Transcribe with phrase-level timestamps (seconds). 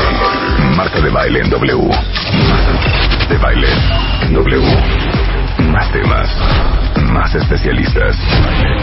[0.76, 1.90] Marta de baile en W.
[3.30, 3.68] De baile
[4.22, 4.62] en W.
[5.72, 6.30] Más temas,
[7.12, 8.16] más especialistas.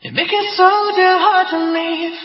[0.04, 2.18] You make it so damn hard to leave.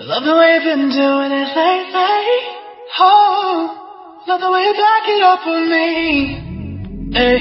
[0.00, 2.62] Love the way you've been doing it lately.
[2.98, 3.81] Oh,
[4.26, 7.12] love the way you back it up on me.
[7.12, 7.38] Hey,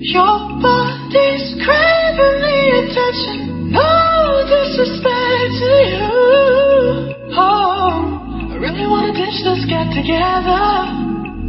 [0.00, 3.76] your body's craving the attention.
[3.76, 6.08] Oh, no disrespect to you.
[7.36, 10.64] Oh, I really wanna ditch this get together.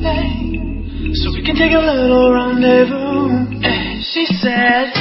[0.04, 3.62] Hey, so we can take a little rendezvous.
[3.62, 4.92] Hey, she said,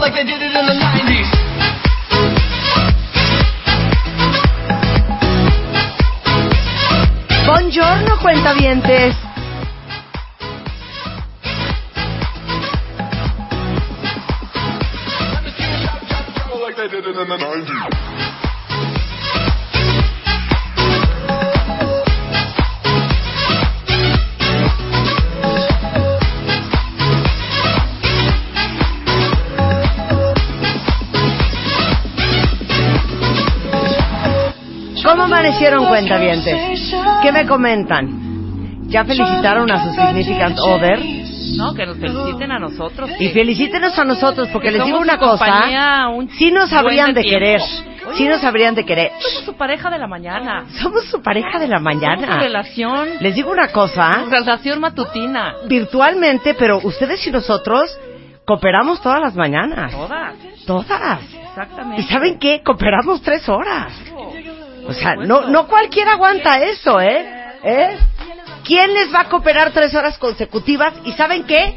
[0.00, 2.36] like they did it in the 90s.
[7.46, 9.14] Buongiorno, cuentavientes.
[15.32, 17.28] Let me see you drop it, drop it, drop it like they did it in
[17.28, 18.05] the 90s.
[35.46, 36.94] Amanecieron, cuentavientes?
[37.22, 38.88] ¿Qué me comentan?
[38.88, 41.00] ¿Ya felicitaron a su significant other?
[41.56, 43.10] No, que nos feliciten a nosotros.
[43.18, 46.08] Y felicítenos a nosotros, porque Que les digo una su cosa.
[46.10, 47.38] un Sí nos habrían de tiempo.
[47.38, 47.60] querer.
[48.14, 49.10] Sí nos habrían de querer.
[49.20, 50.64] Somos su pareja de la mañana.
[50.80, 52.38] Somos su pareja de la Somos su mañana.
[52.38, 53.08] relación.
[53.20, 54.24] Les digo una cosa.
[54.30, 55.54] Relación matutina.
[55.66, 57.98] Virtualmente, pero ustedes y nosotros
[58.44, 59.90] cooperamos todas las mañanas.
[59.92, 60.34] Todas.
[60.66, 61.20] Todas.
[61.48, 62.02] Exactamente.
[62.02, 62.62] ¿Y saben qué?
[62.62, 63.92] Cooperamos tres horas.
[64.88, 67.26] O sea, no, no cualquiera aguanta eso, ¿eh?
[67.64, 67.96] ¿Eh?
[68.64, 70.94] ¿Quién les va a cooperar tres horas consecutivas?
[71.04, 71.76] ¿Y saben qué?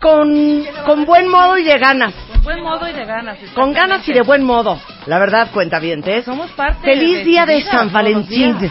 [0.00, 2.14] Con, con buen modo y de ganas.
[2.14, 3.38] Con buen modo y de ganas.
[3.54, 4.80] Con ganas y de buen modo.
[5.06, 8.70] La verdad, cuenta bien, Somos parte Feliz de día de San Valentín.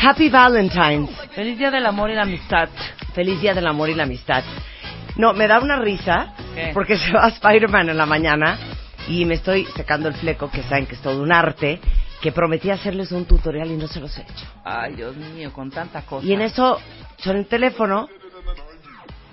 [0.00, 1.10] Happy Valentine's.
[1.32, 2.68] Feliz día del amor y la amistad.
[3.14, 4.44] Feliz día del amor y la amistad.
[5.16, 6.70] No, me da una risa ¿Qué?
[6.72, 8.58] porque se va Spider-Man en la mañana
[9.08, 11.80] y me estoy secando el fleco, que saben que es todo un arte,
[12.20, 14.46] que prometí hacerles un tutorial y no se los he hecho.
[14.64, 16.26] Ay, Dios mío, con tanta cosa.
[16.26, 16.78] Y en eso
[17.18, 18.08] suena el teléfono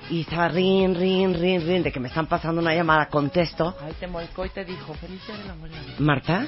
[0.09, 3.75] y estaba rin, rin, rin, rin, de que me están pasando una llamada, contesto.
[3.81, 6.00] Ay, te molcó y te dijo, feliz día y la amistad.
[6.00, 6.47] Marta,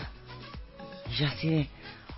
[1.10, 1.70] y yo así de,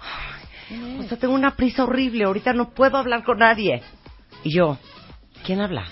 [0.02, 3.82] ay, o sea, tengo una prisa horrible, ahorita no puedo hablar con nadie.
[4.44, 4.78] Y yo,
[5.46, 5.86] ¿quién habla?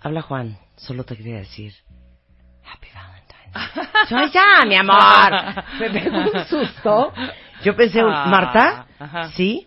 [0.00, 1.74] Habla Juan, solo te quería decir,
[4.10, 5.64] "Ay, ya, mi amor.
[5.80, 7.12] Me pegó un susto.
[7.62, 9.28] Yo pensé, Ah, Marta, ajá.
[9.30, 9.66] ¿sí?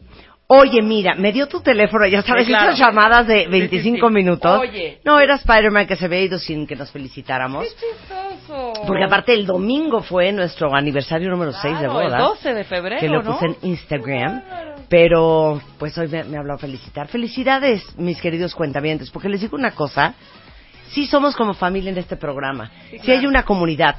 [0.51, 2.69] Oye, mira, me dio tu teléfono, ya sabes, Sí, claro.
[2.71, 4.13] esas llamadas de Sí, sí, 25 sí.
[4.13, 4.59] minutos.
[4.61, 4.99] Oye.
[5.05, 7.67] No, era Spider-Man que se había ido sin que nos felicitáramos.
[7.75, 8.73] chistoso!
[8.87, 12.17] Porque aparte el domingo fue nuestro aniversario número 6 de Claro, el boda.
[12.19, 13.33] 12 de febrero, Que lo ¿no?
[13.33, 14.41] puse en Instagram.
[14.89, 17.07] Pero pues hoy me, me habló a felicitar.
[17.09, 19.11] Felicidades, mis queridos cuentavientes.
[19.11, 20.15] Porque les digo una cosa.
[20.91, 22.71] Sí somos como familia en este programa.
[23.03, 23.95] Sí, hay una comunidad.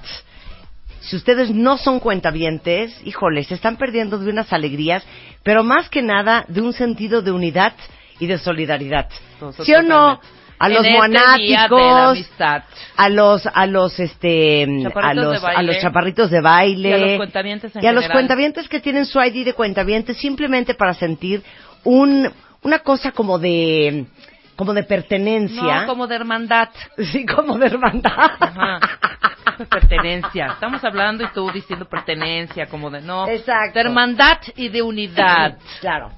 [1.01, 5.03] Si ustedes no son cuentavientes, híjole, se están perdiendo de unas alegrías,
[5.43, 7.73] pero más que nada de un sentido de unidad
[8.19, 9.09] y de solidaridad.
[9.41, 10.19] Nosotros ¿Sí o no?
[10.19, 10.41] también.
[10.62, 10.97] A En los este
[12.19, 12.62] amistad.
[12.95, 14.65] a los a los este
[14.95, 18.06] a los a los chaparritos de baile Y a los cuentavientes en y a los
[18.11, 21.43] cuentavientes que tienen su ID de cuentavientes simplemente para sentir
[21.84, 22.31] un
[22.62, 24.05] una cosa como de
[24.61, 26.69] como de pertenencia No, como de hermandad.
[27.12, 28.79] sí como de hermandad Ajá.
[29.71, 30.47] Pertenencia.
[30.53, 33.27] Estamos hablando y tú diciendo pertenencia, como de no.
[33.27, 33.75] Exacto.
[33.75, 35.57] De hermandad y de unidad.
[35.81, 36.11] claro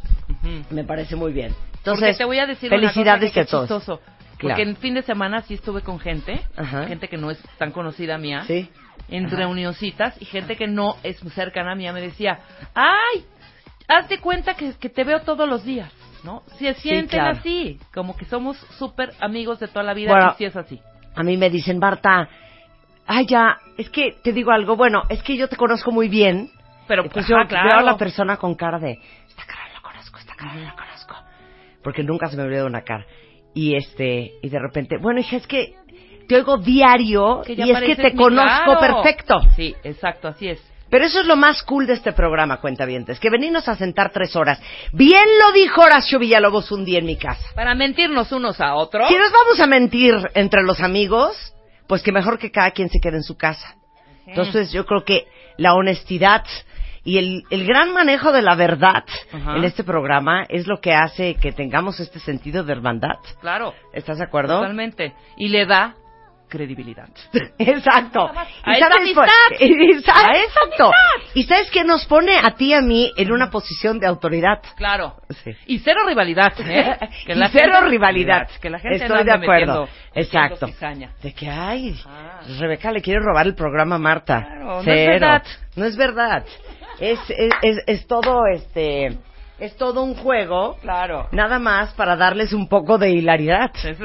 [0.70, 3.44] me parece muy bien Porque entonces te voy a decir felicidades una cosa que a
[3.46, 4.00] todos chistoso.
[4.38, 4.56] Claro.
[4.56, 6.86] Porque en fin de semana sí estuve con gente, Ajá.
[6.88, 8.68] gente que no es tan conocida mía, sí
[9.08, 9.36] en Ajá.
[9.36, 12.40] reunioncitas, y gente que no es cercana a mí me decía,
[12.74, 13.24] ¡ay!
[13.86, 15.90] Haz de cuenta que, que te veo todos los días,
[16.24, 16.42] ¿no?
[16.58, 17.38] Se sienten claro.
[17.38, 20.80] así, como que somos súper amigos de toda la vida, Bueno, y sí es así.
[21.14, 22.28] A mí me dicen, Marta,
[23.06, 26.50] ay ya, es que te digo algo, bueno, es que yo te conozco muy bien,
[26.86, 27.68] Pero, ajá, yo claro.
[27.68, 28.92] veo a la persona con cara de,
[29.28, 31.14] esta cara la conozco, esta cara la conozco.
[31.82, 33.04] porque nunca se me olvidó una cara.
[33.54, 35.74] Y este, y de repente, bueno, hija, es que
[36.26, 39.02] te oigo diario Que y es que te conozco claro.
[39.02, 39.40] perfecto.
[39.56, 40.71] Sí, exacto, así es.
[40.92, 44.36] Pero eso es lo más cool de este programa, cuentavientes, que venirnos a sentar tres
[44.36, 44.60] horas.
[44.92, 47.42] Bien lo dijo Horacio Villalobos un día en mi casa.
[47.54, 49.08] Para mentirnos unos a otros.
[49.08, 51.54] Si nos vamos a mentir entre los amigos,
[51.86, 53.74] pues que mejor que cada quien se quede en su casa.
[54.26, 56.44] Entonces yo creo que la honestidad
[57.04, 61.36] y el, el gran manejo de la verdad en este programa es lo que hace
[61.36, 63.16] que tengamos este sentido de hermandad.
[63.40, 64.58] Claro, ¿Estás de acuerdo?
[64.58, 65.14] totalmente.
[65.38, 65.96] Y le da
[66.52, 67.08] credibilidad.
[67.58, 68.30] Exacto.
[68.30, 69.24] A esa por- amistad.
[69.60, 70.28] Exacto.
[70.30, 70.90] A esa amistad.
[71.34, 74.60] Y sabes que nos pone a ti y a mí en una posición de autoridad.
[74.76, 75.16] Claro.
[75.42, 75.52] Sí.
[75.66, 76.98] Y cero rivalidad, ¿eh?
[77.26, 78.48] y la cero gente- rivalidad.
[78.60, 79.86] Que la gente Estoy de acuerdo.
[79.86, 80.66] metiendo- Exacto.
[80.66, 81.08] metiendo.
[81.22, 82.40] De que, ay, Ah.
[82.58, 84.42] Rebeca le quiere robar el programa a Marta.
[84.44, 85.42] Claro, no es verdad.
[85.76, 86.44] No es verdad.
[87.00, 89.16] Es, es, es, es todo, este,
[89.62, 90.76] es todo un juego.
[90.80, 91.28] Claro.
[91.30, 93.70] Nada más para darles un poco de hilaridad.
[93.82, 93.96] Es,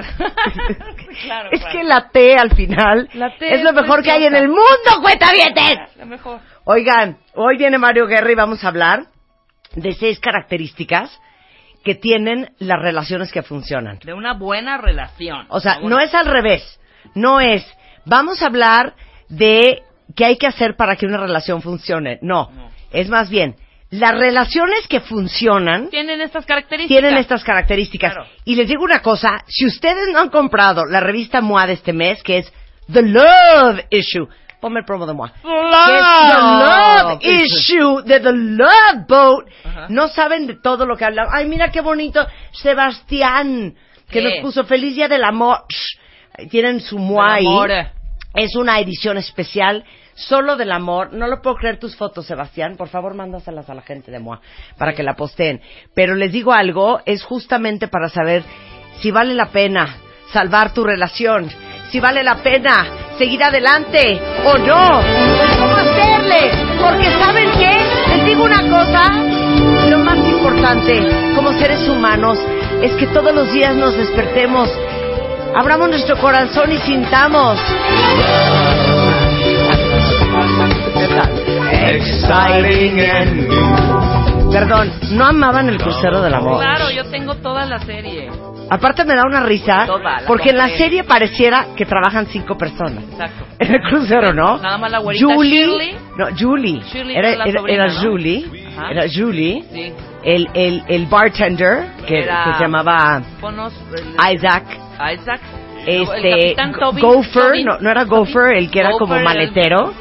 [1.24, 1.72] claro, es claro.
[1.72, 5.02] que la T al final La T es lo mejor que hay en el mundo,
[5.02, 5.80] cuentavientes.
[5.98, 6.40] Lo mejor.
[6.66, 9.08] Oigan, hoy viene Mario Guerra y vamos a hablar
[9.74, 11.20] de seis características
[11.84, 13.98] que tienen las relaciones que funcionan.
[14.04, 15.48] De una buena relación.
[15.50, 16.80] O sea, no es al revés.
[17.16, 17.66] No es,
[18.06, 18.94] vamos a hablar
[19.30, 19.82] de
[20.16, 22.20] qué hay que hacer para que una relación funcione.
[22.22, 22.52] No.
[22.52, 22.70] No.
[22.92, 23.56] Es más bien,
[23.90, 27.02] las relaciones que funcionan Tienen estas características.
[27.02, 28.14] tienen estas características.
[28.14, 28.30] Claro.
[28.44, 31.94] Y les digo una cosa, si ustedes no han comprado la revista MOA de este
[31.94, 32.54] mes, que es
[32.92, 34.28] The Love Issue,
[34.60, 35.32] ponme el promo de MOA.
[35.32, 39.46] que es The Love Issue de The Love Boat,
[39.90, 41.32] no saben de todo lo que hablamos.
[41.34, 43.76] Ay, mira qué bonito, Sebastián,
[44.10, 44.24] que ¿Qué?
[44.24, 45.60] nos puso Feliz Día del Amor.
[46.50, 47.48] Tienen su MOA ahí.
[48.36, 49.84] Es una edición especial
[50.18, 51.14] solo del amor.
[51.14, 52.76] No lo puedo creer tus fotos, Sebastián.
[52.76, 54.42] Por favor, mándaselas a la gente de MOA
[54.78, 55.62] para que la posteen.
[55.94, 58.44] Pero les digo algo, es justamente para saber
[59.00, 59.98] si vale la pena
[60.34, 61.50] salvar tu relación,
[61.92, 62.88] si vale la pena
[63.18, 65.02] seguir adelante o no.
[65.60, 66.52] ¿Cómo hacerle?
[66.82, 68.16] Porque ¿saben qué?
[68.16, 69.24] Les digo una cosa.
[69.90, 72.40] Lo más importante como seres humanos
[72.82, 74.70] es que todos los días nos despertemos
[75.58, 77.58] abramos nuestro corazón y sintamos.
[81.98, 84.52] Exciting and new.
[84.52, 86.60] Perdón, no amaban el crucero del amor.
[86.62, 88.30] Claro, yo tengo toda la serie.
[88.70, 92.58] Aparte me da una risa Toda, la porque en la serie pareciera que trabajan cinco
[92.58, 93.04] personas.
[93.12, 93.46] Exacto.
[93.60, 94.58] En el crucero, ¿no?
[94.60, 95.96] Nada más la güerita Julie, Shirley.
[96.18, 96.82] no, Julie.
[96.94, 98.02] Shirley era, era sobrina, era ¿no?
[98.02, 98.46] Julie,
[98.78, 98.92] Ajá.
[98.92, 99.64] era Julie.
[99.74, 99.94] Sí.
[100.24, 103.74] El, el, el bartender que, Era- que se llamaba Ponos.
[103.96, 104.64] el- Isaac.
[105.16, 105.42] Isaac.
[105.86, 107.04] Este, el capitán Tobin.
[107.04, 108.04] Gopher, Tobin, no, no era.
[108.04, 109.94] Gopher, el que era como Gopher era el- maletero.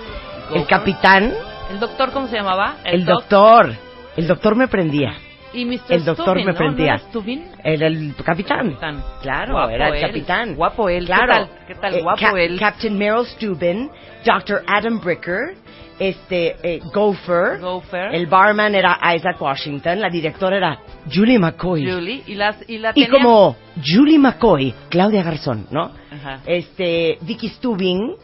[0.50, 0.66] El Gopher.
[0.66, 1.32] capitán,
[1.70, 2.76] ¿El doctor cómo se llamaba?
[2.84, 3.74] el doc- doctor.
[4.16, 5.14] El doctor me prendía.
[5.52, 5.80] Y Mr.
[5.88, 6.58] el doctor Stubin, me ¿no?
[6.58, 6.86] prendía.
[6.92, 7.44] ¿No era Stubin?
[7.64, 8.70] El, el capitán.
[8.72, 9.02] Capitán.
[9.22, 10.00] Claro, Guapo era el él.
[10.00, 10.54] capitán.
[10.54, 11.06] Guapo él.
[11.06, 11.26] Claro.
[11.26, 11.66] ¿Qué tal?
[11.66, 11.94] ¿Qué tal?
[11.94, 12.58] Eh, Guapo él.
[12.58, 13.90] Captain Meryl Stubin,
[14.24, 14.62] Dr.
[14.66, 15.54] Adam Bricker,
[15.98, 17.58] este, eh, Gopher.
[17.60, 18.14] Gopher.
[18.14, 20.78] El barman era Isaac Washington, la directora era
[21.12, 21.90] Julie McCoy.
[21.90, 22.22] Julie.
[22.26, 25.90] Y, las, y la Y tenía- como Julie McCoy, Claudia Garzón, ¿no?
[26.12, 26.40] Ajá.
[26.44, 28.14] Este, Vicky Stubing,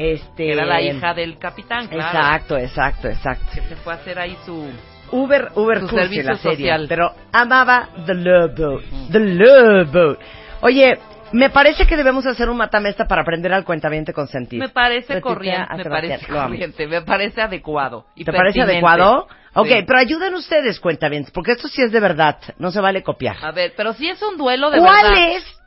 [0.00, 0.52] este...
[0.52, 2.18] Era la hija del capitán, claro.
[2.18, 3.46] Exacto, exacto, exacto.
[3.54, 4.70] Que se fue a hacer ahí su...
[5.12, 6.86] Uber, Uber Su servicio la serie, social.
[6.88, 10.18] pero amaba The Love Boat, The Love Boat.
[10.62, 10.98] Oye,
[11.32, 14.62] me parece que debemos hacer un matamesta para aprender al cuentaviente consentido.
[14.64, 18.06] Me parece corriente, me parece corriente, me parece adecuado.
[18.14, 18.72] y ¿Te parece pertinente.
[18.86, 19.26] adecuado?
[19.54, 19.82] Ok, Sí.
[19.84, 23.36] pero ayuden ustedes, cuentavientes, porque esto sí es de verdad, no se vale copiar.
[23.42, 25.32] A ver, pero si es un duelo de ¿Cuál verdad.
[25.36, 25.60] es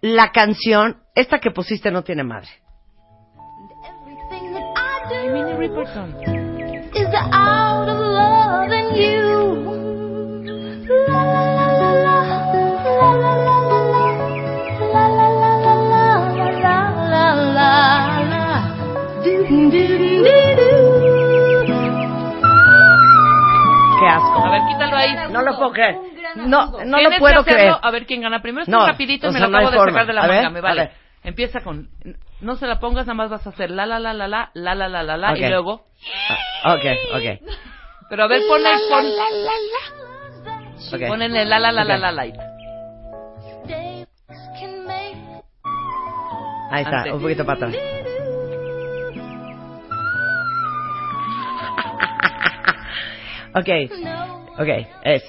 [0.00, 2.48] la canción, esta que pusiste no tiene madre?
[5.10, 6.08] Everything that I Ay, do Minnie Riperton.
[6.94, 9.26] is out of love and you.
[11.08, 12.16] La la la la la,
[12.96, 14.04] la la la la la,
[14.92, 15.52] la la la
[16.62, 16.76] la
[17.12, 17.70] la la
[18.30, 18.44] la.
[19.22, 20.70] Do do do do
[23.98, 24.38] Qué asco.
[24.44, 25.10] A ver, quítalo ahí.
[25.30, 25.96] No lo puedo creer.
[26.36, 27.56] No, no lo Tienes puedo hacerlo.
[27.58, 27.74] creer.
[27.82, 28.62] A ver quién gana primero.
[28.64, 29.92] Esto No, es rapidito o me sea, lo no hay acabo de forma.
[30.00, 30.50] sacar de la A ver, manga.
[30.50, 30.80] Me a vale.
[30.82, 30.90] ver.
[31.26, 31.90] Empieza con...
[32.40, 34.74] No se la pongas, nada más vas a hacer la la la la la la
[34.76, 35.38] la la la la Ok.
[35.38, 35.84] y luego...
[36.62, 37.40] Ah, ok, ok.
[38.08, 38.70] Pero a ver, ponle...
[38.88, 39.04] Pon,
[41.32, 42.00] la la la la Ok.
[42.00, 42.36] la light.
[43.66, 44.06] Days
[44.60, 45.16] can make
[46.70, 47.12] Ahí está, Antes.
[47.14, 47.74] un poquito para atrás.
[53.54, 53.68] Ok,
[54.60, 54.68] ok,
[55.02, 55.24] es.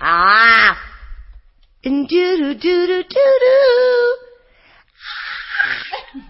[0.00, 0.76] Ah.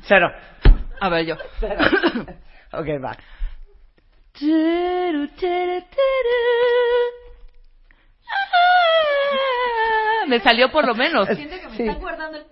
[0.02, 0.30] Cero.
[1.00, 1.34] A ver, yo.
[1.34, 3.16] ok, va.
[8.28, 11.28] Ah, Me salió por lo menos.
[11.28, 11.82] Siento que me Sí.
[11.84, 12.44] están guardando el...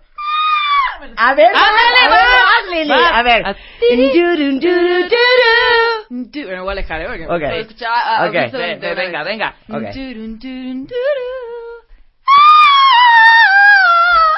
[1.17, 2.97] A ver, Ándale, a ver, va.
[2.97, 3.19] vas.
[3.19, 3.47] A ver.
[3.47, 3.57] A-
[6.63, 7.07] voy alejar, ¿eh?
[7.07, 7.31] Porque Ok.
[7.41, 8.35] puedo escuchar a- a- Ok.
[8.35, 9.55] a- Ve, ve, venga, venga.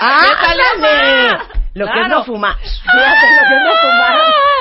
[0.03, 1.33] ¡Ah, ¿Qué salió ándale!
[1.33, 1.47] más?
[1.75, 2.57] Lo que no fumar.
[2.59, 3.71] Fíjate, lo que no.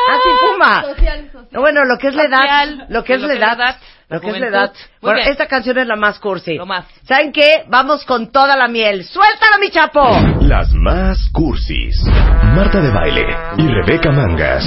[0.09, 0.81] Ah, fuma.
[0.83, 1.31] Social.
[1.51, 3.75] No, bueno, lo que es la edad, lo que es la edad,
[4.09, 4.71] lo que es la edad.
[4.73, 5.31] Muy Bueno, bien.
[5.31, 6.55] esta canción es la más cursi.
[6.55, 6.85] Lo más.
[7.03, 7.63] ¿Saben qué?
[7.69, 9.03] Vamos con toda la miel.
[9.03, 10.01] ¡Suéltala, mi chapo!
[10.41, 11.95] Las más cursis.
[12.55, 13.25] Marta de Baile
[13.57, 14.65] y Rebeca Mangas.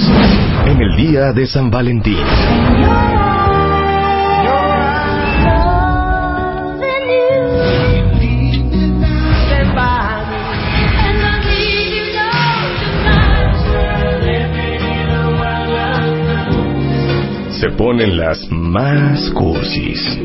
[0.65, 2.23] En el día de San Valentín.
[17.63, 20.19] Se ponen las más cursis.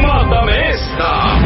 [0.00, 1.36] ¡Mátame esta!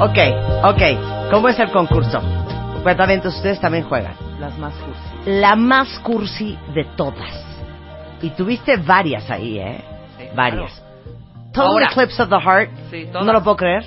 [0.00, 0.18] Ok,
[0.64, 1.30] ok.
[1.30, 2.20] ¿Cómo es el concurso?
[2.82, 4.14] Cuentamientos, ustedes también juegan.
[4.40, 5.30] Las más cursi.
[5.30, 7.46] La más cursi de todas.
[8.22, 9.84] Y tuviste varias ahí, ¿eh?
[10.18, 10.72] Sí, varias.
[10.72, 11.52] claro.
[11.52, 11.86] Total Ahora.
[11.92, 12.70] Eclipse of the Heart.
[12.90, 13.24] Sí, todas.
[13.24, 13.84] no lo puedo creer.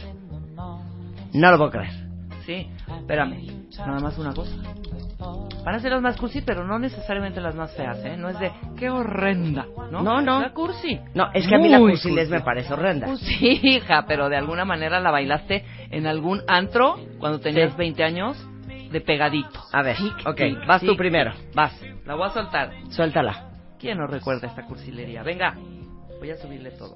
[1.34, 1.92] No lo puedo creer.
[2.46, 2.70] Sí,
[3.00, 3.68] espérame.
[3.80, 4.52] Nada más una cosa.
[5.64, 8.18] Van a ser las más cursi, pero no necesariamente las más feas, ¿eh?
[8.18, 10.02] No es de, qué horrenda, ¿no?
[10.04, 10.42] No, no.
[10.42, 11.00] La cursi.
[11.14, 12.40] No, es que a mí la Muy cursilez cursi.
[12.40, 13.08] me parece horrenda.
[13.08, 17.78] Pues sí, hija, pero de alguna manera la bailaste en algún antro cuando tenías Sí.
[17.78, 18.46] 20 años
[18.92, 19.60] de pegadito.
[19.72, 20.98] A ver, Tic, ok, tic, vas tú tic.
[20.98, 21.32] primero.
[21.56, 21.74] Vas,
[22.06, 22.72] la voy a soltar.
[22.90, 23.50] Suéltala.
[23.80, 25.24] ¿Quién no recuerda esta cursilería?
[25.24, 25.56] Venga,
[26.20, 26.96] voy a subirle todo.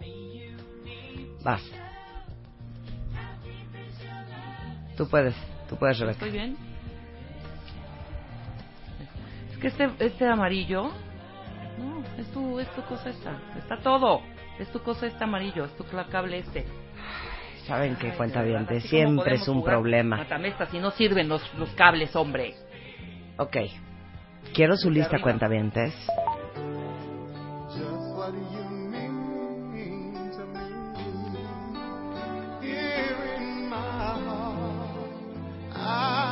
[1.44, 1.62] Vas.
[4.98, 5.36] Tú puedes,
[5.68, 6.26] tú puedes, Rebeca.
[6.26, 6.58] ¿Estoy bien?
[9.52, 10.92] Es que este, este amarillo...
[11.78, 13.40] No, es tu, es tu cosa esta.
[13.58, 14.22] Está todo.
[14.60, 16.66] Es tu cosa este amarillo, es tu cable este.
[17.68, 20.18] Saben que cuenta bien, de siempre es un problema.
[20.18, 22.56] Matamesta, si no sirven los, los cables, hombre.
[23.38, 23.58] Ok.
[24.54, 25.94] Quiero su lista cuentavientes.
[35.90, 36.27] I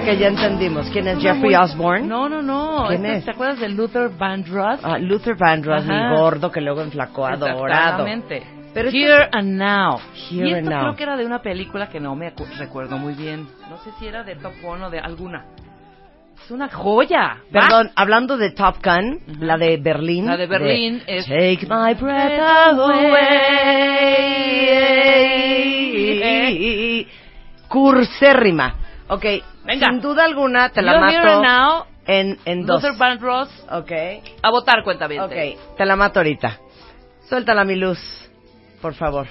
[0.00, 0.88] Ok, ya entendimos.
[0.90, 2.06] ¿Quién es Jeffrey Osborne?
[2.06, 2.86] No, no, no.
[2.88, 3.24] ¿Quién Este, es?
[3.26, 4.80] ¿Te acuerdas de Luther Vandross?
[4.82, 7.66] Ah, Luther Vandross, mi gordo que luego enflacó a dorado.
[8.06, 8.42] Exactamente.
[8.72, 9.98] Pero Here and Now.
[10.30, 10.80] Here y and esto Now.
[10.82, 13.48] creo que era de una película que no me recuerdo muy bien.
[13.68, 15.44] No sé si era de Top Gun o de alguna.
[16.42, 17.38] Es una joya.
[17.54, 17.60] Va.
[17.60, 19.44] Perdón, hablando de Top Gun, Ujú.
[19.44, 20.26] la de Berlín.
[20.26, 22.40] La de Berlín es- Take my breath
[26.30, 27.06] away.
[27.68, 28.74] Cursérrima.
[29.08, 29.24] Ok,
[29.64, 29.86] Venga.
[29.88, 31.84] sin duda alguna te la You're mato Now.
[32.06, 32.82] en, en dos.
[32.82, 33.48] Luther Vandross.
[33.70, 33.92] Ok,
[34.42, 35.20] A votar, cuenta bien.
[35.22, 36.58] ok, te la mato ahorita.
[37.28, 37.98] Suéltala mi luz,
[38.80, 39.26] por favor.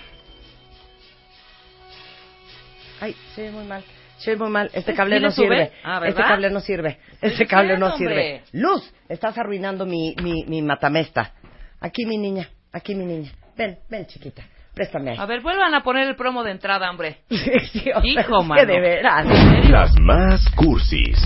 [3.01, 3.83] Ay, se ve muy mal.
[4.17, 4.69] Se ve muy mal.
[4.73, 5.71] Este ¿Sí cable le no sirve.
[5.83, 6.99] Ah, este cable no sirve.
[7.21, 8.43] Este cable no sirve.
[8.53, 11.33] Luz, estás arruinando mi, mi, mi matamesta.
[11.79, 13.31] Aquí mi niña, aquí mi niña.
[13.55, 14.43] Ven, ven chiquita,
[14.79, 15.17] préstame ahí.
[15.19, 17.17] A ver, vuelvan a poner el promo de entrada, hombre.
[17.29, 18.65] Sí, sí, o sea, Hijo, es que mano.
[18.65, 19.25] de veras.
[19.69, 21.17] Las más cursis.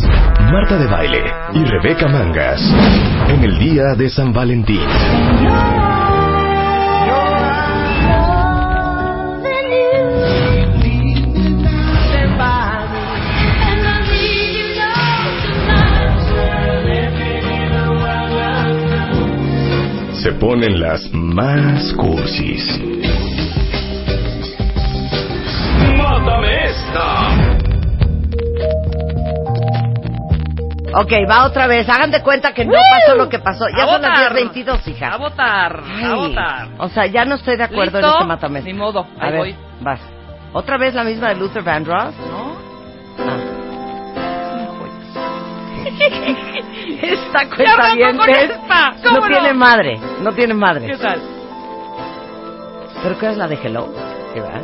[0.52, 2.60] Marta de Baile y Rebeca Mangas.
[3.30, 4.80] En el día de San Valentín.
[20.24, 22.64] Se ponen las más cursis.
[30.96, 31.88] Ok, va otra vez.
[31.90, 33.66] Hagan de cuenta que no pasó lo que pasó.
[33.76, 34.34] Ya A son las votar.
[34.38, 35.08] 10.22, hija.
[35.14, 35.84] A votar.
[35.86, 36.68] Ay, A votar.
[36.78, 38.18] O sea, ya no estoy de acuerdo en ¿Listo?
[38.20, 38.68] este matamesta.
[38.70, 39.56] Ni modo, A ahí ver, voy.
[39.82, 40.00] vas.
[40.54, 42.14] ¿Otra vez la misma de Luther Vandross?
[42.16, 42.56] ¿No?
[43.20, 43.38] Ah.
[47.02, 48.94] Esta cuenta.
[49.04, 49.28] ¿Cómo no, no?
[49.28, 50.88] tiene madre, no tiene madre.
[50.88, 51.22] ¿Qué tal?
[53.02, 53.90] ¿Pero qué es la de Hello?
[54.34, 54.62] ¿Sí, verdad?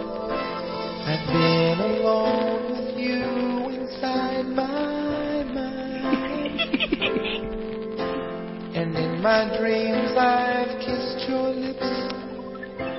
[9.19, 11.91] In my dreams I've kissed your lips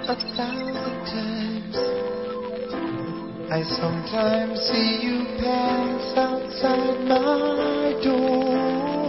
[0.09, 1.77] a thousand times.
[3.51, 9.09] I sometimes see you pass outside my door.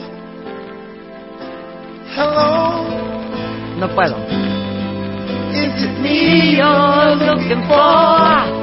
[2.15, 2.87] Hello,
[3.79, 4.15] No puedo.
[5.51, 8.61] is it me you're looking for?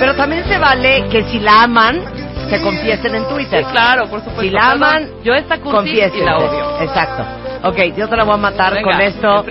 [0.00, 2.02] Pero también se vale que si la aman,
[2.48, 3.64] se confiesen en Twitter.
[3.64, 4.42] Sí, claro, por supuesto.
[4.42, 6.22] Si la aman, yo esta confiesen.
[6.22, 6.80] y la odio.
[6.80, 7.24] Exacto.
[7.68, 9.44] Ok, yo te la voy a matar Venga, con esto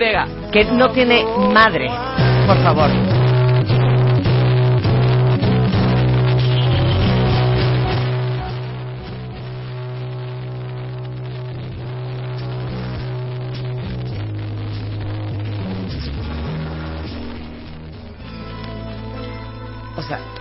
[0.52, 1.90] que no tiene madre.
[2.46, 2.90] Por favor.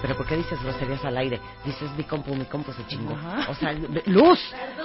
[0.04, 1.40] ¿Pero por qué dices groserías al aire?
[1.64, 3.16] Dices mi compu, mi compu se chingó.
[3.16, 3.50] Ajá.
[3.50, 3.74] O sea,
[4.08, 4.38] Luz,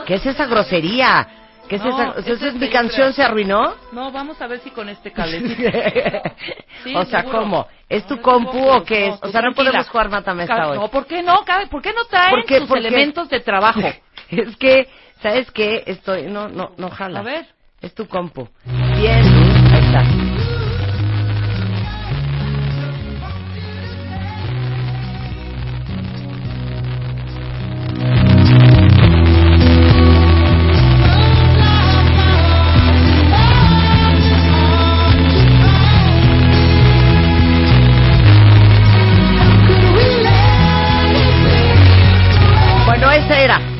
[0.07, 1.27] ¿qué es esa grosería?
[1.69, 2.31] ¿Qué es No, esa?
[2.47, 3.75] es ¿mi canción se arruinó?
[3.91, 5.71] No, vamos a ver si con este cablecito.
[6.85, 7.41] Sí, o sea, seguro.
[7.41, 7.67] ¿cómo?
[7.89, 9.21] ¿Es tu compu o qué es?
[9.21, 10.79] no, O sea, no podemos jugar matamesta hoy.
[10.79, 11.45] No, ¿por qué no?
[11.69, 12.59] ¿Por qué no traen ¿Por qué?
[12.61, 12.87] sus ¿Por qué?
[12.87, 13.81] elementos de trabajo?
[14.31, 14.89] es que,
[15.21, 15.83] ¿sabes qué?
[15.87, 17.19] Estoy, no, no, no jala.
[17.21, 17.45] A ver.
[17.83, 18.49] Es tu compu.
[18.65, 20.18] Bien, Luz, ahí está.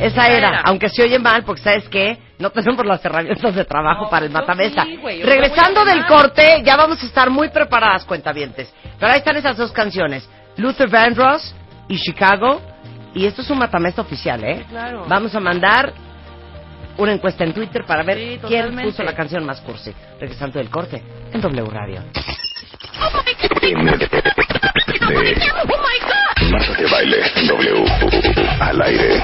[0.08, 0.60] Esa era.
[0.64, 2.18] Aunque se oye mal, porque ¿sabes qué?
[2.38, 4.32] No tenemos las herramientas de trabajo No, para el
[4.84, 8.73] sí, güey, yo Regresando del corte, ya vamos a estar muy preparadas, cuentavientes.
[8.99, 10.28] Pero ahí están esas dos canciones.
[10.56, 11.54] Luther Vandross
[11.88, 12.60] y Chicago.
[13.14, 14.64] Y esto es un matamesta oficial, ¿eh?
[14.68, 15.04] claro.
[15.08, 15.92] Vamos a mandar
[16.99, 18.90] una encuesta en Twitter para ver Sí, quién totalmente.
[18.90, 19.92] puso la canción más cursi.
[20.21, 22.02] Regresando del corte en W Radio.
[26.50, 27.84] Marta de baile W
[28.60, 29.23] al aire.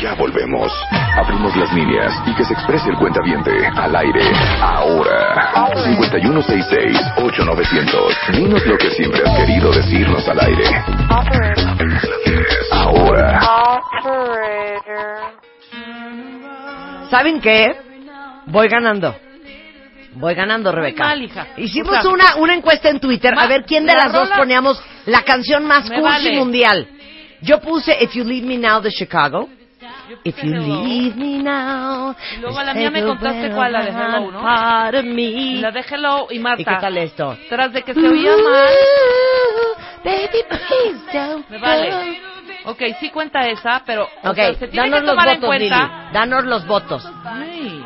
[0.00, 0.72] Ya volvemos.
[1.16, 4.20] Abrimos las líneas y que se exprese el cuentaviente al aire.
[4.60, 5.34] Ahora.
[5.74, 8.32] 5166-8900.
[8.32, 10.64] Dinos lo que siempre has querido decirnos al aire.
[12.72, 13.40] Ahora.
[17.10, 17.76] ¿Saben qué?
[18.46, 19.14] Voy ganando.
[20.14, 21.04] Voy ganando, Rebeca.
[21.04, 21.46] mal, hija.
[21.58, 24.30] Hicimos O sea, una, una encuesta en Twitter a ver quién de la las dos
[24.30, 26.32] poníamos la canción más cursi vale.
[26.36, 26.88] mundial.
[27.42, 29.48] Yo puse If You Leave Me Now de Chicago.
[30.24, 32.14] If you leave me now.
[32.36, 34.40] Y luego a la mía me contaste cuál, la de the Hello, ¿no?
[34.40, 35.22] part of me.
[35.22, 36.62] Y La de Hello y Marta.
[36.62, 37.36] ¿Y qué tal esto?
[37.48, 38.74] Tras de que se oía mal.
[40.04, 42.20] Baby, please don't Me vale.
[42.64, 45.40] Ok, sí cuenta esa, pero o Ok, sea, se tiene danos que los tomar en
[45.40, 45.68] votos, Lili.
[45.68, 46.10] cuenta.
[46.12, 47.08] Danos los votos.
[47.24, 47.84] Ay,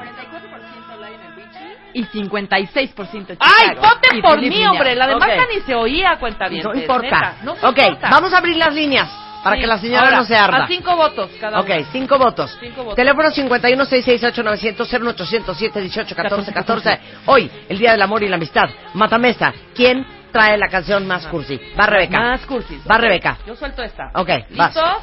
[1.93, 3.81] Y 56% Ay, Chicago.
[3.95, 4.95] voten Y por mí, hombre.
[4.95, 5.21] La de Ok.
[5.21, 6.63] Marta ni se oía, cuenta bien.
[6.63, 7.37] No importa.
[7.43, 8.09] No ok, importa.
[8.11, 9.09] vamos a abrir las líneas
[9.43, 10.65] para Sí, que la señora ahora, no se arda.
[10.65, 11.87] A cinco votos cada Ok, uno.
[11.93, 12.57] cinco votos.
[12.61, 12.97] Cinco votos.
[12.97, 17.01] Teléfono 51 668 900 0800 718 14 14.
[17.27, 18.69] Hoy, el Día del Amor y la Amistad.
[18.95, 21.61] Matamesa, ¿quién trae la canción más cursi?
[21.79, 22.19] Va Rebeca.
[22.19, 22.81] Más cursis.
[22.89, 23.01] Va ok.
[23.01, 23.39] Rebeca.
[23.47, 24.11] Yo suelto esta.
[24.15, 24.75] Ok, vas.
[24.75, 24.97] ¿Listos?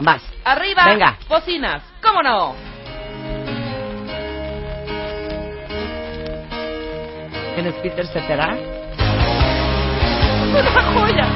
[0.00, 0.22] Vas.
[0.44, 0.86] Arriba.
[0.86, 1.16] Venga.
[1.28, 1.82] Bocinas.
[2.02, 2.54] ¿Cómo no?
[7.54, 8.56] ¿Quién es Peter Cetera?
[10.54, 11.26] Una joya.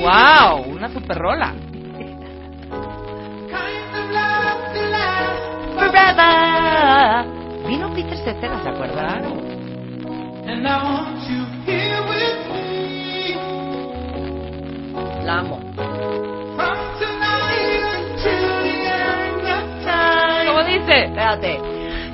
[0.00, 1.54] Wow, una super rola.
[5.74, 7.24] Forever.
[7.66, 9.24] Vino Peter Cetera, ¿se acuerdan?
[15.24, 15.60] La amo.
[20.46, 21.04] ¿Cómo dice?
[21.04, 21.58] Espérate.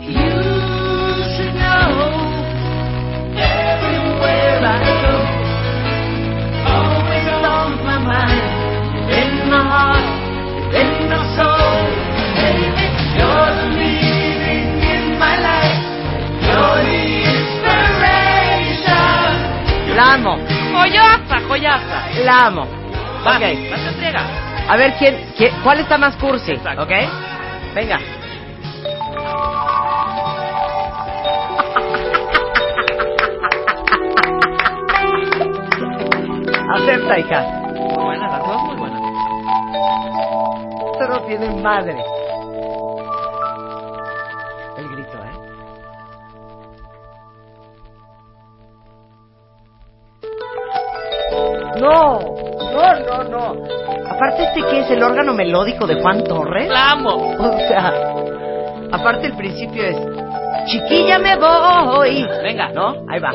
[0.03, 0.19] You
[1.37, 1.93] should know
[3.37, 4.67] everywhere I
[5.03, 5.22] go,
[7.63, 8.43] on my mind,
[9.19, 10.07] in my heart,
[10.81, 11.79] in my soul.
[12.37, 12.87] Baby,
[13.19, 15.79] you're the meaning in my life,
[16.47, 17.01] you're the
[18.63, 19.97] inspiration.
[19.97, 20.35] La amo.
[20.73, 21.99] Joyaza, joyaza.
[22.25, 22.65] La amo.
[23.25, 23.43] Va, Ok.
[23.71, 24.23] la te entrega.
[24.69, 26.53] A ver, ¿quién, quién, ¿cuál está más cursi?
[26.53, 26.83] Exacto.
[26.83, 26.93] ¿Ok?
[27.75, 27.99] Venga.
[36.73, 37.43] Acepta, hija.
[37.75, 39.03] Muy buenas, las dos muy buenas.
[40.93, 42.03] Esto no tiene madre.
[44.79, 45.37] El grito, ¿eh?
[51.79, 52.19] No,
[52.73, 53.55] no, no, no.
[54.09, 56.71] Aparte este que es el órgano melódico de Juan Torres.
[56.71, 57.35] La amo.
[57.39, 57.93] O sea,
[58.93, 59.97] aparte el principio es
[60.67, 62.27] Chiquilla me voy.
[62.43, 62.71] Venga.
[62.73, 63.05] ¿No?
[63.11, 63.33] Ahí va.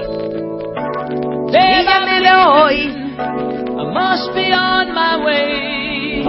[1.51, 3.06] Chiquilla me voy.
[3.19, 6.23] I must be on my way.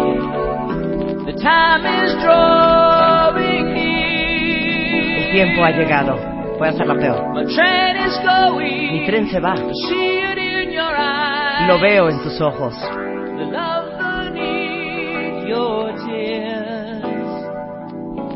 [1.27, 5.19] The time is drawing near.
[5.19, 6.17] El tiempo ha llegado.
[6.59, 7.35] Voy a hacer la peor.
[7.35, 8.93] My train is going.
[8.93, 9.55] Mi tren se va.
[9.57, 11.69] See it in your eyes.
[11.69, 12.75] Lo veo en tus ojos.
[12.81, 17.05] The love beneath your tears.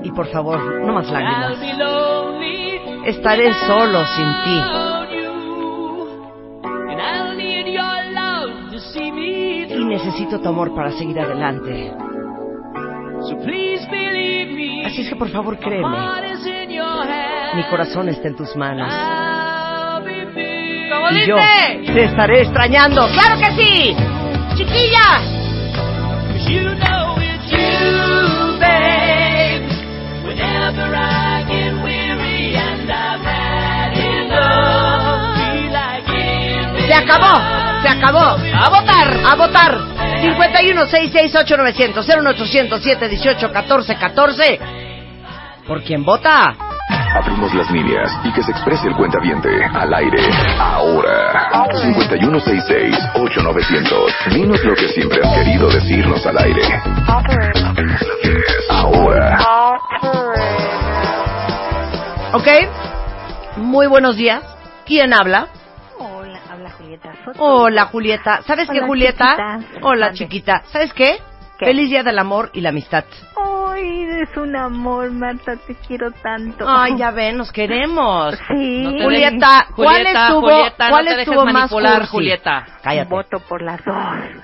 [0.04, 1.58] Y por favor, no más I'll lágrimas.
[1.60, 2.80] be lonely.
[3.06, 4.60] Estaré solo sin ti.
[9.92, 11.92] Necesito tu amor para seguir adelante.
[13.28, 14.86] So please believe me.
[14.86, 15.96] Así es que por favor My créeme.
[15.96, 17.54] heart is in your hands.
[17.54, 18.88] Mi corazón está en tus manos.
[18.92, 20.90] I'll be big.
[20.90, 21.36] ¿Cómo Y yo
[21.94, 23.06] te estaré extrañando.
[23.12, 23.96] ¡Claro que sí!
[24.56, 25.20] ¡Chiquilla!
[26.32, 29.68] 'Cause you know it's you, babe.
[30.26, 37.34] Whenever I get weary and I've had enough, feel like giving Se acabó,
[37.92, 38.18] acabó.
[38.18, 39.78] A votar, a votar.
[40.20, 44.60] 51 668 900 01800 718 14 14.
[45.66, 46.54] ¿Por quién vota?
[47.14, 50.18] Abrimos las líneas y que se exprese el cuentaviente al aire.
[50.58, 51.50] Ahora.
[51.74, 54.34] 5166-8900.
[54.34, 56.62] Dinos lo que siempre has querido decirnos al aire.
[58.70, 59.38] Ahora.
[62.32, 62.48] ¿Ok?
[63.56, 64.42] Muy buenos días.
[64.86, 65.48] ¿Quién habla?
[66.92, 67.42] Julieta Soto.
[67.42, 68.42] Hola, Julieta.
[68.42, 69.36] ¿Sabes qué, Hola, Julieta?
[69.58, 69.78] chiquita.
[69.86, 70.62] Hola, chiquita.
[70.66, 71.18] ¿Sabes qué?
[71.58, 71.66] ¿Qué?
[71.66, 73.04] Feliz Día del Amor y la Amistad.
[73.36, 76.66] Ay, eres un amor, Marta, te quiero tanto.
[76.68, 78.34] Ay, ya ven, nos queremos.
[78.48, 78.82] Sí.
[78.82, 82.10] No te Julieta, ¿cuál Julieta, estuvo, Julieta, no cuál te dejes estuvo más manipular, cursi?
[82.10, 82.66] Julieta.
[82.82, 83.08] Cállate.
[83.10, 83.96] Voto por las dos.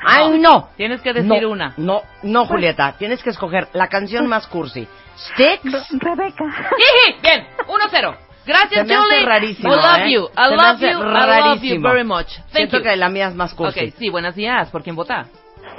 [0.07, 0.71] Ay, no.
[0.77, 1.75] Tienes que decir no, una.
[1.77, 2.93] No, no, Julieta.
[2.99, 4.89] Tienes que escoger la canción más cursi.
[5.17, 5.65] Sticks.
[5.65, 6.45] Re- Rebeca.
[6.45, 8.17] Jiji, Bien, 1-0.
[8.49, 9.27] Gracias, Se me hace Julie.
[9.27, 10.11] rarísimo, I love ¿eh?
[10.13, 10.25] you.
[10.25, 10.91] I Se me love hace you.
[10.91, 11.89] I love you rarísimo.
[11.89, 12.27] very much.
[12.27, 12.83] Thank Siento you.
[12.85, 13.81] que la mía es más cursi.
[13.89, 14.71] Ok, sí, buenos días.
[14.71, 15.27] ¿Por quién vota?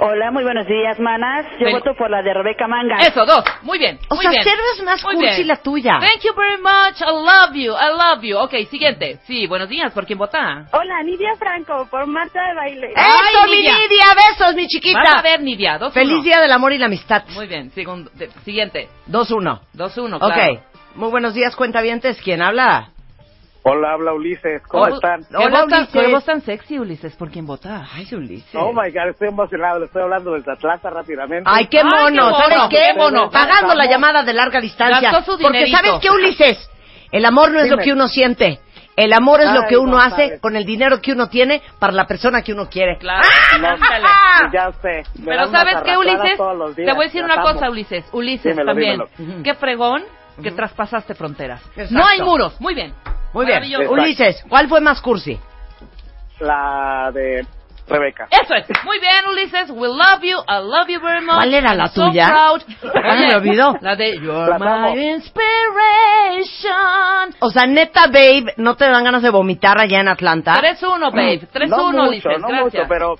[0.02, 1.44] Hola, muy buenos días, manas.
[1.58, 1.74] Yo Ven.
[1.74, 2.96] voto por la de Rebeca Manga.
[3.02, 3.44] Eso, dos.
[3.62, 3.98] Muy bien.
[4.08, 4.42] O muy sea, bien.
[4.44, 5.48] cero es más Muy cursi bien.
[5.48, 5.98] la tuya.
[6.00, 7.00] Thank you very much.
[7.02, 7.74] I love you.
[7.74, 8.38] I love you.
[8.38, 9.18] Ok, siguiente.
[9.26, 9.92] Sí, buenos días.
[9.92, 10.64] ¿Por quién vota?
[10.72, 12.86] Hola, Nidia Franco, por Marta de Baile.
[12.92, 13.72] ¡Eso, Ay, mi Nidia.
[13.78, 14.04] Nidia!
[14.38, 15.00] ¡Besos, mi chiquita!
[15.04, 15.76] Vas a ver, Nidia.
[15.76, 16.22] Dos, Feliz uno.
[16.22, 17.24] Día del Amor y la Amistad.
[17.34, 17.70] Muy bien.
[17.72, 18.88] Segundo, de- siguiente.
[19.06, 19.60] 2-1.
[19.74, 20.32] Dos, uno, Ok.
[20.94, 22.20] Muy buenos días, cuentavientes.
[22.22, 22.90] ¿Quién habla?
[23.62, 24.62] Hola, habla Ulises.
[24.66, 24.94] ¿Cómo Hola.
[24.94, 25.20] están?
[25.24, 25.88] ¿Qué Hola, Ulises.
[25.92, 27.14] qué voz tan sexy, Ulises?
[27.16, 27.86] ¿Por quién vota?
[27.94, 28.54] Ay, Ulises.
[28.54, 29.78] Oh my God, estoy emocionado.
[29.80, 31.44] Le estoy hablando desde Atlanta rápidamente.
[31.50, 32.06] Ay, qué Ay, mono.
[32.08, 32.76] qué mono, ¿Sabes qué?
[32.92, 33.30] qué mono.
[33.30, 35.10] Pagando la llamada de larga distancia.
[35.12, 35.70] Gastó su Porque.
[35.70, 36.70] ¿sabes qué, Ulises?
[37.12, 37.84] El amor no es lo Dime.
[37.84, 38.60] que uno siente.
[38.96, 40.40] El amor es lo Ay, que uno no hace sabes.
[40.40, 42.98] con el dinero que uno tiene para la persona que uno quiere.
[42.98, 43.26] Claro.
[43.60, 44.06] No, Ándale.
[44.52, 45.02] ya sé.
[45.18, 46.36] Me Pero ¿sabes qué, Ulises?
[46.76, 48.04] Te voy a decir una cosa, Ulises.
[48.12, 49.00] Ulises Dímelo, también.
[49.18, 49.42] dímelo.
[49.42, 50.02] Qué fregón
[50.40, 51.62] que traspasaste fronteras.
[51.76, 51.94] Exacto.
[51.94, 52.60] No hay muros.
[52.60, 52.92] Muy bien.
[53.32, 53.62] Muy bien.
[53.88, 55.38] Ulises, ¿cuál fue más cursi?
[56.40, 57.46] La de
[57.86, 58.28] Rebeca.
[58.30, 58.66] Eso es.
[58.84, 59.70] Muy bien, Ulises.
[59.70, 60.38] We love you.
[60.48, 61.34] I love you very much.
[61.34, 62.28] ¿Cuál era la I'm so tuya?
[62.28, 62.62] proud.
[62.94, 63.74] Ya me olvidó.
[63.80, 67.34] La de You're my inspiration.
[67.40, 70.54] O sea, neta, babe, ¿no te dan ganas de vomitar allá en Atlanta?
[70.54, 71.48] 3-1, babe.
[71.52, 72.38] 3-1, no mucho, Ulises.
[72.40, 72.74] no Gracias.
[72.74, 73.14] mucho, pero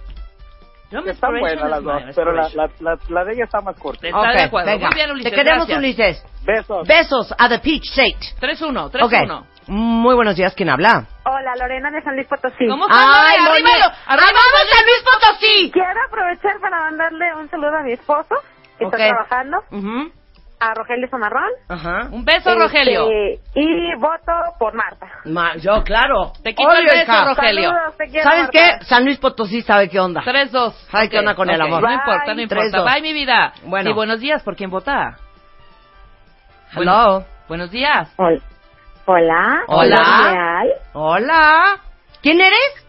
[0.90, 2.02] están buenas las dos.
[2.14, 4.06] Pero la, la, la, la de ella está más corta.
[4.06, 4.70] Está Ok, de acuerdo.
[4.70, 4.86] venga.
[4.88, 5.30] Muy bien, Ulises.
[5.30, 5.78] Te queremos, gracias.
[5.78, 6.24] Ulises.
[6.44, 6.88] Besos.
[6.88, 8.18] Besos a The Peach State.
[8.40, 9.04] 3-1, 3-1.
[9.38, 9.44] Ok.
[9.68, 11.06] Muy buenos días, ¿quién habla?
[11.24, 12.66] Hola, Lorena de San Luis Potosí.
[12.66, 13.60] ¿Cómo estás, ¡Ay, Lore?
[13.60, 13.72] Lore!
[13.72, 13.94] ¡Arriba!
[14.06, 14.26] ¡Arriba!
[14.32, 15.70] ¡Vamos a Luis Potosí!
[15.70, 18.34] Quiero aprovechar para mandarle un saludo a mi esposo,
[18.78, 18.94] que Ok.
[18.94, 20.12] está trabajando, Ujú.
[20.60, 21.50] A Rogelio Zamarrón.
[21.68, 22.08] Ajá.
[22.12, 23.08] Un beso, Este, Rogelio.
[23.54, 25.06] Y voto por Marta.
[25.24, 26.32] Ma- yo, claro.
[26.44, 27.24] Te quito el beso, hija.
[27.24, 27.70] Rogelio.
[27.70, 28.78] Saludos, te quiero, ¿Sabes Marta.
[28.78, 28.84] qué?
[28.84, 30.20] San Luis Potosí sabe qué onda.
[30.22, 30.74] 3-2.
[30.92, 31.80] Ay, ¿qué Ok, onda con el ok, amor?
[31.82, 31.94] No Bye.
[31.96, 32.78] importa, no importa.
[32.78, 32.92] 3-2.
[32.92, 33.52] Bye, mi vida.
[33.64, 33.90] Bueno.
[33.90, 35.16] Y buenos días, ¿por quién vota?
[36.74, 37.24] Hello.
[37.48, 38.12] Buenos días.
[38.16, 38.40] Hola.
[39.06, 39.64] Hola.
[39.66, 39.96] Hola.
[39.96, 40.72] Doris Leal.
[40.92, 41.64] Hola.
[42.22, 42.86] ¿Quién eres?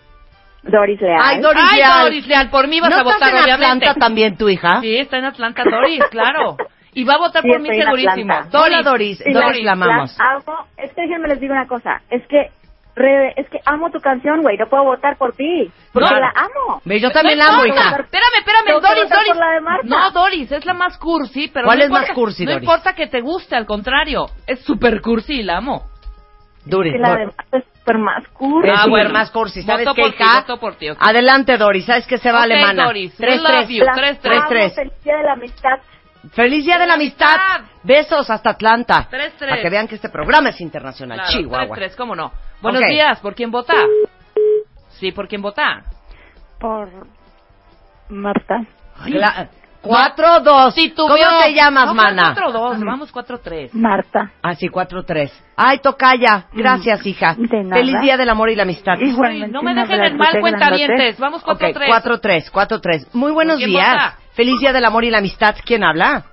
[0.64, 1.20] Doris Leal.
[1.24, 2.02] Ay, Doris Ay, Leal.
[2.04, 3.86] Doris Leal, por mí vas ¿No a votar, estás en obviamente.
[3.88, 4.82] Atlanta también tu hija?
[4.82, 6.58] Sí, está en Atlanta, Doris, claro.
[6.94, 8.34] Y va a votar Sí, por mí segurísimo.
[8.52, 9.18] Doris.
[9.24, 10.18] Sí, Doris, la amamos.
[10.20, 10.58] Amo.
[10.78, 12.02] Es que déjenme les digo una cosa.
[12.10, 12.50] Es que,
[12.94, 14.58] Rebe, es que amo tu canción, güey.
[14.58, 15.72] No puedo votar por ti.
[15.94, 16.20] Porque No.
[16.20, 16.82] la amo.
[16.84, 17.90] Ve, Yo también no la amo, hija.
[18.02, 19.28] Espérame, espérame, que Doris, Doris.
[19.30, 19.88] por la de Marta.
[19.88, 22.64] No, Doris, es la más cursi, pero ¿Cuál no es más importa- cursi, No Doris?
[22.68, 24.26] importa que te guste, al contrario.
[24.46, 25.84] Es súper cursi y la amo.
[26.66, 26.94] Doris.
[26.94, 28.24] Sí, la Dor- de Marta es super más.
[28.24, 29.10] Es Ah, súper bueno.
[29.12, 29.62] más cursi.
[29.64, 30.40] ¿Sabes Voto qué, por ti, hija?
[30.42, 30.98] voto por ti, ok.
[31.00, 31.86] Adelante, Doris.
[31.86, 32.86] ¿Sabes que se va Ok, alemana?
[32.86, 33.70] Doris, we Tres, love tres.
[33.70, 33.84] you.
[33.86, 34.76] Las Tres, tres, amo, tres.
[34.76, 35.80] Feliz Día de la Amistad.
[36.34, 37.36] Feliz Día de la Amistad.
[37.84, 39.08] Besos hasta Atlanta.
[39.10, 39.50] Tres, tres.
[39.50, 41.18] Para que vean que este programa es internacional.
[41.20, 41.76] Claro, Chihuahua.
[41.76, 42.32] tres, tres, ¿cómo no?
[42.62, 43.74] Buenos días, ¿por quién vota?
[45.00, 45.84] Sí, ¿por quién vota?
[46.60, 46.90] Por
[48.10, 48.62] Marta.
[50.44, 50.76] Dos.
[50.76, 52.36] Si ¿Cómo tuviera- te llamas, no, mana?
[52.36, 53.74] 4-2, vamos 4-3.
[53.74, 54.32] Marta.
[54.44, 55.32] Ah, sí, cuatro, tres.
[55.56, 56.46] Ay, tocaya.
[56.54, 57.34] Gracias, hija.
[57.36, 57.76] Mm, de nada.
[57.82, 59.00] Feliz Día del Amor y la Amistad.
[59.00, 59.48] Igualmente.
[59.48, 61.18] no me dejen en mal cuentavientes.
[61.20, 61.88] Vamos Ok, 4-3.
[61.88, 63.08] cuatro, tres, cuatro, tres.
[63.16, 63.92] Muy buenos ¿Quién días.
[63.92, 64.18] vota?
[64.34, 65.56] Feliz Día del Amor y la Amistad.
[65.66, 66.24] ¿Quién habla?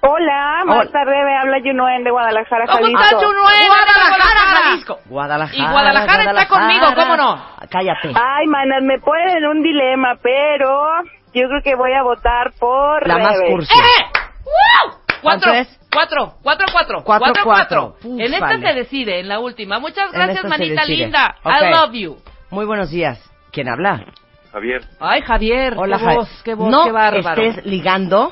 [0.00, 3.02] Hola, Marta Rebe, habla Junoen de Guadalajara, ¿Cómo Jalisco.
[3.02, 3.66] estás, Junoen?
[3.66, 4.98] Guadalajara, Jalisco.
[5.06, 5.58] Guadalajara.
[5.58, 7.44] Y Guadalajara está conmigo, ¿cómo no?
[7.68, 8.12] Cállate.
[8.14, 11.02] Ay, manas, me ponen en un dilema, pero
[11.34, 13.50] yo creo que voy a votar por La más Rebe.
[13.50, 13.74] cursi.
[13.76, 14.04] ¡Eh!
[14.44, 14.98] ¡Wow!
[15.20, 15.80] ¿Cuánto Cuatro, es?
[15.92, 17.96] cuatro, cuatro, cuatro, Cuatro, cuatro, cuatro.
[18.00, 18.24] cuatro.
[18.24, 18.68] En esta Ufale.
[18.68, 19.80] se decide, en la última.
[19.80, 21.34] Muchas gracias, manita linda.
[21.42, 21.52] Ok.
[21.60, 22.16] I love you.
[22.50, 23.18] Muy buenos días.
[23.50, 24.04] ¿Quién habla?
[24.52, 24.82] Javier.
[25.00, 26.18] Ay, Javier, Hola, qué Javier.
[26.20, 27.42] voz, qué voz, no qué bárbaro.
[27.42, 28.30] estés ligando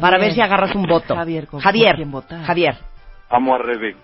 [0.00, 1.16] para ver si agarras un voto.
[1.16, 2.44] Javier, ¿con Javier, quién votar?
[2.44, 2.76] Javier,
[3.28, 3.96] Amo a Rebe.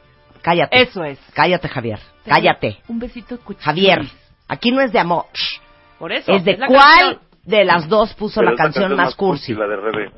[0.43, 0.83] cállate.
[0.83, 1.19] Eso es.
[1.33, 1.99] Cállate, Javier.
[2.27, 2.79] Cállate.
[2.89, 3.65] Un besito cuchillo.
[3.65, 4.01] Javier,
[4.49, 5.27] aquí no es de amor.
[5.99, 6.33] Por eso.
[6.33, 7.21] Es de la cuál canción.
[7.45, 9.55] de las dos puso Pero la esta canción más cursi.
[9.55, 10.11] La de Rebe.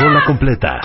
[0.00, 0.80] Rola completa.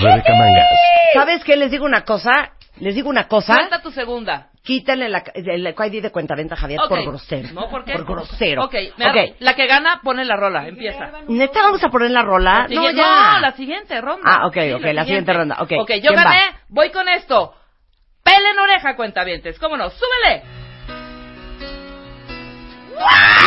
[0.00, 0.66] Rebeca Mangas.
[1.14, 1.56] ¿Sabes qué?
[1.56, 2.50] Les digo una cosa.
[2.80, 3.54] Les digo una cosa.
[3.54, 4.48] Suelta tu segunda.
[4.62, 7.48] Quítenle la, el ID de cuenta venta, Javier, por grosero.
[7.52, 7.92] No, ¿por qué?
[7.92, 8.64] Por grosero.
[8.64, 11.10] Ok, me- la que gana pone la rola, empieza.
[11.28, 12.66] ¿Neta vamos a poner la rola?
[12.68, 13.32] La no, ya.
[13.34, 14.22] no, la siguiente ronda.
[14.24, 15.72] Ah, ok, Sí, ok, la siguiente ronda, ok.
[15.80, 16.58] Ok, yo ¿Quién gané, va?
[16.68, 17.54] voy con esto.
[18.22, 19.58] Pelen oreja, cuentavientes.
[19.58, 19.88] ¿Cómo no?
[19.90, 20.42] ¡Súbele!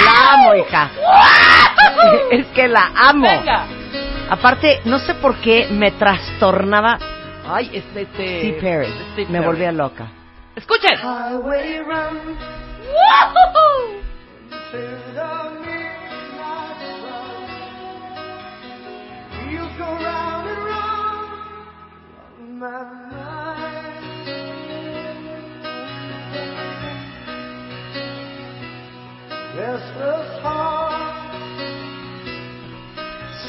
[0.06, 0.90] La amo, hija.
[2.32, 3.28] es que la amo.
[3.30, 3.66] Venga.
[4.30, 6.98] Aparte, no sé por qué me trastornaba
[7.46, 8.02] Ay, este...
[8.02, 8.88] este Steve Perry.
[9.14, 9.46] Steve Me Perry.
[9.46, 10.08] volvía loca.
[10.56, 10.98] Escuchen.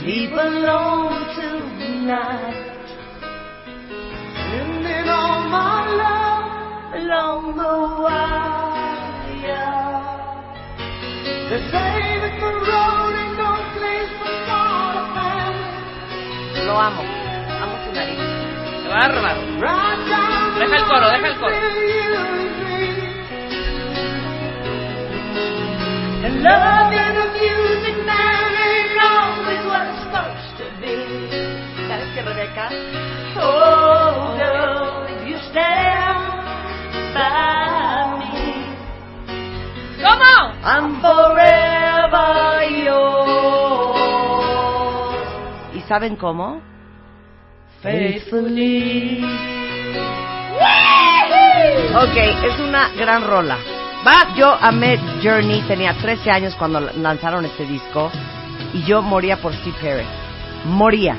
[0.03, 1.53] Sleep alone tonight.
[1.83, 2.72] Sending all my love along
[16.65, 17.03] Lo amo.
[17.63, 18.19] Amo su nariz.
[18.89, 19.41] Bárbaro.
[20.59, 21.57] Deja el coro, deja el coro.
[26.25, 30.95] And love and the music man ain't always what it's supposed to be.
[31.89, 32.69] ¿Sabes qué, Rebeca?
[33.37, 36.21] Oh, girl, if you stand
[37.15, 38.43] by me,
[40.03, 40.35] ¿Cómo?
[40.65, 44.03] I'm forever yours.
[45.75, 46.61] ¿Y saben cómo?
[47.83, 49.25] faithfully.
[51.95, 53.57] Ok, es una gran rola.
[54.07, 58.11] Va, yo amé Journey, tenía 13 años cuando lanzaron este disco
[58.73, 60.05] y yo moría por Steve Perry.
[60.65, 61.17] Moría.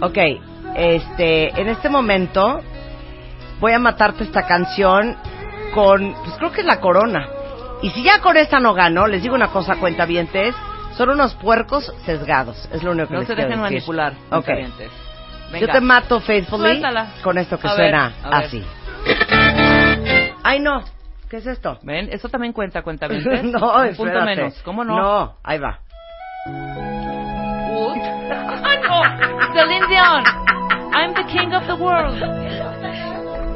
[0.00, 0.18] Ok,
[0.76, 2.60] este, en este momento
[3.60, 5.16] voy a matarte esta canción
[5.74, 7.26] con, pues creo que es la corona.
[7.82, 10.54] Y si ya con esta no gano, les digo una cosa, cuentavientes,
[10.96, 13.62] son unos puercos sesgados, es lo único que No les se dejen decir.
[13.62, 14.12] manipular.
[14.30, 14.44] Ok.
[14.44, 14.90] cuentavientes.
[14.90, 15.72] Yo Venga.
[15.72, 17.06] te mato faithfully Suéltala.
[17.22, 18.44] con esto que A ver, suena a ver.
[18.46, 18.64] así.
[20.42, 20.82] Ay, no.
[21.28, 21.78] ¿Qué es esto?
[21.82, 22.08] ¿Ven?
[22.12, 23.44] Eso también cuenta, cuentavientes.
[23.44, 23.96] no, Un espérate.
[23.96, 24.54] punto menos.
[24.64, 24.96] ¿Cómo no?
[24.96, 25.80] No, ahí va.
[26.46, 27.98] Uy.
[28.00, 29.54] ¡Ay, no!
[29.54, 30.24] Celine Dion.
[30.92, 32.18] I'm the king of the world.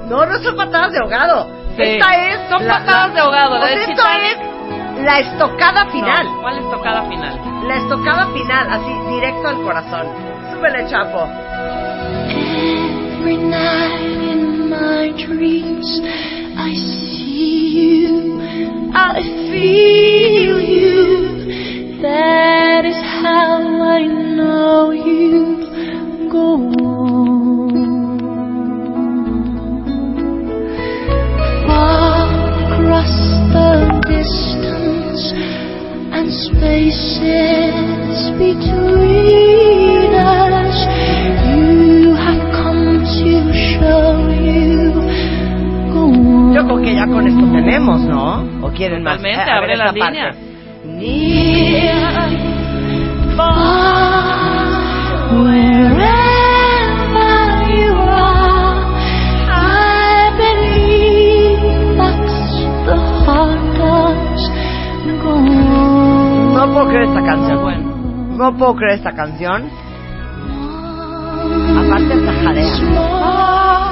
[0.08, 1.48] No, no son patadas de ahogado.
[1.76, 1.82] Sí.
[1.82, 2.48] Esta es...
[2.48, 6.24] Son patadas de ahogado, la O sea, de esto es la estocada final.
[6.24, 7.40] No, ¿Cuál es tocada final?
[7.66, 10.06] La estocada final, así, directo al corazón.
[10.52, 11.28] Súbele, chapo.
[13.18, 16.00] Every night in my dreams,
[16.56, 18.40] I see you,
[18.94, 19.20] I
[19.50, 22.00] feel you.
[22.00, 26.75] That is how I know you go
[36.16, 37.74] and spaces
[38.38, 40.76] between us.
[41.46, 44.92] You have come to show you
[45.92, 46.02] go
[46.54, 48.66] Yo creo que ya con esto tenemos, ¿no?
[48.66, 49.16] ¿O quieren más?
[49.18, 50.16] Totalmente, Eh, a ver abre esta las parte.
[50.16, 50.36] líneas.
[50.84, 52.30] near,
[53.36, 54.24] far,
[55.42, 55.95] wherever
[66.66, 67.62] No puedo creer esta canción.
[67.62, 67.96] Bueno.
[68.36, 69.70] No puedo creer esta canción.
[71.78, 73.86] Aparte hasta jadea.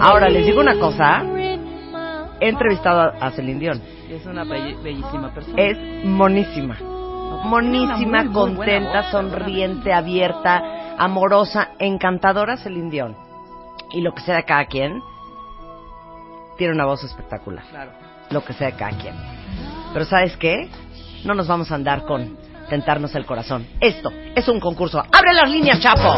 [0.00, 1.22] Ahora les digo una cosa.
[2.40, 3.82] He entrevistado a- Celine Dion.
[4.10, 5.54] Es una bellísima persona.
[5.62, 6.76] Es monísima.
[7.44, 10.62] Monísima, muy, contenta, sonriente, abierta,
[10.98, 13.16] amorosa, encantadora Celine Dion.
[13.92, 15.00] Y lo que sea de cada quien,
[16.56, 17.64] tiene una voz espectacular.
[17.70, 17.92] Claro.
[18.30, 19.14] Lo que sea de cada quien.
[19.92, 20.68] Pero ¿sabes qué?
[21.24, 22.36] No nos vamos a andar con
[22.68, 23.66] tentarnos el corazón.
[23.80, 24.98] Esto es un concurso.
[24.98, 26.16] ¡Abre las líneas, Chapo!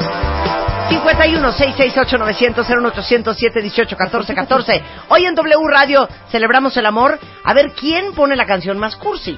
[0.88, 4.82] 51 668 900 01800 718 14 14.
[5.08, 7.18] Hoy en W Radio celebramos el amor.
[7.42, 9.36] A ver quién pone la canción más cursi.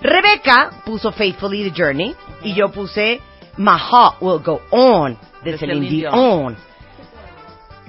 [0.00, 3.20] Rebeca puso Faithfully the Journey y yo puse
[3.56, 6.56] My Heart Will Go On de Celine Dion.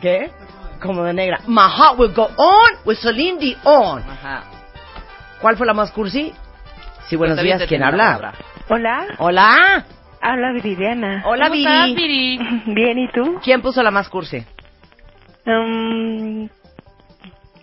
[0.02, 0.32] ¿Qué?
[0.84, 1.40] Como de negra.
[1.48, 4.04] My Heart Will Go On with Celine Dion.
[4.10, 4.44] Ajá.
[5.42, 6.34] ¿Cuál fue la más cursi?
[7.08, 7.64] Sí, buenos Pues, días.
[7.68, 8.34] ¿Quién habla?
[8.70, 9.86] Hola, Hola.
[10.22, 11.24] habla Viridiana.
[11.26, 12.38] Hola, ¿Cómo estás, Viri.
[12.38, 12.62] Viri?
[12.74, 13.40] Bien, ¿y tú?
[13.44, 14.44] ¿Quién puso la más cursi?
[15.46, 16.48] Um,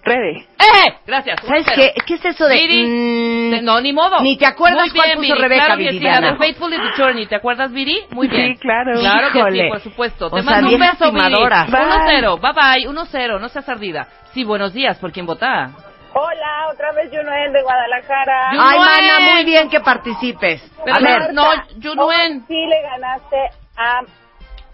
[0.02, 0.38] Rebe.
[0.58, 0.94] ¡Eh!
[1.06, 1.40] Gracias.
[1.46, 1.92] ¿Sabes qué?
[2.06, 2.54] ¿Qué es eso de...?
[2.54, 4.20] Viri, mm, de- no, ni modo.
[4.20, 5.42] Ni te acuerdas Muy cuál bien, puso Viri.
[5.42, 6.20] Rebeca, claro que sí, Viridiana.
[6.20, 7.26] la de Faithful is the Journey.
[7.26, 8.00] ¿Te acuerdas, Viri?
[8.10, 8.54] Muy bien.
[8.54, 8.98] Sí, claro.
[8.98, 9.62] Claro que Híjole.
[9.64, 10.26] sí, por supuesto.
[10.26, 11.24] O Te sea, mando un vieja beso, Viri.
[11.26, 11.66] timadora.
[11.66, 12.40] 1-0.
[12.40, 12.88] Bye bye.
[12.88, 13.38] 1-0.
[13.40, 14.08] No seas ardida.
[14.32, 14.96] Sí, buenos días.
[14.98, 15.70] ¿Por quién vota?
[16.12, 18.50] Hola, otra vez Junoel de Guadalajara.
[18.50, 18.78] Ay, Junuen.
[18.80, 20.60] mana, muy bien que participes.
[20.84, 21.44] Pero a ver, no,
[21.82, 22.44] Junuen.
[22.48, 23.36] Sí le ganaste
[23.76, 24.00] a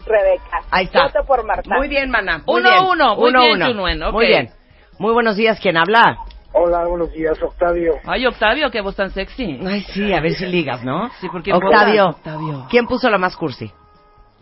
[0.06, 0.60] Rebeca.
[0.70, 1.02] ahí está.
[1.04, 1.74] Voto por Marta.
[1.76, 2.38] Muy bien, mana.
[2.46, 2.84] Muy Uno, bien.
[2.84, 3.16] uno.
[3.16, 3.66] Muy Uno, bien, uno.
[3.66, 4.12] Junuen, ok.
[4.14, 4.50] Muy bien.
[4.98, 5.58] Muy buenos días.
[5.60, 6.18] ¿Quién habla?
[6.52, 7.94] Hola, buenos días, Octavio.
[8.04, 9.60] Ay, Octavio, qué voz tan sexy.
[9.66, 11.10] Ay, sí, a ver si ligas, ¿no?
[11.20, 12.08] Sí, porque Octavio.
[12.10, 12.66] Octavio.
[12.70, 13.70] ¿Quién puso la más cursi?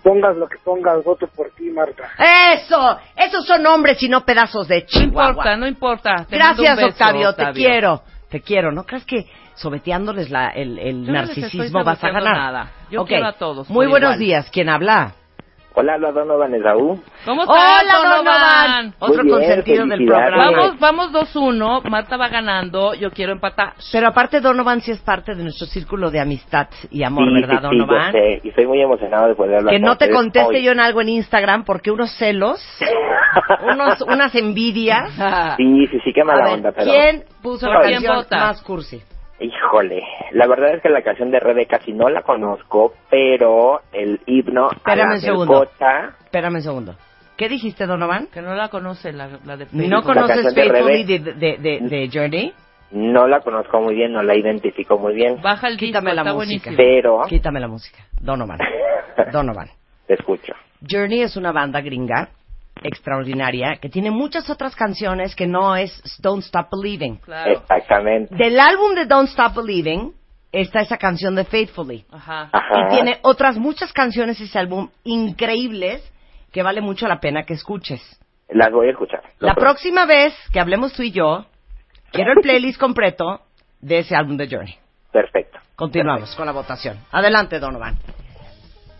[0.02, 2.04] Pongas lo que pongas, voto por ti, Marta.
[2.54, 2.98] ¡Eso!
[3.16, 5.30] Esos son hombres y no pedazos de No chihuahua.
[5.30, 6.26] importa, no importa.
[6.28, 8.02] Te mando un Gracias, beso, Octavio, Te quiero.
[8.28, 8.70] Te quiero.
[8.70, 12.36] ¿No crees que sobeteándoles la, el, el Yo no narcisismo vas a ganar?
[12.36, 12.72] nada.
[12.90, 13.08] Yo Ok.
[13.08, 14.18] quiero a todos Muy buenos igual.
[14.20, 14.50] días.
[14.52, 15.14] ¿Quién habla?
[15.76, 17.02] Hola, habla Donovan Esaú.
[17.24, 18.94] ¿Cómo estás, Hola, Donovan.
[19.00, 20.28] Otro Muy bien, consentido del felicidades.
[20.30, 20.78] programa.
[20.78, 20.78] Vamos,
[21.10, 21.82] vamos 2-1.
[21.90, 22.94] Marta va ganando.
[22.94, 23.72] Yo quiero empatar.
[23.90, 27.60] Pero aparte Donovan sí es parte de nuestro círculo de amistad y amor, sí, ¿verdad,
[27.62, 28.12] sí, sí, Donovan?
[28.12, 30.62] yo sé, y estoy muy emocionado de poder hablar Que con no te conteste hoy.
[30.62, 32.60] yo en algo en Instagram porque unos celos,
[33.72, 35.10] unos, unas envidias.
[35.56, 36.88] Sí, sí, sí, qué mala ver, onda, pero...
[36.88, 38.36] ¿quién puso la ¿Por quién canción vota?
[38.38, 39.02] más cursi?
[39.44, 40.02] Híjole,
[40.32, 44.68] la verdad es que la canción de Rebeca sí no la conozco, pero el himno
[44.68, 45.60] a Espérame la un segundo.
[45.60, 46.94] melcocha, Espérame un segundo.
[47.36, 48.28] ¿Qué dijiste, Donovan?
[48.28, 51.18] Que no la conoce la, la de ¿No conoces canción de Faithfully Rebe.
[51.18, 52.52] de, de, de, de Journey?
[52.92, 56.22] no la conozco muy bien, no la identifico muy bien, Baja el Quítame disco, la
[56.22, 56.70] está música.
[56.70, 56.76] buenísimo.
[56.76, 57.98] pero Quítame la música.
[58.20, 58.58] Donovan.
[59.32, 59.68] Donovan.
[60.06, 60.52] te escucho.
[60.88, 62.28] Journey es una banda gringa
[62.82, 67.16] extraordinaria que tiene muchas otras canciones que no es Don't Stop Believing.
[67.16, 67.52] Claro.
[67.52, 68.34] Exactamente.
[68.34, 70.12] Del álbum de Don't Stop Believing
[70.52, 72.04] está esa canción de Faithfully.
[72.10, 72.50] Ajá.
[72.52, 72.86] Ajá.
[72.86, 76.02] Y tiene otras muchas canciones ese álbum increíbles
[76.52, 78.00] que vale mucho la pena que escuches.
[78.48, 79.22] Las voy a escuchar.
[79.38, 79.60] La prometo.
[79.60, 81.46] próxima vez que hablemos tú y yo,
[82.12, 83.40] quiero el playlist completo
[83.80, 84.76] de ese álbum de Journey.
[85.12, 85.58] Perfecto.
[85.74, 86.98] Continuamos con la votación.
[87.10, 87.96] Adelante, Donovan.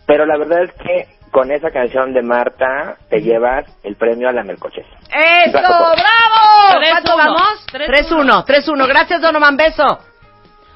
[0.05, 4.31] Pero la verdad es que con esa canción de Marta te llevas el premio a
[4.31, 4.85] la melcoches.
[5.13, 5.51] ¡Eso!
[5.59, 6.79] ¡Bravo!
[6.79, 7.23] Tres, ¿Cuánto uno.
[7.25, 7.65] vamos?
[7.69, 8.45] Tres, 3-1.
[8.45, 8.87] 3-1.
[8.87, 9.57] Gracias, Donovan.
[9.57, 9.99] Beso.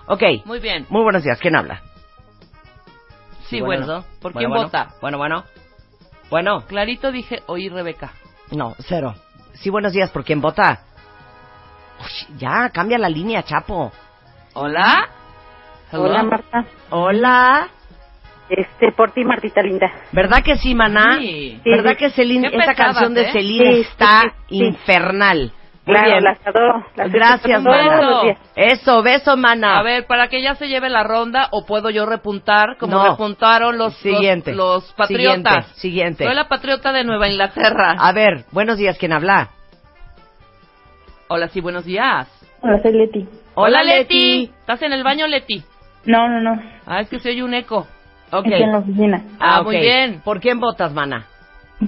[0.07, 0.21] Ok.
[0.43, 0.85] Muy bien.
[0.89, 1.39] Muy buenos días.
[1.39, 1.81] ¿Quién habla?
[3.47, 3.85] Sí, bueno.
[3.87, 4.01] ¿no?
[4.21, 4.63] ¿Por Bueno, quién bueno.
[4.65, 4.87] vota?
[4.99, 5.43] Bueno, bueno.
[6.29, 6.65] Bueno.
[6.67, 8.11] Clarito dije, oí Rebeca.
[8.51, 9.15] No, cero.
[9.53, 10.11] Sí, buenos días.
[10.11, 10.81] ¿Por quién vota?
[12.01, 13.93] Uy, ya, cambia la línea, Chapo.
[14.55, 15.07] ¿Hola?
[15.89, 16.03] Hello.
[16.03, 16.65] Hola, Marta.
[16.89, 17.69] Hola.
[18.49, 19.91] Este, por ti, Martita linda.
[20.11, 21.17] ¿Verdad que sí, maná?
[21.19, 21.61] Sí.
[21.63, 23.31] ¿Verdad que Celine, pesadas, canción de ¿eh?
[23.31, 24.63] Celine Sí, está sí, sí.
[24.65, 25.51] infernal?
[25.85, 26.23] Muy Claro, bien.
[26.23, 26.85] las adoro.
[26.95, 28.21] Las Gracias, mana.
[28.23, 28.37] días.
[28.55, 29.79] Eso, beso, mana.
[29.79, 33.09] A ver, para que ella se lleve la ronda o puedo yo repuntar como No.
[33.11, 34.51] repuntaron los, Siguiente.
[34.53, 35.65] los, los patriotas.
[35.67, 36.25] Siguiente, siguiente.
[36.25, 37.95] Soy la patriota de Nueva Inglaterra.
[37.99, 39.49] A ver, buenos días, ¿quién habla?
[41.27, 42.27] Hola, sí, buenos días.
[42.61, 43.27] Hola, soy Leti.
[43.55, 44.51] Hola, Leti.
[44.61, 45.63] ¿Estás en el baño, Leti?
[46.05, 46.61] No, no, no.
[46.85, 47.87] Ah, es que se oye un eco.
[48.31, 48.45] Ok.
[48.45, 49.23] Estoy en la oficina.
[49.39, 49.65] Ah, ok.
[49.65, 50.21] muy bien.
[50.23, 51.25] ¿Por quién votas, mana?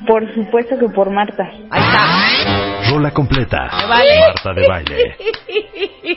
[0.08, 1.44] Por supuesto que por Marta.
[1.70, 2.92] Ahí está.
[2.92, 3.70] Rola completa.
[3.82, 4.20] Me vale.
[4.22, 5.16] Marta de baile.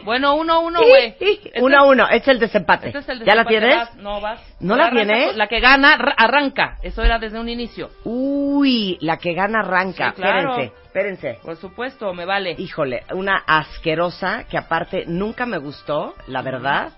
[0.05, 1.14] Bueno, uno, uno, güey.
[1.18, 2.89] Este Uno a uno, este es el desempate.
[2.89, 3.77] Este es el ¿Ya la desempate, tienes?
[3.77, 4.57] vas, No, vas.
[4.61, 5.37] ¿No la Arranca tienes?
[5.37, 6.79] La que gana, arranca.
[6.83, 7.89] Eso era desde un inicio.
[8.05, 10.11] Uy, la que gana arranca.
[10.11, 10.51] Sí, claro.
[10.59, 11.39] Espérense, espérense.
[11.43, 12.55] Por supuesto, me vale.
[12.59, 16.93] Híjole, una asquerosa que aparte nunca me gustó, la verdad.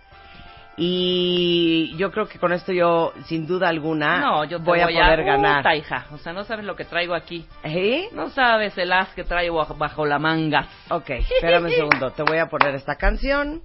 [0.79, 4.87] Y yo creo que con esto yo, sin duda alguna, No, yo te voy, a
[4.87, 5.59] poder ganar.
[5.63, 6.07] Puta, hija.
[6.13, 7.47] O sea, no sabes lo que traigo aquí.
[7.65, 8.09] ¿Sí?
[8.13, 10.67] No sabes el as que traigo bajo- bajo la manga.
[10.91, 12.11] Ok, espérame un segundo.
[12.13, 13.63] Te voy a poner esta canción.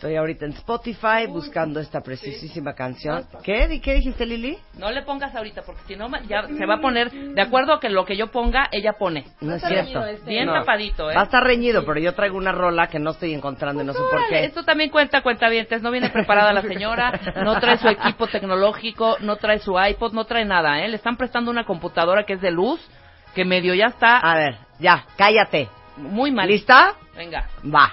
[0.00, 3.22] Estoy ahorita en Spotify buscando esta preciosísima canción.
[3.42, 3.68] ¿Qué?
[3.70, 4.56] ¿Y qué dijiste, Lili?
[4.78, 7.80] No le pongas ahorita porque si no ya se va a poner de acuerdo a
[7.80, 9.26] que lo que yo ponga ella pone.
[9.42, 10.02] No es cierto.
[10.24, 10.54] Bien No.
[10.54, 11.14] tapadito, ¿eh?
[11.14, 13.92] Va a estar reñido, pero yo traigo una rola que no estoy encontrando y no
[13.92, 14.42] sé por qué.
[14.46, 17.12] Esto también cuenta cuentavientes, no viene preparada la señora,
[17.44, 20.88] no trae su equipo tecnológico, no trae su iPod, no trae nada, ¿eh?
[20.88, 22.80] Le están prestando una computadora que es de luz,
[23.34, 25.68] que medio ya está A ver, ya, cállate.
[25.98, 26.48] muy mal.
[26.48, 26.94] ¿Lista?
[27.14, 27.46] Venga.
[27.62, 27.92] Va.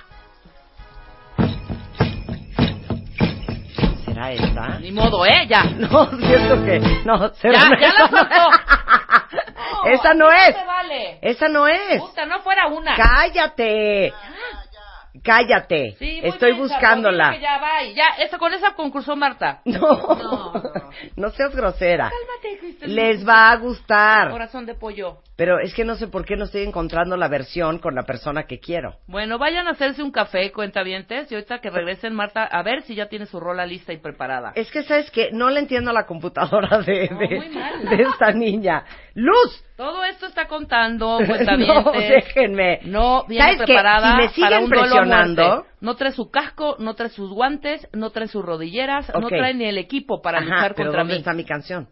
[4.82, 5.46] Ni modo, ¿eh?
[5.48, 5.64] Ya.
[5.78, 6.80] No, siento que...
[7.06, 8.50] No, cero Ya, no ya la soltó.
[9.90, 10.56] Esa no es.
[10.56, 11.20] se vale.
[11.22, 12.00] Esa no es.
[12.00, 12.96] Puta, no fuera una.
[12.96, 14.14] Cállate.
[15.24, 15.96] Cállate.
[16.00, 17.38] Sí, muy Estoy bien, buscándola.
[17.38, 19.62] Ya va y ya, esa, con esa concursó Marta.
[19.66, 20.54] No.
[21.16, 22.10] no, seas grosera.
[22.10, 22.37] Cristel.
[22.96, 24.30] Les va a gustar.
[24.32, 25.18] Corazón de pollo.
[25.36, 28.48] Pero es que no sé por qué no estoy encontrando la versión con la persona
[28.48, 28.96] que quiero.
[29.06, 32.96] Bueno, vayan a hacerse un café, cuentavientes, y ahorita que regresen, Marta, a ver si
[32.96, 34.52] ya tiene su rola lista y preparada.
[34.56, 37.08] Es que, ¿sabes que No le entiendo a la computadora de,
[37.84, 38.84] No, esta niña.
[39.14, 39.64] ¡Luz!
[39.76, 42.10] Todo esto está contando, no, cuentavientes.
[42.10, 42.80] déjenme.
[42.86, 45.66] No viene preparada Si me para siguen un presionando...
[45.80, 49.66] No trae su casco, no trae sus guantes, no trae sus rodilleras, no trae ni
[49.66, 51.20] el equipo para Ajá, luchar pero contra ¿dónde mí.
[51.20, 51.88] está mi canción?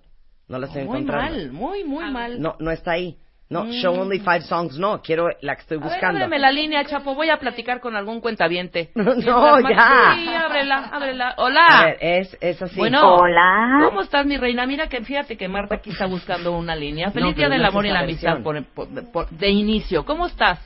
[0.47, 1.31] No la estoy Muy encontrando.
[1.37, 2.39] mal, muy, muy mal.
[2.41, 3.17] No, no está ahí.
[3.47, 3.71] No, Mm.
[3.73, 5.01] Show Only Five Songs, no.
[5.03, 6.17] Quiero la que estoy A ver, buscando.
[6.17, 7.13] ábreme la línea, Chapo.
[7.13, 8.89] Voy a platicar con algún cuentaviente.
[8.95, 10.13] No, ya.
[10.15, 11.35] Sí, ábrela, ábrela.
[11.37, 11.65] Hola.
[11.67, 12.75] A ver, es, es así.
[12.75, 13.81] Bueno, Hola.
[13.85, 14.65] ¿cómo estás, mi reina?
[14.65, 17.11] Mira que fíjate que Marta aquí está buscando una línea.
[17.11, 20.03] Feliz No, Día del no Amor y la Amistad por- por- por- de inicio.
[20.05, 20.59] ¿Cómo estás?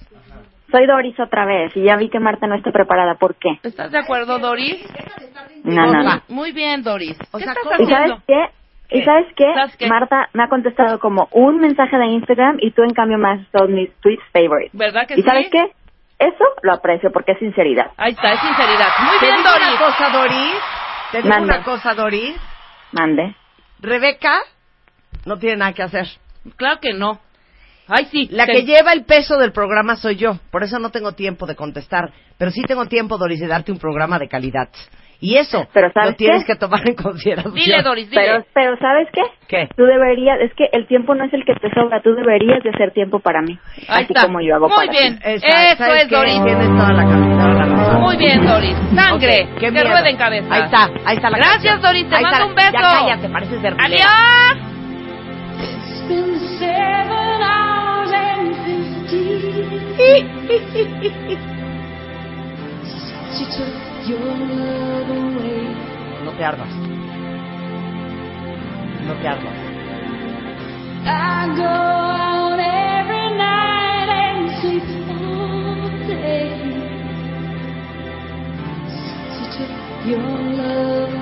[0.71, 3.15] Soy Doris otra vez y ya vi que Marta no está preparada.
[3.15, 3.59] ¿Por qué?
[3.63, 4.77] ¿Estás de acuerdo, Doris?
[5.63, 6.21] No, no, no.
[6.29, 7.17] Muy bien, Doris.
[7.31, 7.89] O ¿Qué sea, estás ¿cómo?
[7.89, 8.23] ¿Y sabes haciendo?
[8.25, 8.58] qué?
[8.91, 9.45] ¿Y sabes qué?
[9.53, 9.87] ¿Sabes qué?
[9.87, 13.51] Marta me ha contestado como un mensaje de Instagram y tú en cambio me has
[13.51, 14.71] dado mis tweets favorites.
[14.73, 15.23] ¿Verdad que ¿Y sí?
[15.23, 15.71] sabes qué?
[16.17, 17.91] Eso lo aprecio porque es sinceridad.
[17.97, 18.87] Ahí está, es sinceridad.
[19.05, 19.67] Muy Te bien, digo Doris.
[19.69, 20.53] una cosa, Doris.
[21.11, 21.55] Te digo Manda.
[21.55, 22.35] una cosa, Doris.
[22.91, 23.35] Mande.
[23.79, 24.39] Rebeca
[25.25, 26.07] no tiene nada que hacer.
[26.57, 27.19] Claro que no.
[27.87, 28.27] Ay, sí.
[28.31, 30.37] La te- que lleva el peso del programa soy yo.
[30.51, 32.11] Por eso no tengo tiempo de contestar.
[32.37, 34.69] Pero sí tengo tiempo, Doris, de darte un programa de calidad.
[35.21, 36.53] Y eso Pero ¿sabes lo tienes qué?
[36.53, 37.53] que tomar en consideración.
[37.53, 38.21] Dile, Doris, dile.
[38.21, 39.21] Pero, pero ¿sabes qué?
[39.49, 39.67] ¿Qué?
[39.75, 42.69] Tú deberías, es que el tiempo no es el que te sobra, tú deberías de
[42.69, 43.59] hacer tiempo para mí.
[43.89, 44.21] Ahí así está.
[44.27, 45.17] como yo hago Muy para bien.
[45.19, 45.23] ti.
[45.25, 46.15] Esa- Eso ¿sabes es, qué?
[46.15, 46.43] Doris.
[46.45, 48.01] Tienes toda la, razón.
[48.01, 48.75] Muy bien, Doris.
[48.95, 49.43] Sangre.
[49.43, 49.89] Ok, qué que miedo.
[49.89, 50.47] ruede en cabeza.
[50.55, 51.81] Ahí está, ahí está la Gracias, canción.
[51.81, 52.09] Doris.
[52.09, 52.47] Te Ahí mando está.
[52.47, 52.71] un beso.
[52.71, 54.07] Ya cállate, pareces de Adiós.
[63.31, 63.69] It's been
[66.25, 66.69] No te ardas.
[69.05, 69.53] No te ardas.
[71.05, 76.49] I go out every night and sleep all day
[78.87, 79.73] since you took
[80.07, 81.13] your love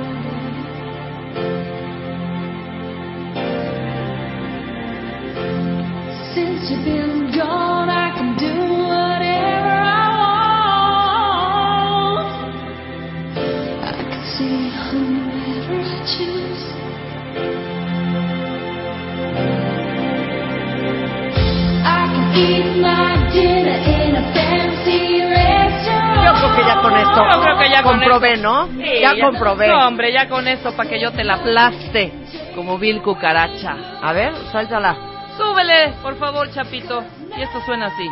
[26.23, 28.43] Yo creo que ya con esto Yo creo que ya con comprobé, eso.
[28.43, 28.67] ¿no?
[28.67, 29.67] Sí, ya, comprobé.
[29.67, 32.11] No, hombre, ya con eso para que yo te la aplaste
[32.55, 33.75] como vil cucaracha.
[34.01, 34.95] A ver, suéltala.
[35.38, 37.03] Súbele, por favor, Chapito.
[37.38, 38.09] Y esto suena así.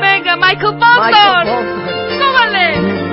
[0.00, 1.06] Venga, Michael Boston.
[1.06, 1.66] Michael Bolton.
[2.18, 3.05] ¡Súbele!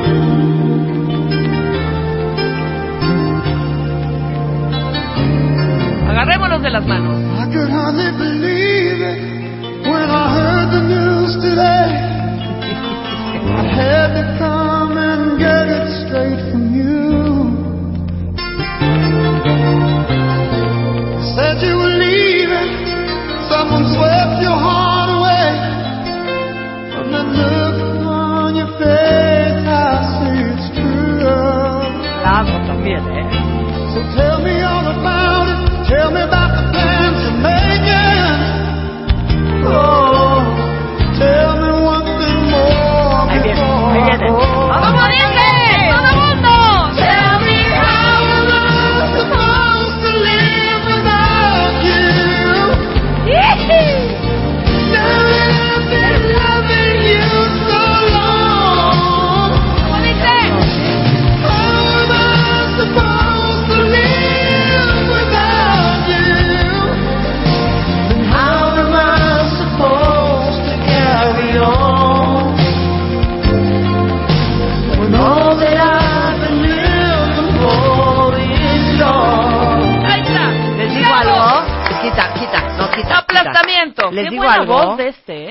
[6.14, 7.16] Agarrémonos de las manos.
[7.42, 9.20] I could hardly believe it
[9.90, 11.90] when I heard the news today.
[13.50, 16.94] I had to come and get it straight from you.
[21.34, 22.72] Said you were leaving,
[23.50, 25.50] someone swept your heart away.
[26.94, 31.26] From the look on your face, I see it's true.
[32.22, 33.33] La amo también, ¿eh?
[35.94, 36.43] Tell me about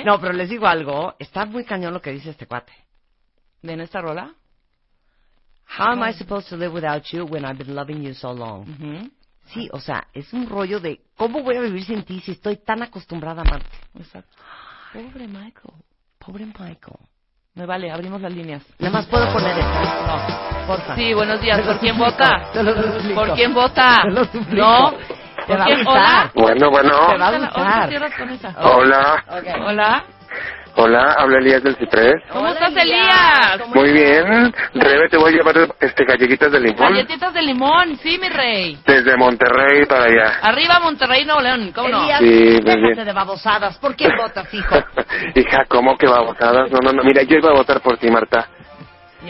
[0.02, 0.04] ¿eh?
[0.04, 1.14] No, pero les digo algo.
[1.18, 2.72] Está muy cañón lo que dice este cuate.
[3.62, 4.34] ¿En esta rola?
[5.78, 8.68] How am I supposed to live without you when I've been loving you so long?
[8.68, 9.10] Ujú.
[9.46, 12.56] Sí, o sea, es un rollo de ¿cómo voy a vivir sin ti si estoy
[12.56, 13.76] tan acostumbrada a amarte?
[13.98, 14.36] Exacto.
[14.92, 15.74] Pobre Michael.
[16.18, 16.98] Pobre Michael.
[17.54, 18.62] Me vale, abrimos las líneas.
[18.78, 20.06] Nada más puedo poner esta.
[20.06, 20.96] No, porfa.
[20.96, 21.60] Sí, buenos días.
[21.66, 22.50] ¿Por quién vota?
[23.14, 24.04] ¿Por quién vota?
[24.50, 24.94] ¿No?
[25.46, 25.86] Te ¿Por va a gustar.
[25.86, 26.30] ¿Hola?
[26.34, 27.06] Bueno, bueno.
[27.08, 28.54] Te va a gustar.
[28.62, 29.24] Hola,
[29.66, 30.04] Hola.
[30.76, 32.14] hola, habla Elías del Ciprés.
[32.30, 33.60] ¿Cómo estás, Elías.
[33.74, 34.54] Muy bien.
[34.74, 38.78] Rebe, te voy a llevar este galletitas de limón Galletitas de limón, sí, mi rey.
[38.86, 40.38] desde Monterrey para allá.
[40.42, 42.02] Arriba Monterrey, Nuevo León, ¿cómo no?
[42.02, 43.04] Elías, Sí, muy déjate bien.
[43.04, 43.78] de babosadas.
[43.78, 44.76] ¿Por quién votas, hijo?
[45.34, 46.70] Hija, ¿cómo que babosadas?
[46.70, 47.02] No, no, no.
[47.04, 48.48] Mira, yo iba a votar por ti, Marta.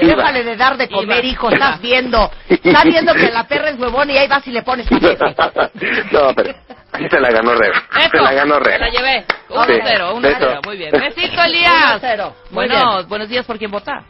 [0.00, 0.16] Iba.
[0.16, 1.50] Déjale de dar de comer, hijo.
[1.50, 2.30] Estás viendo.
[2.48, 4.90] Estás viendo que la perra es huevona y ahí vas y le pones
[6.12, 6.54] no, pero
[6.96, 7.74] sí se la ganó Rebe.
[8.10, 8.72] Se la ganó Rebe.
[8.72, 9.24] Se la llevé.
[9.48, 9.72] 1 Sí.
[9.84, 10.38] 0, 1 Beso.
[10.40, 10.60] 0.
[10.64, 10.90] Muy bien.
[10.92, 12.02] Besito, Elías.
[12.02, 12.24] 1-0.
[12.24, 14.02] Muy Bueno, buenos días, ¿por quién vota?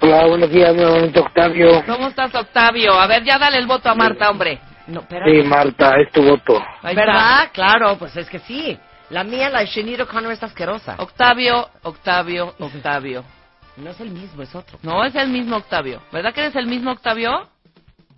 [0.00, 1.82] Hola, buenos días, nuevamente Octavio.
[1.86, 2.92] ¿Cómo estás, Octavio?
[2.94, 4.58] A ver, ya dale el voto a Marta, hombre.
[4.88, 5.30] No, espérate.
[5.30, 6.60] Sí, Marta, es tu voto.
[6.82, 7.50] Ahí ¿Verdad?
[7.52, 8.76] Claro, pues es que sí.
[9.10, 10.96] La mía, la de Sheniro Connor, está asquerosa.
[10.98, 13.24] Octavio, Octavio, Octavio.
[13.76, 14.78] No es el mismo, es otro.
[14.82, 16.02] No, es el mismo Octavio.
[16.12, 17.48] ¿Verdad que eres el mismo Octavio?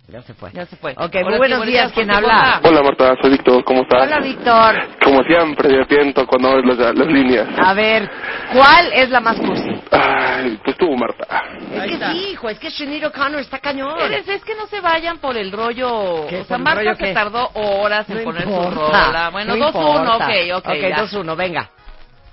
[0.07, 0.51] Ya se fue.
[0.53, 0.91] Ya se fue.
[0.91, 1.85] Ok, Ahora muy sí, buenos días.
[1.85, 2.59] ¿por ¿Quién habla?
[2.63, 3.15] Hola, Marta.
[3.21, 3.63] Soy Víctor.
[3.63, 4.03] ¿Cómo estás?
[4.03, 4.75] Hola, Víctor.
[5.03, 7.47] Como siempre, me piento cuando abres las, las líneas.
[7.57, 8.07] A ver,
[8.53, 9.81] ¿cuál es la más cursi?
[9.91, 11.25] Ay, pues tú, Marta.
[11.73, 12.11] Es Ahí que está.
[12.11, 13.99] sí, hijo, es que Sheniro Connor está cañón.
[13.99, 16.27] Eres, es que no se vayan por el rollo.
[16.29, 16.41] ¿Qué?
[16.41, 17.13] O sea, ¿Por el Marta rollo se qué?
[17.13, 19.29] tardó horas en No poner importa, su rola.
[19.31, 20.15] Bueno, no 2-1, importa.
[20.17, 20.67] ok, ok.
[20.67, 20.97] Ok, ya.
[21.03, 21.69] 2-1, venga.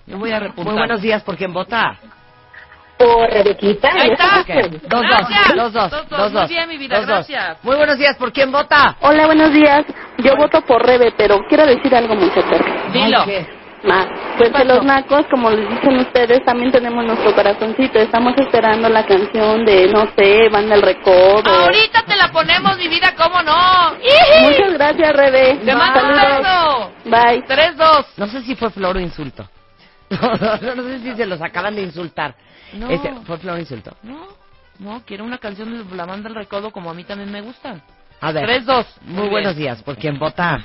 [0.06, 0.64] Yo voy a repuntar.
[0.74, 1.96] Muy buenos días, ¿por quién vota?
[3.02, 3.90] Por Rebequita.
[3.92, 4.40] Ahí está.
[4.40, 4.48] Ok,
[4.88, 5.54] Dos, Gracias.
[5.56, 6.08] dos, dos, Dos, dos, dos.
[6.08, 6.48] dos, Muy dos.
[6.50, 7.16] bien, mi vida, Dos, dos.
[7.28, 7.64] gracias.
[7.64, 8.96] Muy buenos días, ¿por quién vota?
[9.00, 9.84] Hola, buenos días.
[10.18, 12.72] Yo voto por Rebe, pero quiero decir algo fuerte.
[12.92, 13.24] Dilo.
[13.84, 14.06] Ma,
[14.38, 17.98] pues que los nacos, como les dicen ustedes, también tenemos nuestro corazoncito.
[17.98, 21.50] Estamos esperando la canción de, no sé, Banda el Recodo.
[21.50, 23.96] Ahorita te la ponemos, mi vida, ¿cómo no?
[24.42, 25.56] Muchas gracias, Rebe.
[25.64, 26.92] Te mando un beso.
[27.06, 27.42] Bye.
[27.44, 28.06] 3-2.
[28.18, 29.48] No sé si fue flor o insulto.
[30.12, 32.34] No, no, no sé si se los acaban de insultar.
[32.74, 32.88] No.
[32.90, 33.94] Este, fue flor insulto.
[34.02, 34.26] No,
[34.78, 37.76] no, quiero una canción de la banda del recodo como a mí también me gusta.
[38.20, 38.48] A ver.
[38.64, 38.86] 3-2.
[39.02, 40.64] Muy buenos días, ¿por quién vota?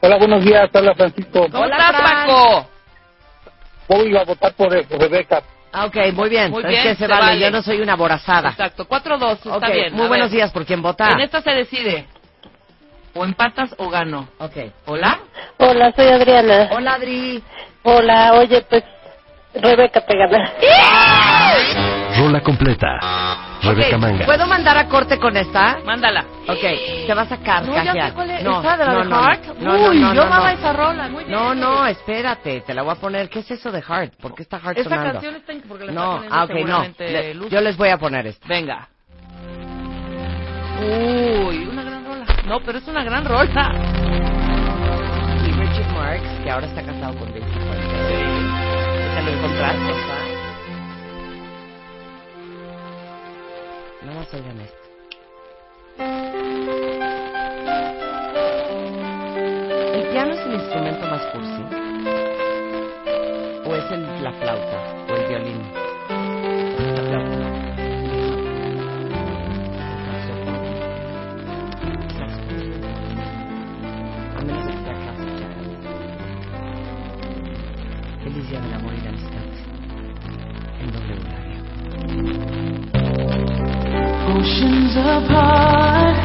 [0.00, 1.46] Hola, buenos días, habla Francisco.
[1.50, 2.02] ¿Cómo Hola, estás.
[2.02, 2.68] Paco?
[3.88, 5.42] Voy a votar por, por Rebeca.
[5.72, 6.50] Ah, ok, muy bien.
[6.50, 7.22] Muy es bien, que se, se vale.
[7.22, 7.40] vale.
[7.40, 8.50] yo no soy una aborazada.
[8.50, 9.94] Exacto, 4-2, está Ok, bien.
[9.94, 11.08] muy A buenos ver, días, ¿por quién vota?
[11.12, 12.06] En esta se decide.
[13.14, 14.28] O empatas o gano.
[14.38, 14.56] Ok.
[14.86, 15.18] ¿Hola?
[15.58, 16.68] Hola, soy Adriana.
[16.72, 17.42] Hola, Adri.
[17.84, 18.84] Hola, oye, pues
[19.54, 20.38] Rebeca te gana.
[20.38, 21.11] Rola
[22.42, 22.98] completa.
[23.62, 24.26] Rebeca Ok, Manga.
[24.26, 25.78] ¿Puedo mandar a corte con esta?
[25.84, 26.24] Mándala.
[26.48, 26.60] Ok,
[27.06, 28.42] te va a sacar, No, ya sé cuál es.
[28.42, 29.44] No, ¿Esta de la no, de no, Heart?
[29.58, 30.58] No, no, Uy, no, yo no, amaba no.
[30.58, 31.08] esa rola.
[31.08, 31.36] Muy bien.
[31.38, 33.28] No, no, espérate, te la voy a poner.
[33.28, 34.14] ¿Qué es eso de Heart?
[34.20, 35.12] ¿Por qué está Heart Esa sonando?
[35.12, 36.86] canción está en- porque la está no, poniendo ah, ok, no.
[36.98, 38.46] Le- yo les voy a poner esto.
[38.48, 38.88] Venga.
[40.80, 42.26] Uy, una gran rola.
[42.46, 43.72] No, pero es una gran rola.
[45.46, 49.14] Y Richard Marx, que ahora está casado con Daisy Fuentes.
[49.14, 50.21] ¿Te lo encontraste?
[54.04, 54.78] No más oigan esto.
[59.94, 61.62] ¿El piano es el instrumento más cursi?
[63.64, 65.04] ¿O es el, la flauta?
[65.08, 65.91] ¿O el violín?
[84.34, 86.16] Oceans apart,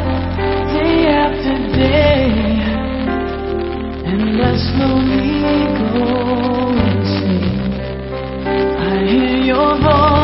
[0.73, 2.31] day after day,
[4.11, 5.43] and I slowly
[5.77, 5.93] go
[6.87, 7.71] insane.
[8.79, 10.16] I hear your voice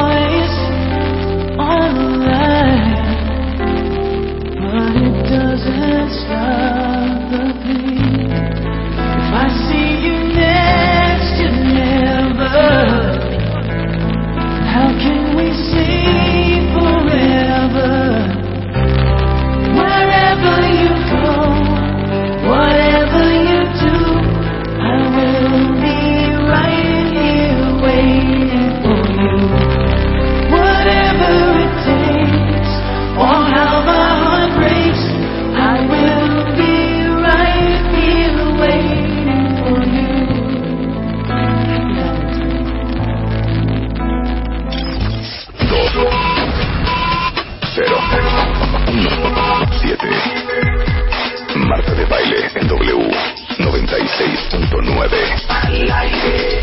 [53.59, 55.09] 96.9.
[55.49, 56.59] Al aire.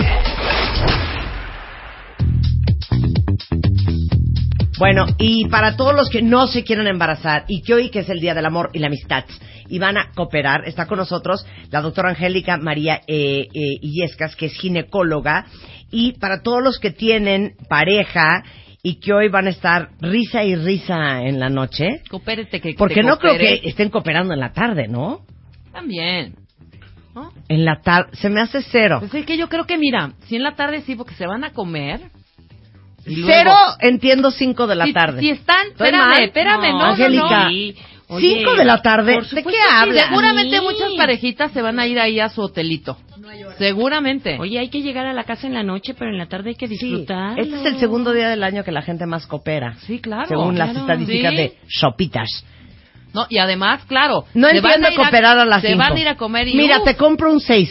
[4.78, 8.08] Bueno, y para todos los que no se quieren embarazar y que hoy que es
[8.08, 9.24] el Día del Amor y la Amistad
[9.68, 14.46] y van a cooperar, está con nosotros la doctora Angélica María eh, eh, Illescas, que
[14.46, 15.46] es ginecóloga,
[15.90, 18.42] y para todos los que tienen pareja
[18.82, 22.96] y que hoy van a estar risa y risa en la noche, Coopérate que porque
[22.96, 25.20] te no creo que estén cooperando en la tarde, ¿no?
[25.72, 26.34] También.
[27.48, 28.98] En la tarde, se me hace cero.
[29.00, 31.44] Pues es que yo creo que, mira, si en la tarde sí, porque se van
[31.44, 32.00] a comer.
[33.06, 35.20] y luego- Cero, entiendo cinco de la Si- tarde.
[35.20, 36.22] Si están, ¿Estoy espérame, mal?
[36.22, 37.48] espérame, no, no, Angélica, no.
[37.50, 37.76] Sí.
[38.20, 40.06] cinco de la tarde, Por ¿de qué sí, hablas?
[40.08, 40.62] Seguramente Sí.
[40.62, 42.98] muchas parejitas se van a ir ahí a su hotelito.
[43.58, 44.36] Seguramente.
[44.38, 46.56] Oye, hay que llegar a la casa en la noche, pero en la tarde hay
[46.56, 47.38] que disfrutar.
[47.38, 49.74] Este es el segundo día del año que la gente más coopera.
[49.86, 50.26] Sí, claro.
[50.28, 51.36] Según las estadísticas Sí.
[51.36, 52.44] de Shopitas.
[53.12, 54.24] No, y además, claro.
[54.34, 55.78] No entiendo a ir a- cooperar a las Se cinco.
[55.78, 57.70] van a ir a comer y Mira, uf, te compro un seis.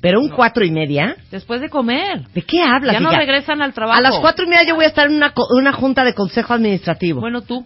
[0.00, 1.16] Pero un cuatro y media.
[1.30, 2.28] después de comer.
[2.34, 2.92] ¿De qué hablas?
[2.94, 3.18] Ya no hija?
[3.20, 3.98] regresan al trabajo.
[3.98, 6.52] A las cuatro y media yo voy a estar en una, una junta de consejo
[6.52, 7.20] administrativo.
[7.20, 7.64] Bueno, tú.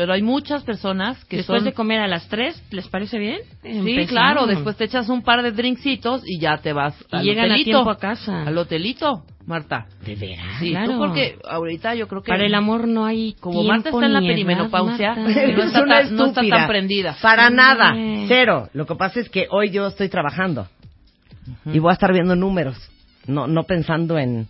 [0.00, 1.66] Pero hay muchas personas que Después son...
[1.66, 3.40] de comer a las 3, ¿les parece bien?
[3.60, 4.08] Sí, Empezamos.
[4.08, 4.46] claro.
[4.46, 7.54] Después te echas un par de drinkcitos y ya te vas Y al llegan a
[7.54, 7.64] hotelito.
[7.70, 8.42] tiempo a casa.
[8.46, 9.88] Al hotelito, Marta.
[10.06, 10.46] ¿De veras?
[10.58, 10.92] Sí, Claro.
[10.92, 12.30] tú porque ahorita yo creo que...
[12.30, 16.16] Para el amor no hay Como tiempo Marta está en la perimenopausia, no está, tan,
[16.16, 16.56] no está estúpida.
[16.56, 17.16] tan prendida.
[17.20, 17.54] Para Sí.
[17.54, 17.94] nada.
[18.26, 18.68] Cero.
[18.72, 20.66] Lo que pasa es que hoy yo estoy trabajando.
[21.66, 22.76] Y voy a estar viendo números.
[23.26, 24.46] No, no pensando en...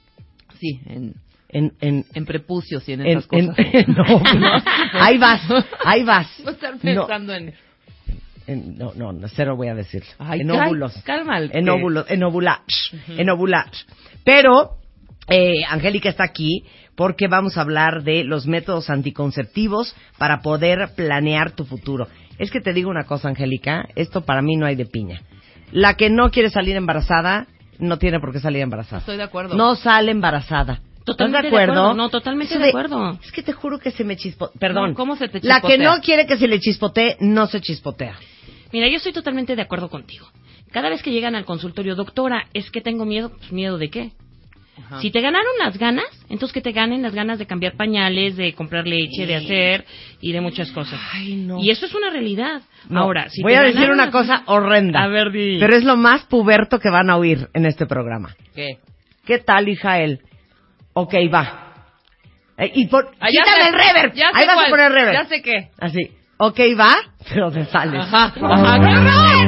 [0.61, 1.15] Sí, en,
[1.53, 3.57] En, en, en prepucios y en, en- esas cosas.
[3.59, 4.05] en- no,
[4.39, 4.63] no.
[4.93, 5.43] Ahí vas,
[5.85, 6.29] ahí vas.
[6.45, 7.55] No estar No, pensando en...
[8.47, 10.03] en- no, no, no, cero voy a decir.
[10.19, 10.95] Ay, en óvulos.
[11.05, 12.61] calma En óvulos, en ovular.
[13.09, 13.67] En ovular.
[14.25, 14.77] Pero,
[15.29, 21.53] eh, Angélica está aquí porque vamos a hablar de los métodos anticonceptivos para poder planear
[21.53, 22.07] tu futuro.
[22.39, 25.23] Es que te digo una cosa, Angélica, esto para mí no hay de piña.
[25.73, 27.47] La que no quiere salir embarazada,
[27.79, 28.99] no tiene por qué salir embarazada.
[29.01, 29.55] Estoy de acuerdo.
[29.57, 30.81] No sale embarazada.
[31.05, 31.95] Totalmente ¿Estás de de acuerdo?
[31.95, 33.19] no, totalmente de acuerdo.
[33.25, 34.51] Es que te juro que se me chispo...
[34.59, 34.91] Perdón.
[34.91, 35.95] No, ¿cómo se te La que chispotea?
[35.97, 38.17] no quiere que se le chispotee, no se chispotea.
[38.73, 40.29] Mira, yo estoy totalmente de acuerdo contigo.
[40.71, 43.31] Cada vez que llegan al consultorio, doctora, es que tengo miedo.
[43.31, 44.13] Pues, ¿Miedo de qué?
[44.79, 45.01] Ajá.
[45.01, 48.55] Si te ganaron las ganas, entonces que te ganen las ganas de cambiar pañales, de
[48.55, 49.85] comprar leche, de hacer
[50.21, 50.99] y de muchas cosas.
[51.13, 51.59] Ay, no.
[51.63, 52.63] Y eso es una realidad.
[52.89, 55.03] No, Ahora, si voy te a decir ganaron una cosa horrenda.
[55.03, 55.59] A ver, di.
[55.59, 58.37] Pero es lo más puberto que van a oír en este programa.
[58.55, 58.79] ¿Qué?
[59.27, 60.21] ¿Qué tal, hija él?
[61.03, 61.67] Ok, va.
[62.59, 64.13] Eh, y por, Ah, ya quítame sé, el reverb.
[64.15, 65.13] ya sé Ahí vas cuál, a poner reverb.
[65.15, 65.69] Ya sé qué.
[65.79, 66.11] Así.
[66.39, 66.95] Ok, va,
[67.33, 68.01] pero te sales.
[68.03, 68.81] Ajá, ajá.
[68.81, 69.47] ¡Qué horror!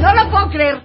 [0.00, 0.80] No lo puedo creer.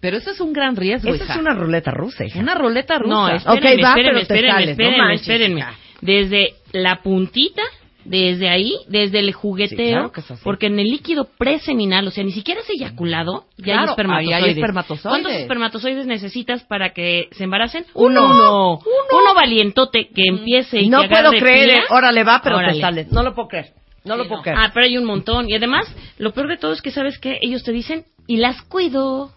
[0.00, 1.34] Pero eso es un gran riesgo, Esa hija.
[1.34, 2.38] es una ruleta rusa, hija.
[2.38, 3.08] Una ruleta rusa.
[3.14, 5.64] No, espérenme, Ok, va, espérenme, pero te espérenme, sales, no espérenme.
[6.00, 7.62] Desde la puntita,
[8.08, 10.40] desde ahí, desde el Sí, jugueteo, claro que es así.
[10.42, 14.34] porque en el líquido preseminal, o sea, ni siquiera es eyaculado, ya hay espermatozoides.
[14.36, 15.02] ahí hay espermatozoides.
[15.22, 17.84] ¿Cuántos espermatozoides necesitas para que se embaracen?
[17.94, 18.24] Uno.
[18.26, 18.78] Uno.
[18.78, 21.68] Uno valientote que empiece y no que puedo creer.
[21.68, 21.84] pila.
[21.90, 23.12] Órale, va, pero te sales.
[23.12, 23.72] No lo puedo creer.
[24.04, 24.42] No lo puedo no.
[24.42, 24.58] creer.
[24.58, 25.48] Ah, pero hay un montón.
[25.50, 25.84] Y además,
[26.18, 27.38] lo peor de todo es que, ¿sabes qué?
[27.42, 29.32] Ellos te dicen, y las cuido.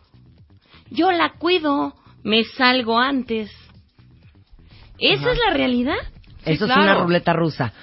[0.89, 1.93] Yo la cuido.
[2.23, 3.51] Me salgo antes.
[4.99, 5.95] Esa es la realidad.
[6.45, 7.73] Sí, Eso es una ruleta rusa.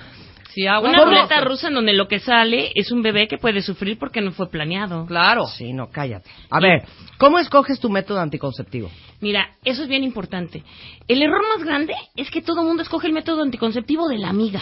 [0.58, 3.62] Sí, agua Una ruleta rusa en donde lo que sale es un bebé que puede
[3.62, 5.06] sufrir porque no fue planeado.
[5.06, 5.46] Claro.
[5.46, 6.28] Sí, no, cállate.
[6.50, 6.82] A ver,
[7.16, 8.90] ¿cómo escoges tu método anticonceptivo?
[9.20, 10.64] Mira, eso es bien importante.
[11.06, 14.30] El error más grande es que todo el mundo escoge el método anticonceptivo de la
[14.30, 14.60] amiga.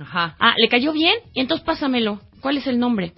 [0.00, 0.34] Ajá.
[0.40, 1.14] Ah, ¿le cayó bien?
[1.34, 2.18] Y entonces pásamelo.
[2.40, 3.12] ¿Cuál es el nombre?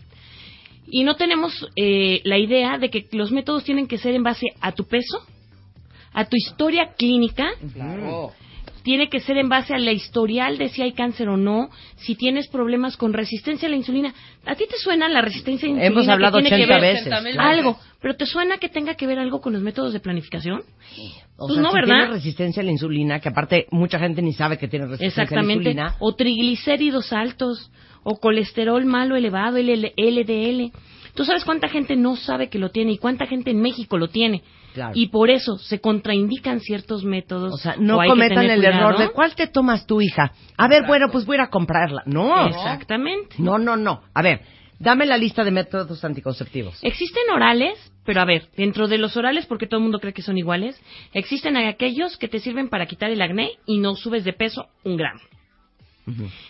[0.86, 4.48] Y no tenemos eh, la idea de que los métodos tienen que ser en base
[4.60, 5.24] a tu peso,
[6.12, 8.32] a tu historia clínica, Claro.
[8.84, 12.46] Tiene que ser en base al historial de si hay cáncer o no, si tienes
[12.48, 14.14] problemas con resistencia a la insulina.
[14.46, 15.86] ¿A ti te suena la resistencia a la insulina?
[15.92, 17.06] Hemos que hablado tiene que 80 ver- veces.
[17.06, 17.48] 80,000 claro.
[17.50, 20.60] Algo, pero ¿te suena que tenga que ver algo con los métodos de planificación?
[21.38, 24.58] O Pues sea, no, si resistencia a la insulina, que aparte mucha gente ni sabe
[24.58, 25.70] que tiene resistencia a la Exactamente.
[25.70, 25.96] insulina.
[25.98, 27.70] O triglicéridos altos,
[28.02, 30.70] o colesterol malo elevado, el LDL.
[31.14, 34.08] ¿Tú sabes cuánta gente no sabe que lo tiene y cuánta gente en México lo
[34.08, 34.42] tiene?
[34.74, 34.92] Claro.
[34.94, 37.54] Y por eso se contraindican ciertos métodos.
[37.54, 40.32] O sea, no cometan el error de ¿cuál te tomas tu hija?
[40.56, 42.02] A ver, bueno, pues voy a ir a comprarla.
[42.06, 42.48] No.
[42.48, 43.36] Exactamente.
[43.38, 44.02] No, no, no.
[44.12, 44.40] A ver,
[44.80, 46.76] dame la lista de métodos anticonceptivos.
[46.82, 50.22] Existen orales, pero a ver, dentro de los orales, porque todo el mundo cree que
[50.22, 50.80] son iguales,
[51.12, 54.96] existen aquellos que te sirven para quitar el acné y no subes de peso un
[54.96, 55.20] gramo.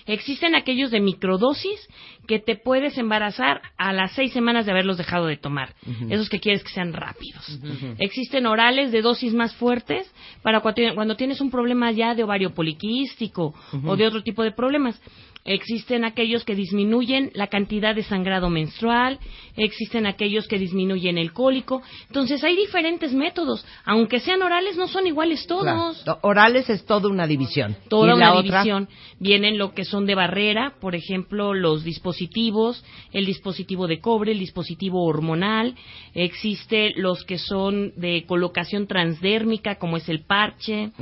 [0.06, 1.88] Existen aquellos de microdosis
[2.26, 5.74] que te puedes embarazar a las seis semanas de haberlos dejado de tomar.
[6.10, 7.60] Esos que quieres que sean rápidos.
[7.98, 12.54] Existen orales de dosis más fuertes para cuando cuando tienes un problema ya de ovario
[12.54, 15.00] poliquístico o de otro tipo de problemas.
[15.46, 19.18] Existen aquellos que disminuyen la cantidad de sangrado menstrual,
[19.56, 21.82] existen aquellos que disminuyen el cólico.
[22.06, 26.02] Entonces hay diferentes métodos, aunque sean orales no son iguales todos.
[26.02, 26.18] Claro.
[26.22, 27.76] Orales es toda una división.
[27.90, 28.62] Toda ¿Y una otra?
[28.62, 28.88] división.
[29.20, 32.82] Vienen lo que son de barrera, por ejemplo, los dispositivos,
[33.12, 35.74] el dispositivo de cobre, el dispositivo hormonal.
[36.14, 40.92] Existe los que son de colocación transdérmica, como es el parche.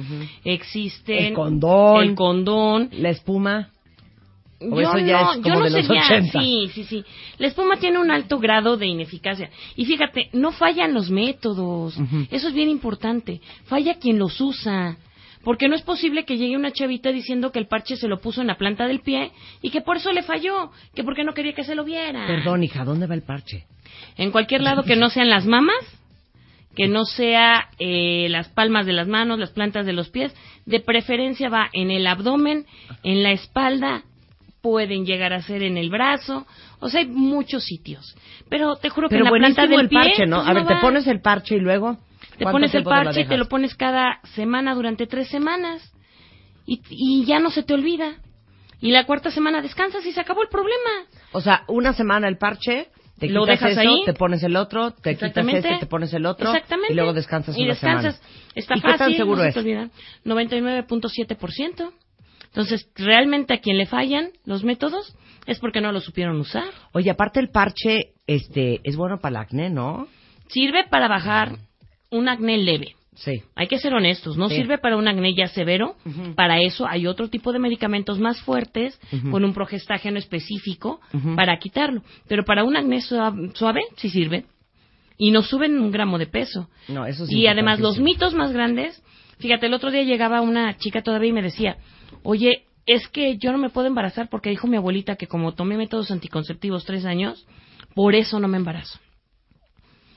[0.42, 2.02] Existen El condón.
[2.02, 2.88] el condón.
[2.90, 3.68] La espuma.
[4.70, 6.40] O Yo eso ya no, es yo como no de los sería- 80.
[6.40, 7.04] Sí, sí, sí.
[7.38, 9.50] La espuma tiene un alto grado de ineficacia.
[9.76, 11.96] Y fíjate, no fallan los métodos.
[12.30, 13.40] Eso es bien importante.
[13.64, 14.96] Falla quien los usa.
[15.44, 18.40] Porque no es posible que llegue una chavita diciendo que el parche se lo puso
[18.42, 21.52] en la planta del pie y que por eso le falló, que porque no quería
[21.52, 22.28] que se lo viera.
[22.28, 23.64] Perdón, hija, ¿dónde va el parche?
[24.16, 25.74] En cualquier lado que no sean las mamas,
[26.76, 30.32] que no sea eh, las palmas de las manos, las plantas de los pies,
[30.64, 32.64] de preferencia va en el abdomen,
[33.02, 34.04] en la espalda,
[34.62, 36.46] pueden llegar a ser en el brazo,
[36.78, 38.14] o sea, hay muchos sitios.
[38.48, 40.36] Pero te juro que Pero en la planta del el pie, parche, ¿no?
[40.38, 41.98] pues, A ver, te pones el parche y luego...
[42.38, 45.92] Te ¿cuánto pones el parche y te lo pones cada semana durante tres semanas
[46.64, 48.14] y, y ya no se te olvida.
[48.80, 51.06] Y la cuarta semana descansas y se acabó el problema.
[51.32, 52.88] O sea, una semana el parche,
[53.18, 54.02] te Lo quitas dejas eso, ahí.
[54.06, 56.92] te pones el otro, te quitas este, te pones el otro, Exactamente.
[56.92, 58.16] y luego descansas y una descansas.
[58.16, 58.50] semana.
[58.54, 59.54] Está ¿Y fácil, qué tan seguro no es?
[59.54, 59.90] te olvida.
[60.24, 61.92] 99.7%.
[62.52, 66.68] Entonces, realmente a quien le fallan los métodos es porque no lo supieron usar.
[66.92, 70.06] Oye, aparte el parche, este, es bueno para el acné, ¿no?
[70.48, 71.56] Sirve para bajar
[72.10, 72.94] un acné leve.
[73.14, 73.42] Sí.
[73.54, 74.56] Hay que ser honestos, no Sí.
[74.56, 75.96] sirve para un acné ya severo.
[76.34, 79.00] Para eso hay otro tipo de medicamentos más fuertes
[79.30, 81.00] con un progestágeno específico
[81.36, 82.02] para quitarlo.
[82.28, 84.44] Pero para un acné suave, suave sí sirve.
[85.18, 86.68] Y no suben un gramo de peso.
[86.88, 89.02] No, eso es y además los mitos más grandes,
[89.42, 91.76] fíjate, el otro día llegaba una chica todavía y me decía,
[92.22, 95.76] oye, es que yo no me puedo embarazar porque dijo mi abuelita que como tomé
[95.76, 97.46] métodos anticonceptivos tres años,
[97.94, 98.98] por eso no me embarazo.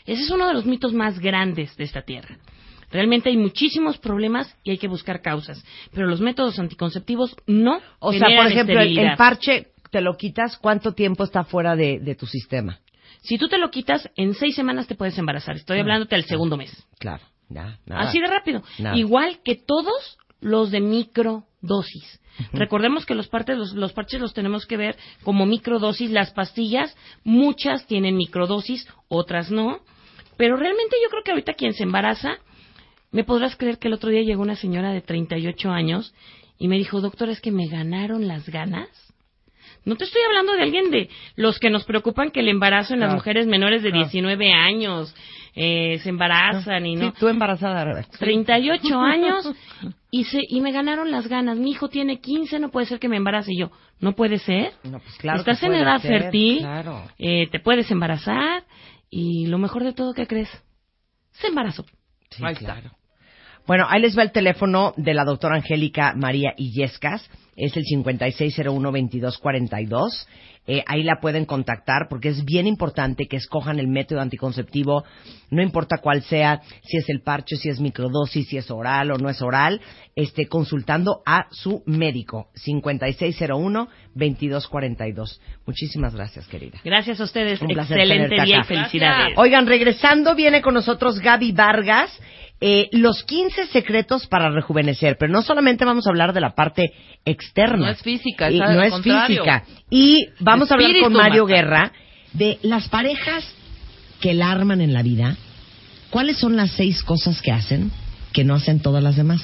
[0.06, 2.38] Ese es uno de los mitos más grandes de esta tierra.
[2.92, 7.82] Realmente hay muchísimos problemas y hay que buscar causas, pero los métodos anticonceptivos no.
[8.00, 12.16] O sea, por ejemplo, el, parche te lo quitas, ¿cuánto tiempo está fuera de, de
[12.16, 12.80] tu sistema?
[13.22, 15.56] Si tú te lo quitas, en seis semanas te puedes embarazar.
[15.56, 16.86] Estoy hablándote al segundo mes.
[17.00, 17.80] Claro, nada.
[17.90, 18.64] Así de rápido.
[18.80, 18.98] Nada.
[18.98, 22.22] Igual que todos los de microdosis.
[22.52, 26.12] Recordemos que los, partes, los, los parches los tenemos que ver como microdosis.
[26.12, 29.80] Las pastillas, muchas tienen microdosis, otras no.
[30.38, 32.38] Pero realmente yo creo que ahorita quien se embaraza,
[33.12, 36.14] me podrás creer que el otro día llegó una señora de 38 años
[36.58, 38.90] y me dijo, doctor, es que me ganaron las ganas.
[39.86, 43.02] No te estoy hablando de alguien de los que nos preocupan que el embarazo en
[43.02, 44.06] las mujeres menores de Claro.
[44.06, 45.16] 19 años
[45.56, 47.12] eh, se embarazan y no.
[47.12, 48.10] Sí, tú embarazada, Rebeca.
[48.20, 49.52] 38 años
[50.12, 51.58] y se y me ganaron las ganas.
[51.58, 53.72] Mi hijo tiene 15, no puede ser que me embarace Y yo.
[54.00, 54.74] No puede ser.
[54.84, 57.04] No, pues claro Estás que en puede edad ser, fértil, claro.
[57.18, 58.64] eh, te puedes embarazar
[59.10, 60.50] y lo mejor de todo, ¿qué crees?
[61.32, 61.86] Se embarazó.
[62.32, 62.92] Sí, claro.
[63.68, 67.30] Bueno, ahí les va el teléfono de la doctora Angélica María Illescas.
[67.56, 70.28] Es el 5601-2242.
[70.68, 75.04] Eh, ahí la pueden contactar porque es bien importante que escojan el método anticonceptivo,
[75.52, 79.18] no importa cuál sea, si es el parche, si es microdosis, si es oral o
[79.18, 79.80] no es oral,
[80.16, 82.48] este, consultando a su médico.
[82.66, 85.40] 5601-2242.
[85.68, 86.80] Muchísimas gracias, querida.
[86.84, 87.62] Gracias a ustedes.
[87.62, 89.38] Un Excelente día y felicidades.
[89.38, 92.10] Oigan, regresando viene con nosotros Gaby Vargas,
[92.62, 96.94] eh, los 15 secretos para rejuvenecer, pero no solamente vamos a hablar de la parte
[97.26, 97.88] externa.
[97.88, 99.44] No es física, es al no es contrario.
[99.44, 99.64] física.
[99.90, 101.56] Y vamos a hablar con Mario Marta.
[101.56, 101.92] Guerra
[102.34, 103.46] de las parejas
[104.22, 105.36] que la arman en la vida.
[106.10, 107.92] ¿Cuáles son las seis cosas que hacen
[108.32, 109.42] que no hacen todas las demás?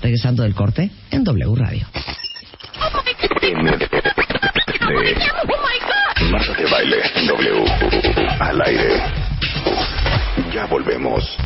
[0.00, 1.86] Regresando del corte en W Radio.
[6.30, 6.96] Marta de baile
[7.26, 7.64] W
[8.40, 9.02] al aire.
[10.52, 11.36] Ya volvemos.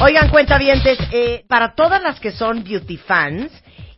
[0.00, 3.50] Oigan, cuentavientes, eh, para todas las que son beauty fans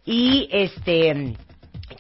[0.07, 1.34] y este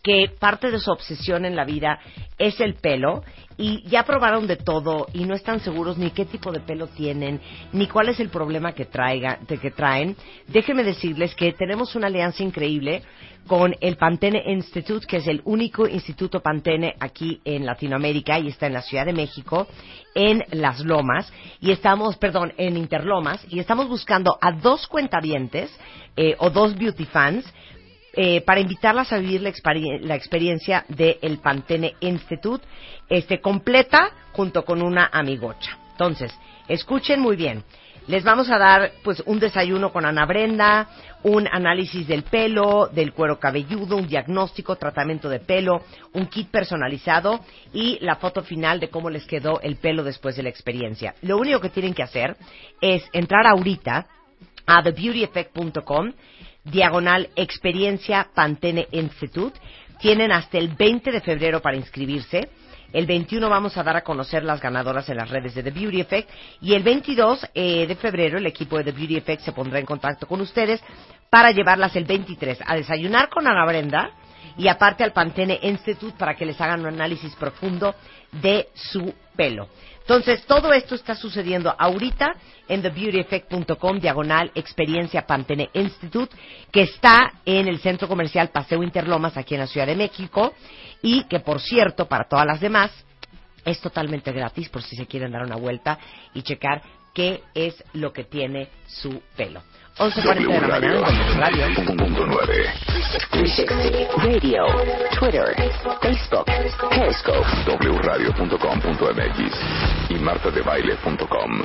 [0.02, 2.00] que parte de su obsesión en la vida
[2.38, 3.22] es el pelo
[3.60, 7.38] y ya probaron de todo y no están seguros ni qué tipo de pelo tienen
[7.74, 10.16] ni cuál es el problema que traiga, de que traen,
[10.48, 13.02] déjenme decirles que tenemos una alianza increíble
[13.46, 18.66] con el Pantene Institute, que es el único instituto Pantene aquí en Latinoamérica y está
[18.66, 19.66] en la Ciudad de México,
[20.14, 21.30] en Las Lomas,
[21.60, 25.70] y estamos, perdón, en Interlomas, y estamos buscando a dos cuentavientes
[26.16, 27.44] eh, o dos beauty fans
[28.22, 32.62] eh, para invitarlas a vivir la, experien- la experiencia del Pantene Institute,
[33.08, 35.78] este, completa junto con una amigocha.
[35.92, 36.30] Entonces,
[36.68, 37.64] escuchen muy bien.
[38.08, 40.88] Les vamos a dar pues un desayuno con Ana Brenda,
[41.22, 45.80] un análisis del pelo, del cuero cabelludo, un diagnóstico, tratamiento de pelo,
[46.12, 47.40] un kit personalizado
[47.72, 51.14] y la foto final de cómo les quedó el pelo después de la experiencia.
[51.22, 52.36] Lo único que tienen que hacer
[52.82, 54.06] es entrar ahorita
[54.66, 56.12] a thebeautyeffect.com
[56.64, 59.58] diagonal experiencia Pantene Institute.
[60.00, 62.48] Tienen hasta el 20 de febrero para inscribirse.
[62.92, 66.00] El 21 vamos a dar a conocer las ganadoras en las redes de The Beauty
[66.00, 66.30] Effect.
[66.60, 69.86] Y el 22 eh, de febrero el equipo de The Beauty Effect se pondrá en
[69.86, 70.82] contacto con ustedes
[71.28, 74.10] para llevarlas el 23 a desayunar con Ana Brenda
[74.56, 77.94] y aparte al Pantene Institute para que les hagan un análisis profundo
[78.32, 79.68] de su pelo.
[80.10, 82.34] Entonces, todo esto está sucediendo ahorita
[82.66, 86.34] en thebeautyeffect.com, diagonal experiencia Pantene Institute,
[86.72, 90.52] que está en el centro comercial Paseo Interlomas, aquí en la Ciudad de México,
[91.00, 92.90] y que, por cierto, para todas las demás,
[93.64, 95.96] es totalmente gratis por si se quieren dar una vuelta
[96.34, 96.82] y checar
[97.14, 99.62] qué es lo que tiene su pelo.
[100.00, 101.66] 11.40 de la mañana en W Radio.
[101.84, 102.72] Punto nueve.
[104.16, 104.64] Radio,
[105.18, 105.54] Twitter,
[106.00, 107.44] Facebook, Periscope.
[108.02, 109.38] wradio.com.mx
[110.08, 111.62] y martadebaile.com.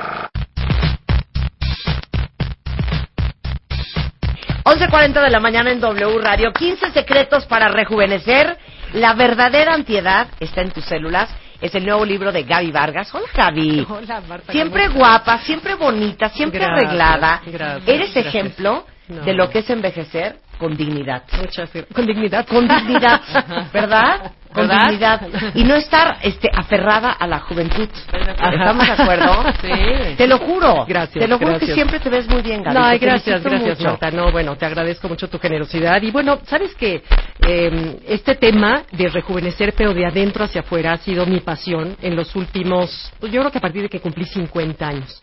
[4.64, 6.52] 11.40 de la mañana en W Radio.
[6.52, 8.58] 15 secretos para rejuvenecer.
[8.92, 11.30] La verdadera antiedad está en tus células.
[11.60, 13.14] Es el nuevo libro de Gaby Vargas.
[13.14, 13.86] Hola, Gaby.
[13.90, 14.52] Hola, Marta.
[14.52, 17.40] Siempre ¿cómo guapa, siempre bonita, siempre Gracias, arreglada.
[17.46, 18.26] gracias, Eres gracias.
[18.26, 19.22] ejemplo No.
[19.22, 21.22] de lo que es envejecer con dignidad.
[21.38, 21.86] Muchas gracias.
[21.94, 22.46] Con dignidad.
[22.46, 23.20] Con dignidad,
[23.72, 24.32] ¿verdad?
[24.52, 24.84] Con ¿Verdad?
[24.88, 25.52] dignidad.
[25.54, 27.88] Y no estar este, aferrada a la juventud.
[28.12, 29.44] ¿Estamos de acuerdo?
[29.60, 30.14] Sí.
[30.16, 30.86] Te lo juro.
[30.86, 32.74] Gracias, Te lo juro que siempre te ves muy bien, Gaby.
[32.74, 33.90] No, gracias, gracias, mucho.
[33.90, 34.10] Marta.
[34.10, 36.00] No, bueno, te agradezco mucho tu generosidad.
[36.02, 37.02] Y bueno, sabes que
[37.46, 42.16] eh, este tema de rejuvenecer, pero de adentro hacia afuera, ha sido mi pasión en
[42.16, 45.20] los últimos, pues yo creo que a partir de que cumplí 50 años.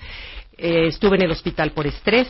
[0.55, 2.27] Eh, estuve en el hospital por estrés,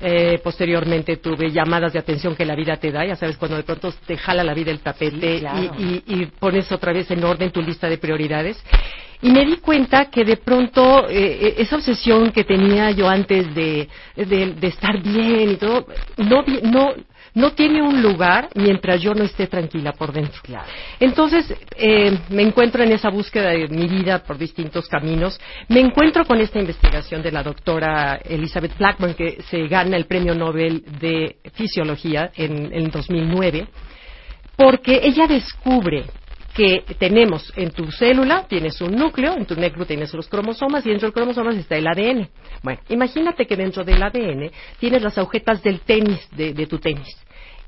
[0.00, 3.62] eh, posteriormente tuve llamadas de atención que la vida te da, ya sabes, cuando de
[3.62, 5.74] pronto te jala la vida el tapete Sí, claro.
[5.78, 8.60] y, y- y pones otra vez en orden tu lista de prioridades.
[9.22, 13.54] Y me di cuenta que de pronto eh, eh, esa obsesión que tenía yo antes
[13.54, 16.94] de, de, de estar bien y todo, no, no,
[17.34, 20.40] no tiene un lugar mientras yo no esté tranquila por dentro.
[20.98, 25.40] Entonces, eh, me encuentro en esa búsqueda de mi vida por distintos caminos.
[25.68, 30.34] Me encuentro con esta investigación de la doctora Elizabeth Blackburn, que se gana el premio
[30.34, 33.66] Nobel de Fisiología en, en 2009,
[34.56, 36.04] porque ella descubre
[36.54, 40.90] que tenemos en tu célula, tienes un núcleo, en tu núcleo tienes los cromosomas y
[40.90, 42.28] dentro del cromosomas está el ADN.
[42.62, 47.08] Bueno, imagínate que dentro del ADN tienes las agujetas del tenis, de, de tu tenis.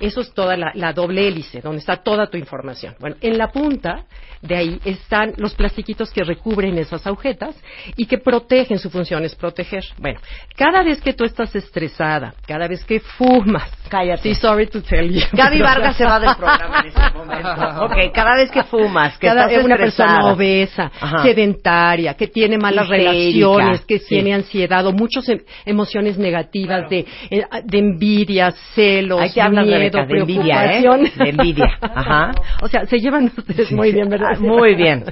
[0.01, 2.95] Eso es toda la, la doble hélice, donde está toda tu información.
[2.99, 4.05] Bueno, en la punta
[4.40, 7.55] de ahí están los plastiquitos que recubren esas agujetas
[7.97, 9.84] y que protegen, su función es proteger.
[9.99, 10.18] Bueno,
[10.57, 14.22] cada vez que tú estás estresada, cada vez que fumas, Cállate.
[14.22, 15.20] sí, sorry to tell you.
[15.32, 17.49] Gaby Vargas se va del programa en ese momento.
[17.84, 20.09] Ok, cada vez que fumas, que Cada- estás una estresada.
[20.16, 21.22] persona obesa, Ajá.
[21.22, 24.07] sedentaria, que tiene malas Histérica, relaciones, que sí.
[24.09, 29.66] tiene ansiedad o muchas em- emociones negativas de, eh, de envidia, celos, Ahí te hablas,
[29.99, 30.82] miedo, de envidia, ¿eh?
[31.16, 32.32] De envidia, ajá.
[32.62, 34.32] O sea, se llevan ustedes muy bien, ¿verdad?
[34.36, 35.05] Ah, muy bien.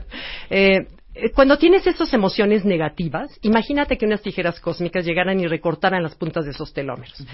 [0.49, 0.87] Eh,
[1.35, 6.45] cuando tienes esas emociones negativas, imagínate que unas tijeras cósmicas llegaran y recortaran las puntas
[6.45, 7.25] de esos telómeros.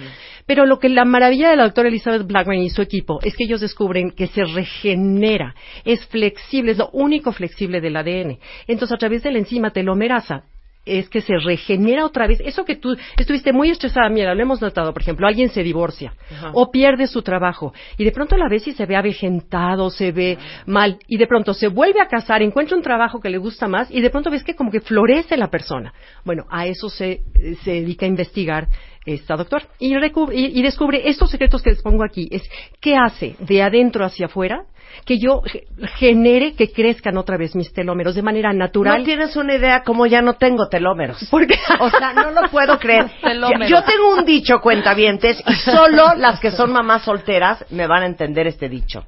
[0.46, 3.44] Pero lo que la maravilla de la doctora Elizabeth Blackburn y su equipo es que
[3.44, 8.38] ellos descubren que se regenera, es flexible, es lo único flexible del ADN.
[8.66, 10.44] Entonces, a través de la enzima telomerasa,
[10.86, 12.40] es que se regenera otra vez.
[12.44, 16.14] Eso que tú estuviste muy estresada, mira, lo hemos notado, por ejemplo, alguien se divorcia
[16.30, 16.52] Ajá.
[16.54, 20.38] o pierde su trabajo y de pronto la ves y se ve avejentado, se ve
[20.66, 23.90] mal y de pronto se vuelve a casar, encuentra un trabajo que le gusta más
[23.90, 25.92] y de pronto ves que como que florece la persona.
[26.24, 27.22] Bueno, a eso se,
[27.64, 28.68] se dedica a investigar
[29.06, 32.28] esta doctora y, y- y descubre estos secretos que les pongo aquí.
[32.30, 32.42] Es
[32.80, 34.64] qué hace de adentro hacia afuera
[35.04, 35.64] que yo ge-
[35.96, 38.98] genere que crezcan otra vez mis telómeros de manera natural.
[39.00, 41.26] No tienes una idea cómo ya no tengo telómeros.
[41.30, 41.58] ¿Por qué?
[41.80, 43.10] O sea, no lo puedo creer.
[43.22, 43.68] Telómeros.
[43.68, 48.06] Yo tengo un dicho, cuentavientes, y solo las que son mamás solteras me van a
[48.06, 49.04] entender este dicho.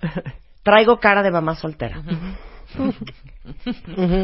[0.62, 2.02] Traigo cara de mamá soltera.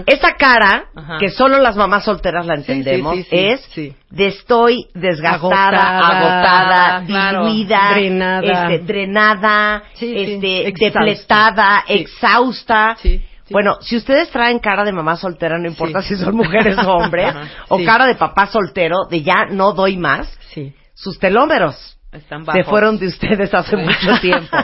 [0.07, 1.19] Esa cara, Ajá.
[1.19, 5.99] que solo las mamás solteras la Sí, sí, entendemos, sí, sí, es de estoy desgastada,
[5.99, 8.73] Agotada, agotada, claro, diluida, drenada.
[8.73, 12.97] este, drenada, este, depletada, exhausta.
[13.51, 17.35] Bueno, si ustedes traen cara de mamá soltera, no importa si son mujeres o hombres,
[17.69, 20.29] o cara de papá soltero, de ya no doy más,
[20.95, 22.67] sus telómeros Están se bajos.
[22.67, 23.83] fueron de ustedes hace Sí.
[23.83, 24.57] mucho tiempo.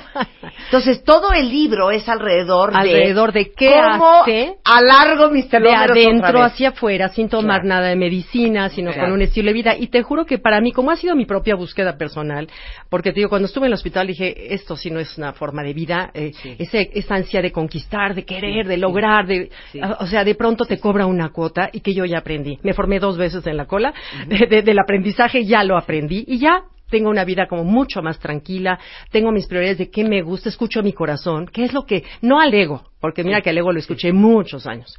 [0.66, 2.78] Entonces, todo el libro es alrededor de...
[2.78, 7.68] alrededor de qué cómo hace alargo mis de adentro hacia afuera sin tomar Claro.
[7.68, 9.08] nada de medicina sino Claro.
[9.08, 11.26] con un estilo de vida y te juro que para mí como ha sido mi
[11.26, 12.48] propia búsqueda personal
[12.88, 15.62] porque te digo cuando estuve en el hospital dije esto sí no es una forma
[15.62, 18.80] de vida eh, ese- esa ansia de conquistar de querer Sí, de sí.
[18.80, 19.80] lograr de Sí.
[19.98, 22.98] o sea de pronto te cobra una cuota y que yo ya aprendí me formé
[22.98, 23.92] dos veces en la cola
[24.26, 26.62] de- de- del aprendizaje ya lo aprendí y ya
[26.92, 28.78] tengo una vida como mucho más tranquila,
[29.10, 32.38] tengo mis prioridades de qué me gusta, escucho mi corazón, qué es lo que, no
[32.38, 34.94] al ego, porque mira que al ego lo escuché muchos años.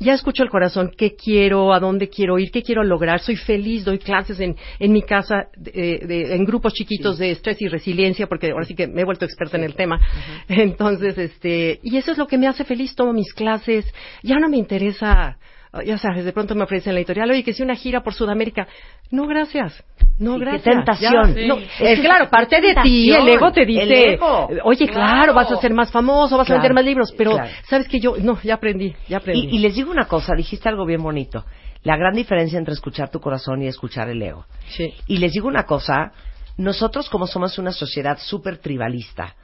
[0.00, 3.84] Ya escucho el corazón, qué quiero, a dónde quiero ir, qué quiero lograr, soy feliz,
[3.84, 8.28] doy clases en, en mi casa, de- de- en grupos chiquitos de estrés y resiliencia,
[8.28, 9.98] porque ahora sí que me he vuelto experta en el tema.
[10.48, 14.48] Entonces, este, y eso es lo que me hace feliz, tomo mis clases, ya no
[14.48, 15.36] me interesa,
[15.84, 18.66] ya sabes, de pronto me ofrecen la editorial, oye, que si una gira por Sudamérica.
[19.10, 19.84] No, gracias.
[20.18, 20.62] No, Sí, qué gracias.
[20.74, 21.28] tentación.
[21.28, 21.46] Ya, Sí.
[21.46, 24.48] no, Es claro, parte de ti, el ego te dice, El ego.
[24.64, 25.34] oye, claro, Claro.
[25.34, 26.60] vas a ser más famoso, vas Claro.
[26.60, 27.48] a vender más libros, pero Claro.
[27.68, 29.46] sabes que yo, no, ya aprendí, ya aprendí.
[29.50, 31.44] Y, y les digo una cosa, dijiste algo bien bonito.
[31.84, 34.46] La gran diferencia entre escuchar tu corazón y escuchar el ego.
[34.68, 34.92] Sí.
[35.06, 36.10] Y les digo una cosa,
[36.56, 39.36] nosotros como somos una sociedad súper tribalista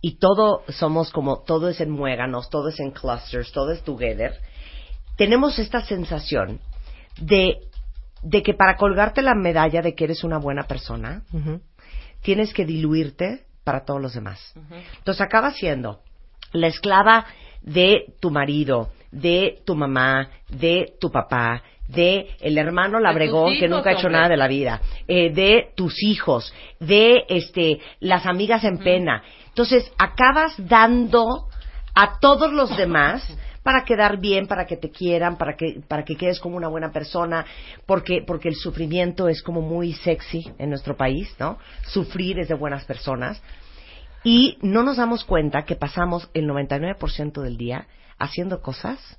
[0.00, 4.32] y todo somos como, todo es en muéganos, todo es en clusters, todo es together,
[5.22, 6.58] tenemos esta sensación
[7.16, 7.58] de,
[8.24, 11.22] de que para colgarte la medalla de que eres una buena persona,
[12.22, 14.52] tienes que diluirte para todos los demás.
[14.98, 16.00] Entonces acabas siendo
[16.52, 17.24] la esclava
[17.60, 23.90] de tu marido, de tu mamá, de tu papá, de el hermano labregón que nunca
[23.90, 24.22] ha hecho hombre.
[24.22, 29.22] nada de la vida, eh, de tus hijos, de este las amigas en pena.
[29.46, 31.46] Entonces acabas dando
[31.94, 33.22] a todos los demás
[33.62, 36.92] para quedar bien, para que te quieran, para que para que quedes como una buena
[36.92, 37.46] persona,
[37.86, 41.58] porque porque el sufrimiento es como muy sexy en nuestro país, ¿no?
[41.86, 43.42] Sufrir es de buenas personas
[44.24, 47.86] y no nos damos cuenta que pasamos el 99% del día
[48.18, 49.18] haciendo cosas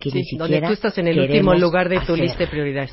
[0.00, 2.18] que Sí, ni siquiera donde tú estás en el último lugar de tu hacer.
[2.18, 2.92] lista de prioridades.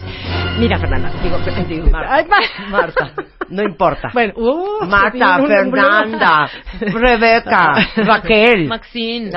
[0.60, 1.38] Mira, Fernanda, digo,
[1.70, 2.14] digo Marta.
[2.16, 2.26] ay,
[2.70, 3.14] Marta,
[3.50, 4.10] no importa.
[4.14, 6.50] Bueno, uh, Marta, un- un- Fernanda,
[6.82, 9.32] Rebeca, Raquel, Maxine.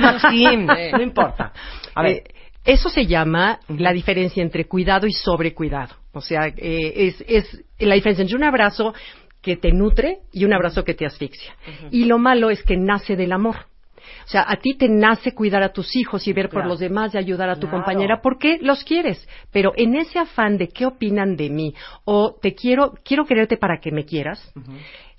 [0.00, 1.52] Maxine, no importa.
[1.94, 2.24] A ver, Eh,
[2.64, 5.94] eso se llama la diferencia entre cuidado y sobrecuidado.
[6.12, 8.92] O sea, eh, es, es la diferencia entre un abrazo
[9.42, 11.54] que te nutre y un abrazo que te asfixia.
[11.90, 13.56] Y lo malo es que nace del amor.
[14.24, 17.14] O sea, a ti te nace cuidar a tus hijos y ver por los demás
[17.14, 17.78] y ayudar a tu Claro.
[17.78, 19.28] compañera porque los quieres.
[19.52, 21.74] Pero en ese afán de qué opinan de mí
[22.04, 24.52] o te quiero, quiero quererte para que me quieras,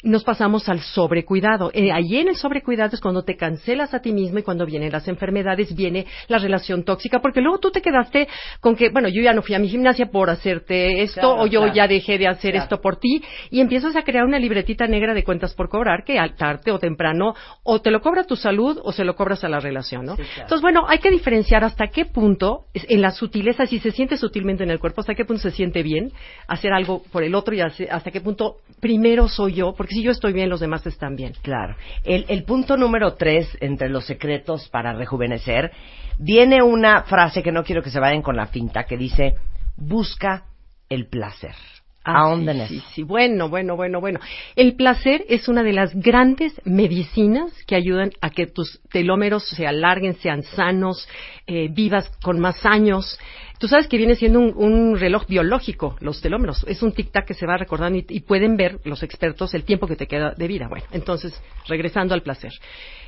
[0.04, 1.72] nos pasamos al sobrecuidado.
[1.74, 4.92] Eh, allí en el sobrecuidado es cuando te cancelas a ti mismo y cuando vienen
[4.92, 8.28] las enfermedades, viene la relación tóxica, porque luego tú te quedaste
[8.60, 11.48] con que, bueno, yo ya no fui a mi gimnasia por hacerte esto, Claro, o
[11.48, 11.76] yo claro.
[11.76, 12.64] ya dejé de hacer Claro.
[12.64, 16.18] esto por ti, y empiezas a crear una libretita negra de cuentas por cobrar, que
[16.20, 17.34] al tarde o temprano,
[17.64, 20.16] o te lo cobra tu salud o se lo cobras a la relación, ¿no?
[20.16, 20.24] Sí.
[20.36, 24.64] Entonces, bueno, hay que diferenciar hasta qué punto, en la sutileza, si se siente sutilmente
[24.64, 26.12] en el cuerpo, hasta qué punto se siente bien
[26.48, 30.12] hacer algo por el otro y hasta qué punto primero soy yo, porque si yo
[30.12, 31.34] estoy bien, los demás están bien.
[31.42, 31.76] Claro.
[32.04, 35.72] El, el punto número tres entre los secretos para rejuvenecer
[36.18, 39.36] viene una frase que no quiero que se vayan con la finta que dice
[39.78, 40.46] busca
[40.90, 41.56] el placer.
[42.04, 43.04] Ah, sí, sí, sí.
[43.04, 44.20] Bueno, bueno, bueno, bueno.
[44.56, 49.68] El placer es una de las grandes medicinas que ayudan a que tus telómeros se
[49.68, 51.08] alarguen, sean sanos,
[51.46, 53.20] eh, vivas con más años.
[53.62, 56.66] Tú sabes que viene siendo un, un reloj biológico, los telómeros.
[56.68, 59.86] Es un tic-tac que se va recordando y, y pueden ver los expertos el tiempo
[59.86, 60.68] que te queda de vida.
[60.68, 62.52] Bueno, entonces, regresando al placer.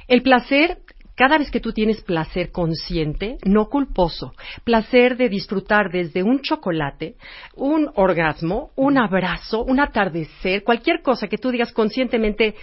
[0.07, 0.77] El placer
[1.15, 4.33] cada vez que tú tienes placer consciente, no culposo,
[4.63, 7.15] placer de disfrutar desde un chocolate,
[7.55, 12.55] un orgasmo, un abrazo, un atardecer, cualquier cosa que tú digas conscientemente,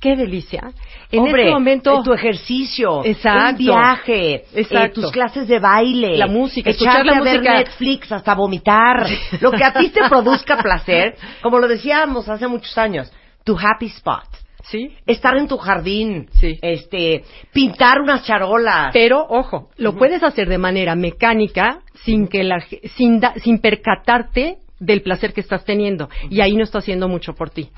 [0.00, 0.70] qué delicia.
[1.10, 3.50] En Hombre, este momento, tu ejercicio, Exacto.
[3.50, 5.00] un viaje, eh, Exacto.
[5.02, 7.54] tus clases de baile, La música, echarte escuchar la a ver música.
[7.58, 9.06] Netflix hasta vomitar,
[9.40, 13.12] lo que a ti te produzca placer, como lo decíamos hace muchos años,
[13.44, 14.24] tu happy spot.
[14.64, 14.90] Sí.
[15.06, 16.58] Estar en tu jardín, Sí.
[16.60, 17.24] este,
[17.54, 18.90] pintar unas charolas.
[18.92, 22.62] Pero, ojo, lo puedes hacer de manera mecánica sin que la,
[22.96, 26.10] sin, da- sin percatarte del placer que estás teniendo.
[26.28, 27.70] Y ahí no está haciendo mucho por ti.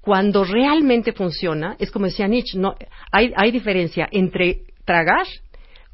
[0.00, 2.74] Cuando realmente funciona, es como decía Nietzsche, no,
[3.12, 5.26] hay, hay diferencia entre tragar,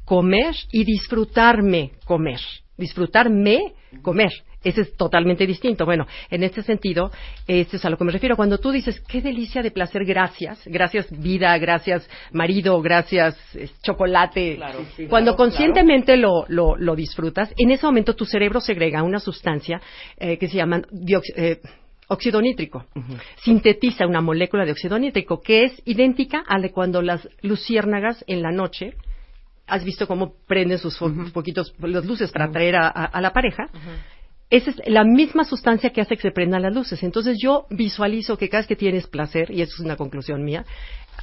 [0.05, 2.39] comer y disfrutarme comer.
[2.77, 4.31] Disfrutarme comer.
[4.65, 5.85] Ese es totalmente distinto.
[5.85, 7.11] Bueno, en este sentido,
[7.45, 8.35] este es a lo que me refiero.
[8.35, 13.37] Cuando tú dices, qué delicia de placer, gracias, gracias vida, gracias marido, gracias
[13.83, 14.59] chocolate.
[14.97, 19.19] sí, Cuando claro, conscientemente lo, lo, lo disfrutas, en ese momento tu cerebro segrega una
[19.19, 19.79] sustancia
[20.17, 20.81] eh, que se llama
[21.35, 21.59] eh,
[22.07, 22.85] óxido nítrico.
[23.43, 28.23] Sintetiza una molécula de óxido nítrico que es idéntica a la de cuando las luciérnagas
[28.27, 28.93] en la noche,
[29.67, 30.97] has visto cómo prenden sus
[31.33, 33.67] poquitos las luces para atraer a, a- a la pareja.
[34.49, 37.01] Esa es la misma sustancia que hace que se prendan las luces.
[37.03, 40.65] Entonces yo visualizo que cada vez que tienes placer, y eso es una conclusión mía,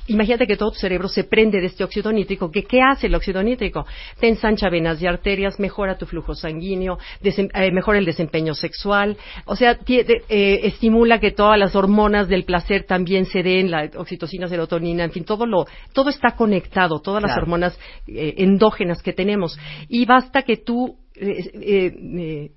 [0.09, 2.51] imagínate que todo tu cerebro se prende de este óxido nítrico.
[2.51, 3.87] que ¿Qué hace el óxido nítrico?
[4.19, 9.17] Te ensancha venas y arterias, mejora tu flujo sanguíneo, desem- eh, mejora el desempeño sexual,
[9.45, 14.49] o sea, eh, estimula que todas las hormonas del placer también se den, la oxitocina,
[14.49, 19.57] serotonina, en fin, todo lo, todo está conectado, todas las hormonas eh, endógenas que tenemos.
[19.89, 22.51] Y basta que tú, eh, eh, eh,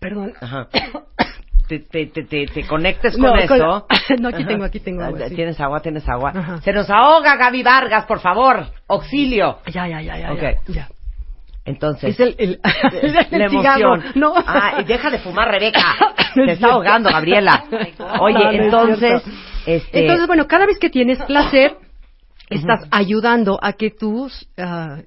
[0.00, 0.68] perdón, Ajá.
[1.68, 3.86] Te, te, te, te, te conectes No, con eso.
[4.18, 5.36] no, aquí tengo, aquí tengo agua, Ah, sí.
[5.36, 6.58] Tienes agua, tienes agua.
[6.64, 8.66] Se nos ahoga Gaby Vargas, por favor.
[8.88, 9.58] Auxilio.
[9.66, 10.32] Ya, ya, ya, ya.
[10.32, 10.42] Ok.
[10.66, 10.88] ya.
[11.64, 12.18] Entonces.
[12.18, 12.60] Es el, el,
[13.30, 14.02] la emoción.
[14.16, 14.34] No.
[14.36, 15.78] Ah, y deja de fumar, Rebeca.
[16.34, 16.74] No Te es está cierto.
[16.74, 17.64] ahogando, Gabriela.
[18.18, 19.22] Oye, No, no es entonces,
[19.64, 20.00] este.
[20.00, 21.76] Entonces, bueno, cada vez que tienes placer,
[22.48, 25.02] estás ayudando a que tus, pla-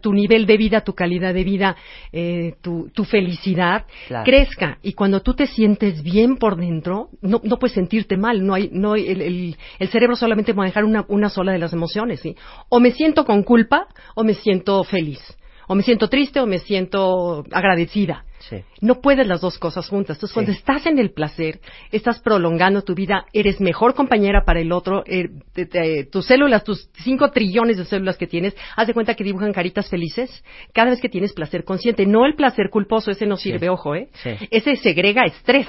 [0.00, 1.76] tu nivel de vida, tu calidad de vida,
[2.12, 4.24] eh, tu, tu felicidad Claro.
[4.24, 4.78] crezca.
[4.82, 8.44] Y cuando tú te sientes bien por dentro, no, no puedes sentirte mal.
[8.44, 11.72] No hay, no hay- el, el- el cerebro solamente manejar una, una sola de las
[11.72, 12.20] emociones.
[12.20, 12.34] ¿sí?
[12.68, 15.20] O me siento con culpa o me siento feliz.
[15.68, 18.24] O me siento triste o me siento agradecida.
[18.50, 18.64] Sí.
[18.80, 20.16] No puedes las dos cosas juntas.
[20.16, 21.60] Entonces, cuando estás en el placer,
[21.92, 26.64] estás prolongando tu vida, eres mejor compañera para el otro, eh, te- te- tus células,
[26.64, 30.42] tus cinco trillones de células que tienes, haz de cuenta que dibujan caritas felices
[30.74, 32.04] cada vez que tienes placer consciente.
[32.06, 34.08] No el placer culposo, ese no sirve, ojo, ¿eh?
[34.50, 35.68] Ese segrega estrés,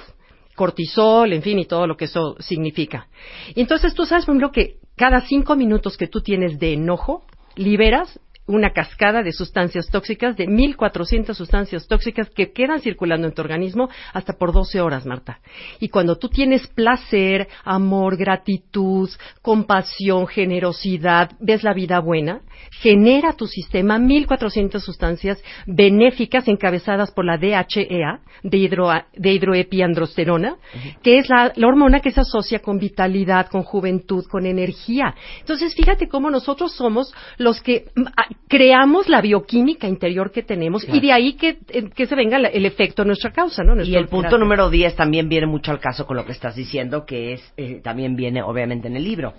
[0.55, 3.07] cortisol, en fin, y todo lo que eso significa.
[3.55, 7.25] Y entonces tú sabes, por ejemplo, que cada cinco minutos que tú tienes de enojo,
[7.55, 8.19] liberas
[8.51, 13.89] una cascada de sustancias tóxicas, de 1.400 sustancias tóxicas que quedan circulando en tu organismo
[14.13, 15.39] hasta por 12 horas, Marta.
[15.79, 19.09] Y cuando tú tienes placer, amor, gratitud,
[19.41, 22.41] compasión, generosidad, ves la vida buena,
[22.81, 30.57] genera tu sistema 1.400 sustancias benéficas encabezadas por la DHEA, de, hidro, de hidroepiandrosterona,
[31.03, 35.15] que es la, la hormona que se asocia con vitalidad, con juventud, con energía.
[35.39, 40.83] Entonces, fíjate cómo nosotros somos los que mm, ah, creamos la bioquímica interior que tenemos
[40.97, 43.75] y de ahí que, eh, que se venga el efecto a nuestra causa, ¿no?
[43.81, 47.05] Y el punto número 10 también viene mucho al caso con lo que estás diciendo,
[47.05, 49.33] que es, eh, también viene obviamente en el libro.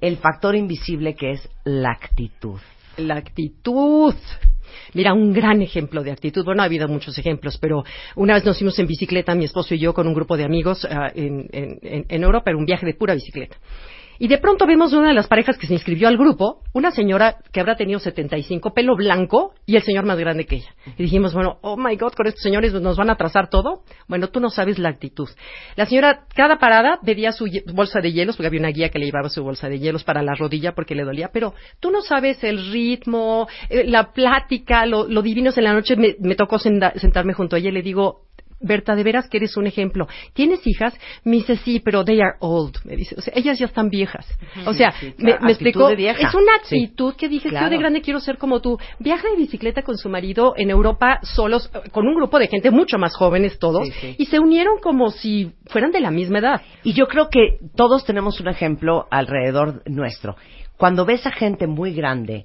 [0.00, 2.58] El factor invisible que es la actitud.
[2.98, 4.14] La actitud.
[4.92, 6.44] Mira, un gran ejemplo de actitud.
[6.44, 9.78] Bueno, ha habido muchos ejemplos, pero una vez nos fuimos en bicicleta, mi esposo y
[9.78, 12.94] yo, con un grupo de amigos ah, en- en- en Europa, era un viaje de
[12.94, 13.56] pura bicicleta.
[14.18, 17.36] Y de pronto vemos una de las parejas que se inscribió al grupo, una señora
[17.52, 20.74] que habrá tenido 75, pelo blanco, y el señor más grande que ella.
[20.96, 23.82] Y dijimos, bueno, oh my God, con estos señores nos van a trazar todo.
[24.08, 25.28] Bueno, tú no sabes la actitud.
[25.76, 29.06] La señora, cada parada, pedía su bolsa de hielos, porque había una guía que le
[29.06, 32.42] llevaba su bolsa de hielos para la rodilla porque le dolía, pero tú no sabes
[32.44, 35.96] el ritmo, eh, la plática, lo, lo divinos en la noche.
[35.96, 38.26] Me, me tocó sentarme junto a ella y le digo,
[38.60, 40.06] Berta, de veras que eres un ejemplo.
[40.32, 40.94] ¿Tienes hijas?
[41.24, 42.76] Me dice, sí, pero they are old.
[42.84, 44.26] Me dice, o sea, ellas ya están viejas.
[44.66, 46.26] O sea, Sí, me, me explicó, de vieja.
[46.28, 46.84] es una Sí.
[46.84, 47.66] actitud que dije, Claro.
[47.66, 48.78] yo de grande quiero ser como tú.
[48.98, 52.70] Viaja de bicicleta con su marido en Europa solos, eh, con un grupo de gente
[52.70, 54.14] mucho más jóvenes todos, sí.
[54.18, 56.62] y se unieron como si fueran de la misma edad.
[56.82, 60.36] Y yo creo que todos tenemos un ejemplo alrededor nuestro.
[60.76, 62.44] Cuando ves a gente muy grande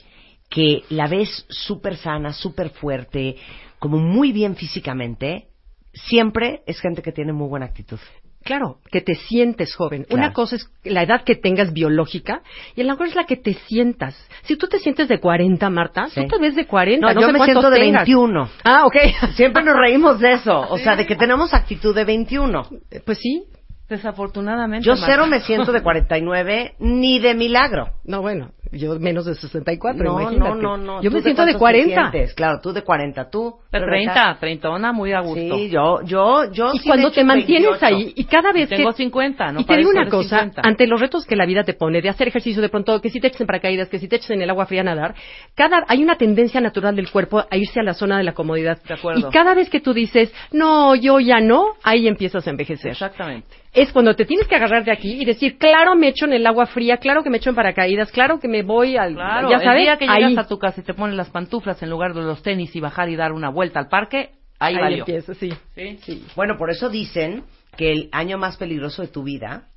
[0.49, 3.37] que la ves súper sana, súper fuerte,
[3.79, 5.45] como muy bien físicamente,
[5.93, 7.99] siempre es gente que tiene muy buena actitud.
[8.43, 10.03] Claro, que te sientes joven.
[10.05, 10.15] Claro.
[10.25, 12.41] Una cosa es la edad que tengas biológica
[12.75, 14.15] y la otra es la que te sientas.
[14.43, 16.21] Si tú te sientes de 40, Marta, Sí.
[16.21, 17.05] tú te ves de 40.
[17.05, 18.01] No, No, yo sé me siento de tengas.
[18.07, 18.49] 21.
[18.63, 18.95] Ah, ok.
[19.35, 22.63] Siempre nos reímos de eso, o sea, de que tenemos actitud de 21.
[23.05, 23.43] Pues sí.
[23.87, 24.85] Desafortunadamente.
[24.87, 25.05] Yo Marta.
[25.05, 27.89] cero me siento de 49, ni de milagro.
[28.05, 30.49] No, bueno, yo menos de 64, No, imagínate.
[30.49, 31.01] no, no, no.
[31.01, 32.11] Yo ¿Tú me siento de cuántos te 40.
[32.11, 32.33] sientes?
[32.35, 33.55] Claro, tú de 40, tú.
[33.71, 34.37] De Rebeca?
[34.39, 35.55] 30, 30, muy a gusto.
[35.57, 37.85] Sí, yo, yo, yo y sí cuando te mantienes 28.
[37.85, 40.61] ahí y cada vez Tengo que 50, no y te digo una cosa 50.
[40.63, 43.19] ante los retos que la vida te pone de hacer ejercicio de pronto que si
[43.19, 45.15] te eches en paracaídas que si te eches en el agua fría a nadar
[45.55, 48.81] cada hay una tendencia natural del cuerpo a irse a la zona de la comodidad
[48.83, 49.29] De acuerdo.
[49.29, 53.47] y cada vez que tú dices no yo ya no ahí empiezas a envejecer Exactamente.
[53.73, 56.45] Es cuando te tienes que agarrar de aquí y decir claro me echo en el
[56.45, 59.59] agua fría claro que me echo en paracaídas claro que me voy al Claro, ya
[59.59, 61.89] sabes el día que llegas ahí a tu casa y te pones las pantuflas en
[61.89, 64.99] lugar de los tenis y bajar y dar una vuelta al parque, ahí, ahí valió.
[64.99, 66.25] empieza sí ¿Sí?
[66.35, 67.43] Bueno, por eso dicen
[67.77, 69.69] que el año más peligroso de tu vida,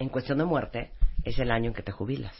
[0.00, 0.90] en cuestión de muerte,
[1.24, 2.34] es el año en que te jubilas.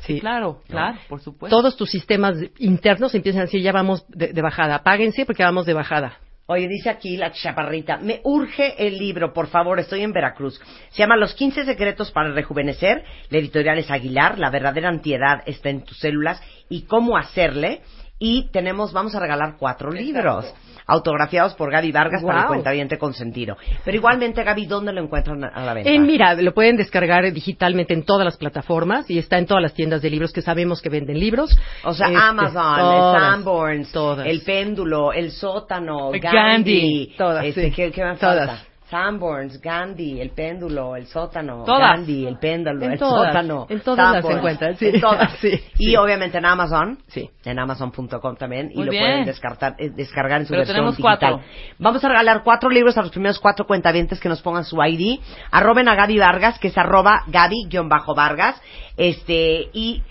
[0.00, 1.56] sí Claro, claro, por supuesto.
[1.56, 5.66] todos tus sistemas internos empiezan a decir ya vamos de, de bajada apáguense porque vamos
[5.66, 10.12] de bajada Oye, dice aquí la chaparrita, me urge el libro, por favor, estoy en
[10.12, 10.60] Veracruz.
[10.90, 13.02] Se llama Los 15 secretos para rejuvenecer.
[13.30, 17.80] La editorial es Aguilar, la verdadera antiedad está en tus células y cómo hacerle.
[18.18, 20.54] Y tenemos, vamos a regalar cuatro libros
[20.86, 23.56] autografiados por Gaby Vargas para el cuentaviente consentido.
[23.84, 25.90] Pero igualmente, Gaby, ¿dónde lo encuentran a la venta?
[25.90, 29.74] En Mira, lo pueden descargar digitalmente en todas las plataformas y está en todas las
[29.74, 31.56] tiendas de libros que sabemos que venden libros.
[31.84, 34.26] O sea, Este, Amazon, todas, el Sanborns, todas.
[34.26, 36.20] el péndulo, el sótano, Gandhi.
[36.20, 37.70] Gandhi, Todas, este, sí.
[37.72, 38.46] ¿qué, qué me Todas.
[38.48, 38.64] falta?
[38.94, 41.80] Sanborns, Gandhi, el péndulo, el sótano, Todas.
[41.96, 43.66] Gandhi, el péndulo, En el todas, sótano.
[43.68, 44.86] en todas las Sanborns, encuentran, sí.
[44.86, 45.32] En todas.
[45.40, 45.96] Sí, y sí.
[45.96, 47.28] obviamente en Amazon, Sí.
[47.44, 49.02] en Amazon.com también, y lo bien.
[49.02, 51.18] pueden descartar, eh, descargar en su Pero versión tenemos digital.
[51.18, 51.40] cuatro.
[51.80, 55.18] Vamos a regalar cuatro libros a los primeros cuatro cuentavientes que nos pongan su ID.
[55.50, 58.62] Arroben a Gaby Vargas, que es arroba Gaby-Vargas.
[58.96, 60.02] Este, y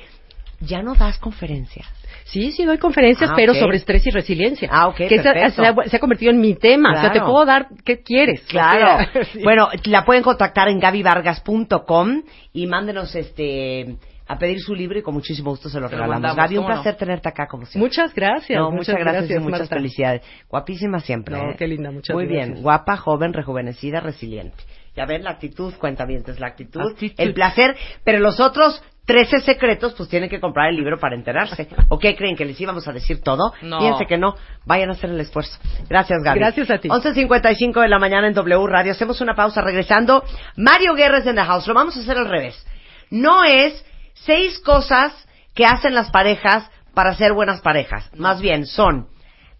[0.59, 1.87] ya no das conferencias.
[2.25, 4.69] Sí, sí, doy conferencias, Ah, pero sobre estrés y resiliencia.
[4.71, 6.91] Ah, ok, Que se, ha, convertido en mi tema.
[6.91, 7.31] O sea, te Claro.
[7.31, 8.41] puedo dar, ¿qué quieres?
[8.47, 9.05] Claro.
[9.33, 9.41] sí.
[9.43, 12.23] Bueno, la pueden contactar en gabyvargas.com
[12.53, 13.95] y mándenos este
[14.25, 16.35] a pedir su libro y con muchísimo gusto se lo Se regalamos.
[16.35, 17.87] Gaby, un placer tenerte acá como siempre.
[17.87, 18.57] Muchas gracias.
[18.59, 19.75] No, muchas, gracias, y muchas Marta.
[19.75, 20.21] felicidades.
[20.49, 21.35] Guapísima siempre.
[21.35, 21.55] No, ¿eh?
[21.57, 22.49] qué linda, muchas Muy gracias.
[22.51, 24.55] bien, guapa, joven, rejuvenecida, resiliente.
[24.95, 27.15] Ya ven, la actitud cuenta bien, es la actitud, Actitud.
[27.17, 31.67] el placer, pero los otros 13 secretos pues tienen que comprar el libro para enterarse.
[31.89, 33.53] ¿O qué creen que les íbamos a decir todo?
[33.61, 33.79] No.
[33.79, 35.59] Fíjense que no, vayan a hacer el esfuerzo.
[35.89, 36.39] Gracias, Gaby.
[36.39, 36.87] Gracias a ti.
[36.89, 38.91] 11.55 de la mañana en W Radio.
[38.93, 40.23] Hacemos una pausa regresando.
[40.55, 41.67] Mario Guerres en the house.
[41.67, 42.65] Lo vamos a hacer al revés.
[43.09, 45.13] No es seis cosas
[45.53, 48.09] que hacen las parejas para ser buenas parejas.
[48.15, 49.07] Más bien son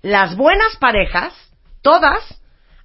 [0.01, 1.34] las buenas parejas,
[1.81, 2.41] todas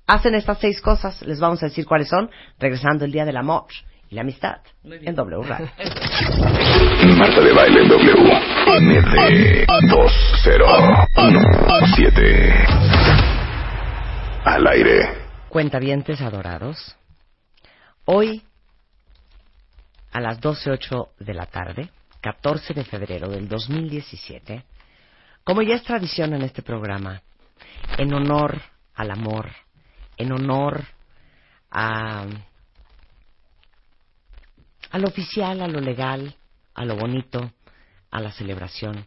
[0.08, 1.22] hacen estas seis cosas.
[1.22, 2.28] Les vamos a decir cuáles son.
[2.58, 3.66] Regresando el Día del Amor
[4.10, 5.68] y la Amistad en W Radio.
[7.16, 8.14] Marta de baile en W.
[8.80, 9.66] ND
[11.14, 12.54] 2017.
[14.44, 15.08] Al aire.
[15.48, 16.96] Cuentavientes adorados.
[18.06, 18.42] Hoy,
[20.12, 21.90] a las 12.08 de la tarde,
[22.22, 24.64] 14 de febrero del 2017,
[25.44, 27.22] como ya es tradición en este programa,
[27.98, 28.60] en honor
[28.94, 29.50] al amor,
[30.18, 30.84] en honor
[31.70, 32.26] a,
[34.92, 36.34] lo oficial, a lo legal,
[36.74, 37.52] a lo bonito,
[38.10, 39.06] a la celebración,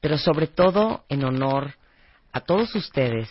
[0.00, 1.74] pero sobre todo en honor
[2.32, 3.30] a todos ustedes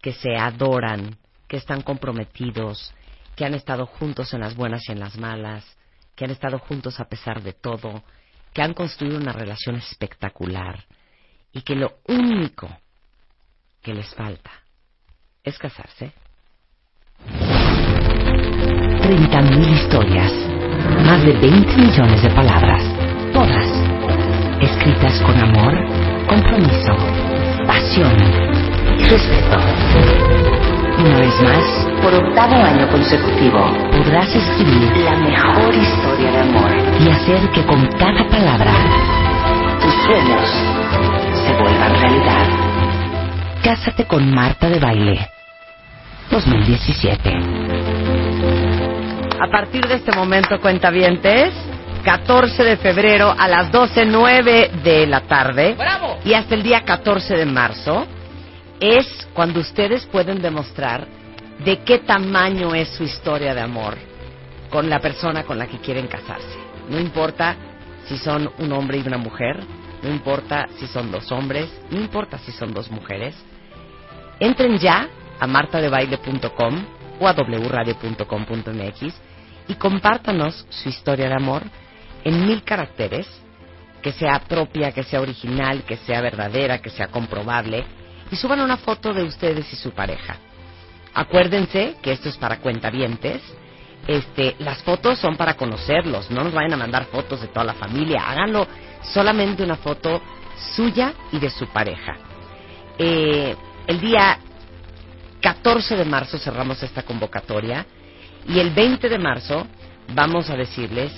[0.00, 2.94] que se adoran, que están comprometidos,
[3.34, 5.64] que han estado juntos en las buenas y en las malas,
[6.14, 8.04] que han estado juntos a pesar de todo,
[8.52, 10.84] que han construido una relación espectacular
[11.52, 12.68] y que lo único
[13.82, 14.50] que les falta
[15.44, 16.12] es casarse.
[19.02, 20.32] 30.000 historias,
[21.04, 22.82] más de 20 millones de palabras,
[23.32, 23.66] todas
[24.60, 25.74] escritas con amor,
[26.28, 26.94] compromiso,
[27.66, 28.16] pasión
[28.98, 29.58] y respeto.
[30.98, 37.08] Una vez más, por octavo año consecutivo, podrás escribir la mejor historia de amor y
[37.08, 38.72] hacer que con cada palabra
[39.80, 40.48] tus sueños
[41.46, 42.69] se vuelvan realidad.
[43.62, 45.30] Cásate con Marta de Baile
[46.30, 47.30] 2017.
[49.38, 51.52] A partir de este momento, cuentavientes,
[52.02, 56.18] 14 de febrero a las 12.09 de la tarde ¡Bravo!
[56.24, 58.06] y hasta el día 14 de marzo
[58.80, 61.06] es cuando ustedes pueden demostrar
[61.62, 63.98] de qué tamaño es su historia de amor
[64.70, 66.58] con la persona con la que quieren casarse.
[66.88, 67.56] No importa
[68.08, 69.60] si son un hombre y una mujer,
[70.02, 73.34] no importa si son dos hombres, no importa si son dos mujeres.
[74.40, 75.06] Entren ya
[75.38, 76.84] a martadebaile.com
[77.20, 79.14] o a wradio.com.mx
[79.68, 81.62] y compártanos su historia de amor
[82.24, 83.28] en mil caracteres,
[84.02, 87.84] que sea propia, que sea original, que sea verdadera, que sea comprobable,
[88.30, 90.36] y suban una foto de ustedes y su pareja.
[91.12, 93.42] Acuérdense que esto es para cuentavientes.
[94.06, 97.74] Este, las fotos son para conocerlos, no nos vayan a mandar fotos de toda la
[97.74, 98.66] familia, háganlo
[99.02, 100.22] solamente una foto
[100.74, 102.16] suya y de su pareja.
[102.98, 103.54] Eh,
[103.86, 104.38] el día
[105.40, 107.86] 14 de marzo cerramos esta convocatoria
[108.46, 109.66] y el 20 de marzo
[110.14, 111.12] vamos a decirles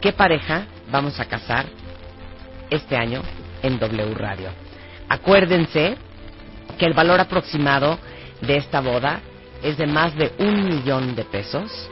[0.00, 1.66] qué pareja vamos a casar
[2.70, 3.22] este año
[3.62, 4.50] en W Radio.
[5.08, 5.96] Acuérdense
[6.78, 7.98] que el valor aproximado
[8.40, 9.20] de esta boda
[9.62, 11.90] es de más de un millón de pesos,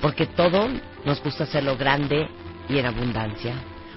[0.00, 0.68] porque todo
[1.04, 2.28] nos gusta hacerlo grande
[2.68, 3.54] y en abundancia,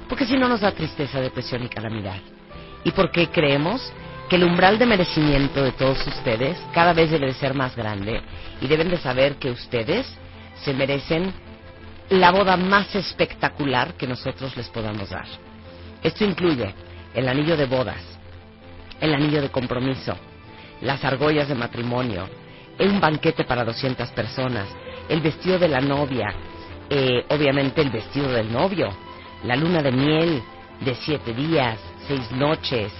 [0.08, 2.18] porque si no nos da tristeza, depresión y calamidad,
[2.84, 3.92] y porque creemos
[4.30, 8.22] que el umbral de merecimiento de todos ustedes cada vez debe de ser más grande
[8.62, 10.06] y deben de saber que ustedes
[10.64, 11.34] se merecen
[12.10, 15.26] la boda más espectacular que nosotros les podamos dar.
[16.04, 16.74] Esto incluye
[17.14, 18.02] el anillo de bodas,
[19.02, 20.16] el anillo de compromiso,
[20.82, 22.30] las argollas de matrimonio,
[22.80, 24.68] un banquete para 200 personas,
[25.10, 26.34] el vestido de la novia,
[26.90, 28.90] eh, obviamente el vestido del novio,
[29.44, 30.42] la luna de miel
[30.82, 32.92] de siete días, seis noches.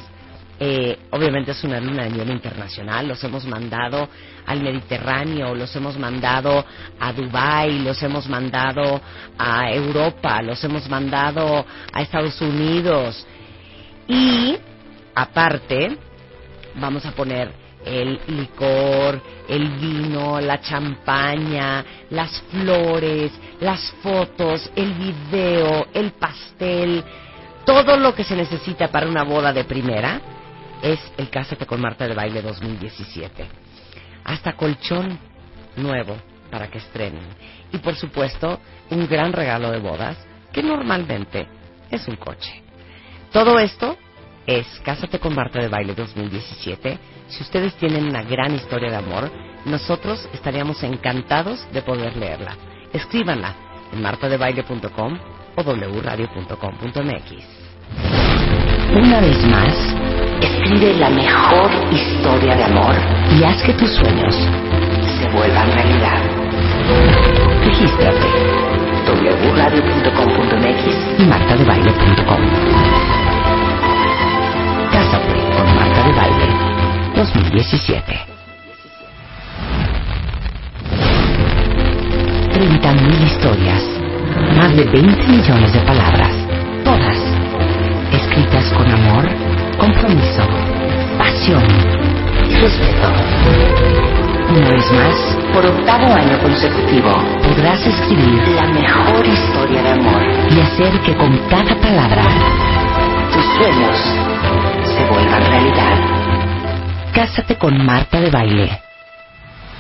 [0.62, 4.10] Eh, obviamente es una luna de internacional, los hemos mandado
[4.46, 6.66] al Mediterráneo, los hemos mandado
[7.00, 9.00] a Dubái, los hemos mandado
[9.38, 13.26] a Europa, los hemos mandado a Estados Unidos.
[14.06, 14.58] Y
[15.16, 15.98] aparte,
[16.76, 17.54] vamos a poner
[17.86, 23.32] el licor, el vino, la champaña, las flores,
[23.62, 27.02] las fotos, el video, el pastel,
[27.66, 30.20] todo lo que se necesita para una boda de primera
[30.82, 33.46] es el Cásate con Marta de Baile 2017.
[34.24, 35.20] Hasta colchón
[35.76, 36.18] nuevo
[36.52, 37.28] para que estrenen.
[37.72, 40.18] Y por supuesto, un gran regalo de bodas
[40.52, 41.48] que normalmente
[41.92, 42.62] es un coche.
[43.32, 43.98] Todo esto
[44.46, 47.00] es Cásate con Marta de Baile 2017.
[47.28, 49.32] Si ustedes tienen una gran historia de amor,
[49.66, 52.56] nosotros estaríamos encantados de poder leerla.
[52.92, 53.56] Escríbanla
[53.94, 55.20] en martadebaile.com
[55.56, 57.60] o wradio.com.mx.
[58.92, 62.96] Una vez más, escribe la mejor historia de amor
[63.38, 64.36] y haz que tus sueños
[65.20, 66.22] se vuelvan realidad.
[67.66, 68.28] Regístrate
[69.52, 70.84] wradio.com.mx
[71.20, 72.42] y martadebaile.com.
[74.92, 76.48] Cásate con Marta de Baile
[77.16, 78.40] 2017.
[82.60, 83.84] 30.000 historias,
[84.58, 86.32] más de 20 millones de palabras,
[86.84, 87.18] todas
[88.12, 89.49] escritas con amor,
[89.80, 90.44] compromiso,
[91.18, 91.64] pasión
[92.50, 93.12] y respeto.
[94.50, 97.12] Una vez más, por octavo año consecutivo,
[97.44, 102.24] podrás escribir la mejor historia de amor y hacer que con cada palabra
[103.32, 103.98] tus sueños
[104.84, 105.98] se vuelvan realidad.
[107.14, 108.82] Cásate con Marta de Baile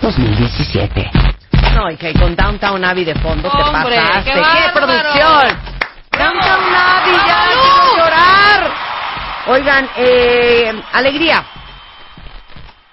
[0.01, 1.11] 2017.
[1.75, 4.31] No, y que con Downtown Abbey de fondo te Hombre, pasaste.
[4.33, 5.79] qué producción!
[6.11, 7.78] Downtown Abbey, ya.
[9.51, 11.43] Oigan, eh, alegría.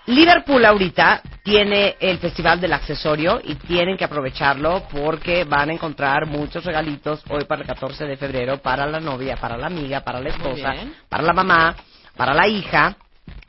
[0.07, 6.24] Liverpool ahorita tiene el Festival del Accesorio y tienen que aprovecharlo porque van a encontrar
[6.24, 10.19] muchos regalitos hoy para el 14 de febrero para la novia, para la amiga, para
[10.19, 10.74] la esposa,
[11.11, 11.77] para la mamá,
[12.16, 12.97] para la hija.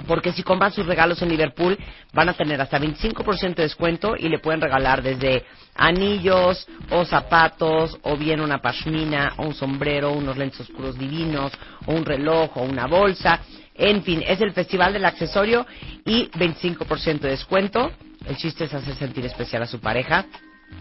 [0.07, 1.77] Porque si compran sus regalos en Liverpool
[2.13, 5.45] van a tener hasta 25% de descuento y le pueden regalar desde
[5.75, 11.51] anillos o zapatos o bien una pashmina o un sombrero, unos lentes oscuros divinos
[11.85, 13.41] o un reloj o una bolsa.
[13.75, 15.65] En fin, es el festival del accesorio
[16.05, 17.91] y 25% de descuento.
[18.25, 20.25] El chiste es hacer sentir especial a su pareja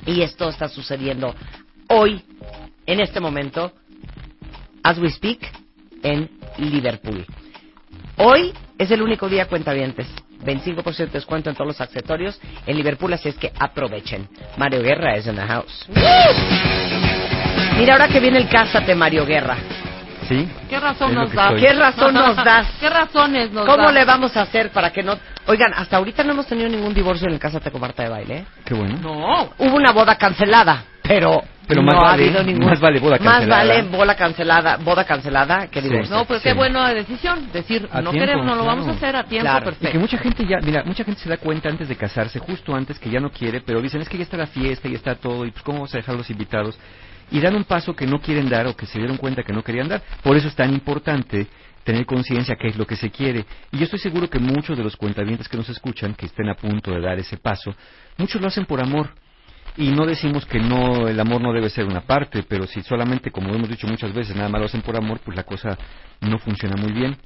[0.06, 1.34] y esto está sucediendo
[1.88, 2.22] hoy,
[2.86, 3.72] en este momento,
[4.82, 5.40] as we speak,
[6.02, 7.26] en Liverpool.
[8.16, 10.06] Hoy es el único día cuentavientes.
[10.44, 14.28] 25% de descuento en todos los accesorios en Liverpool, así es que aprovechen.
[14.56, 15.86] Mario Guerra es en the house.
[17.78, 19.56] Mira, ahora que viene el Cásate, Mario Guerra.
[20.28, 20.48] ¿Sí?
[20.68, 21.50] ¿Qué razón nos das?
[21.50, 21.60] soy.
[21.60, 22.66] ¿Qué razón nos das?
[22.80, 23.94] ¿Qué razones nos ¿Cómo das?
[23.94, 25.16] le vamos a hacer para que no...
[25.46, 28.36] Oigan, hasta ahorita no hemos tenido ningún divorcio en el Cásate con Marta de Baile.
[28.38, 28.44] ¿eh?
[28.64, 28.98] Qué bueno.
[29.00, 29.52] No.
[29.58, 32.66] Hubo una boda cancelada, pero, Pero no más ha vale- habido ningún...
[32.66, 33.64] más vale boda Más cancelada.
[33.64, 35.88] vale boda cancelada, boda cancelada que Sí.
[35.88, 36.14] divorcio.
[36.16, 36.48] No, pues Sí.
[36.48, 37.50] qué buena decisión.
[37.52, 39.58] Decir, A no tiempo, queremos, no lo vamos a hacer a tiempo, Claro.
[39.58, 39.98] Y que perfecto.
[40.00, 43.10] mucha gente ya, mira, mucha gente se da cuenta antes de casarse, justo antes que
[43.10, 45.50] ya no quiere, pero dicen es que ya está la fiesta, ya está todo, y
[45.50, 46.78] pues cómo vamos a dejar los invitados.
[47.30, 49.62] Y dan un paso que no quieren dar o que se dieron cuenta que no
[49.62, 50.00] querían dar.
[50.22, 51.48] Por eso es tan importante
[51.82, 53.44] tener conciencia qué es lo que se quiere.
[53.72, 56.54] Y yo estoy seguro que muchos de los cuentavientes que nos escuchan, que estén a
[56.54, 57.74] punto de dar ese paso,
[58.16, 59.10] muchos lo hacen por amor.
[59.78, 63.30] Y no decimos que no, el amor no debe ser una parte, pero si solamente,
[63.30, 65.76] como hemos dicho muchas veces, nada más lo hacen por amor, pues la cosa
[66.20, 67.16] no funciona muy bien.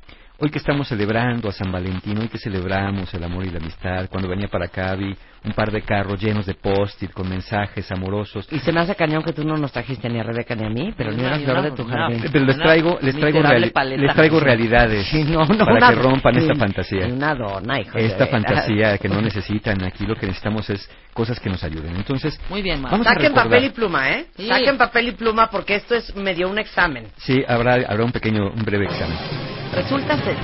[0.42, 4.08] Hoy que estamos celebrando a San Valentín, hoy que celebramos el amor y la amistad,
[4.08, 5.14] cuando venía para acá vi
[5.44, 8.48] un par de carros llenos de post-it con mensajes amorosos.
[8.50, 10.70] Y se me hace cañón que tú no nos trajiste ni a Rebeca ni a
[10.70, 12.24] mí, pero ni Una- flor de tu jardín.
[12.32, 14.00] Pero les traigo, les traigo, reali- paleta.
[14.02, 17.06] les traigo realidades Sí, no, no, para una- que rompan esta sí, fantasía.
[17.08, 18.30] Una dona, hijo de Esta veras.
[18.30, 19.84] fantasía que no necesitan.
[19.84, 21.96] Aquí lo que necesitamos es cosas que nos ayuden.
[21.96, 23.44] Entonces, Muy bien, vamos a Saquen recordar.
[23.44, 24.26] papel y pluma, ¿eh?
[24.38, 24.48] Sí.
[24.48, 27.08] Saquen papel y pluma porque esto es medio un examen.
[27.18, 29.18] Sí, habrá, habrá un pequeño, un breve examen.
[29.72, 30.36] Resulta ser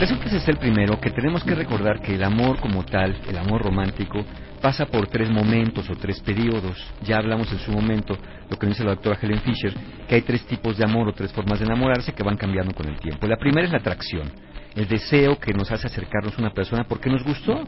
[0.00, 3.62] Resulta ser el primero que tenemos que recordar que el amor como tal, el amor
[3.62, 4.24] romántico,
[4.60, 6.76] pasa por tres momentos o tres periodos.
[7.02, 8.18] Ya hablamos en su momento,
[8.50, 9.72] lo que dice la doctora Helen Fisher,
[10.08, 12.88] que hay tres tipos de amor o tres formas de enamorarse que van cambiando con
[12.88, 13.28] el tiempo.
[13.28, 14.32] La primera es la atracción,
[14.74, 17.62] el deseo que nos hace acercarnos a una persona porque nos gustó.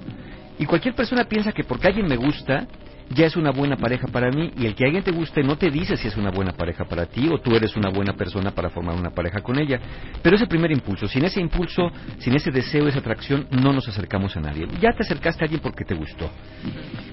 [0.59, 2.66] Y cualquier persona piensa que porque alguien me gusta,
[3.11, 5.70] ya es una buena pareja para mí y el que alguien te guste no te
[5.70, 8.70] dice si es una buena pareja para ti o tú eres una buena persona para
[8.70, 9.81] formar una pareja con ella.
[10.23, 14.37] Pero ese primer impulso, sin ese impulso, sin ese deseo, esa atracción, no nos acercamos
[14.37, 14.66] a nadie.
[14.81, 16.31] Ya te acercaste a alguien porque te gustó,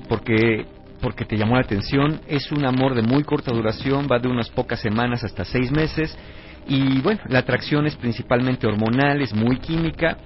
[0.08, 0.66] porque
[1.02, 4.50] porque te llamó la atención, es un amor de muy corta duración, va de unas
[4.50, 6.18] pocas semanas hasta seis meses
[6.66, 10.18] y bueno, la atracción es principalmente hormonal, es muy química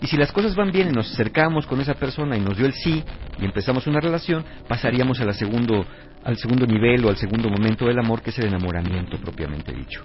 [0.00, 2.66] y si las cosas van bien y nos acercamos con esa persona y nos dio
[2.66, 3.02] el sí
[3.40, 5.86] y empezamos una relación, pasaríamos a la segundo,
[6.24, 10.02] al segundo nivel o al segundo momento del amor, que es el enamoramiento propiamente dicho.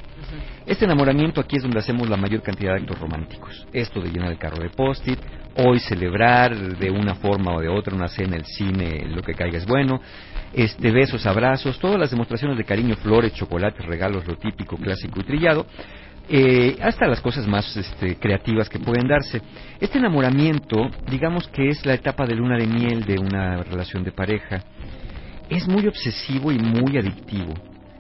[0.66, 3.68] Este enamoramiento aquí es donde hacemos la mayor cantidad de actos románticos.
[3.74, 5.20] Esto de llenar el carro de post-it,
[5.58, 9.58] hoy celebrar de una forma o de otra una cena, el cine, lo que caiga
[9.58, 10.02] es bueno,
[10.54, 15.24] este besos, abrazos, todas las demostraciones de cariño, flores, chocolates, regalos, lo típico, clásico y
[15.24, 15.66] trillado,
[16.34, 19.42] eh, hasta las cosas más este, creativas que pueden darse.
[19.82, 24.14] Este enamoramiento, digamos que es la etapa de luna de miel de una relación de
[24.14, 24.64] pareja,
[25.50, 27.54] es muy obsesivo y muy adictivo.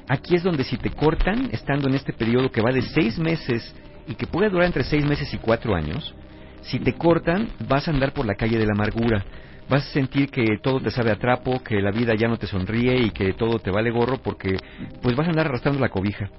[0.07, 3.75] Aquí es donde si te cortan, estando en este periodo que va de seis meses
[4.07, 6.15] y que puede durar entre seis meses y cuatro años,
[6.61, 9.25] si te cortan vas a andar por la calle de la amargura.
[9.71, 12.45] Vas a sentir que todo te sabe a trapo, que la vida ya no te
[12.45, 14.57] sonríe y que todo te vale gorro porque
[15.01, 16.29] pues vas a andar arrastrando la cobija.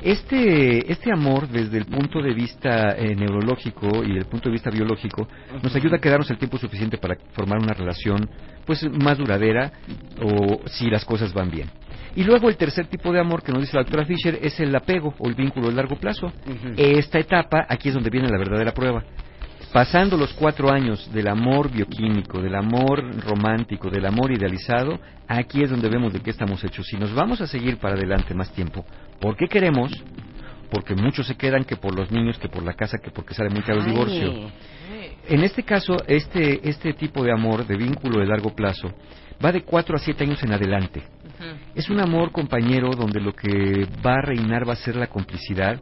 [0.00, 4.70] Este, este amor, desde el punto de vista eh, neurológico y el punto de vista
[4.70, 5.28] biológico,
[5.62, 8.26] nos ayuda a quedarnos el tiempo suficiente para formar una relación
[8.64, 9.70] pues más duradera
[10.22, 11.68] o si las cosas van bien.
[12.16, 14.74] Y luego el tercer tipo de amor que nos dice la doctora Fisher es el
[14.74, 16.32] apego o el vínculo de largo plazo.
[16.78, 19.04] Esta etapa, aquí es donde viene la verdadera prueba.
[19.72, 24.98] Pasando los cuatro años del amor bioquímico, del amor romántico, del amor idealizado,
[25.28, 26.86] aquí es donde vemos de qué estamos hechos.
[26.86, 28.84] Si nos vamos a seguir para adelante más tiempo,
[29.20, 29.92] ¿por qué queremos?
[30.72, 33.50] Porque muchos se quedan que por los niños, que por la casa, que porque sale
[33.50, 34.50] muy caro el divorcio.
[35.28, 38.92] En este caso, este, este tipo de amor, de vínculo de largo plazo,
[39.44, 41.02] va de cuatro a siete años en adelante.
[41.76, 45.80] Es un amor compañero donde lo que va a reinar va a ser la complicidad,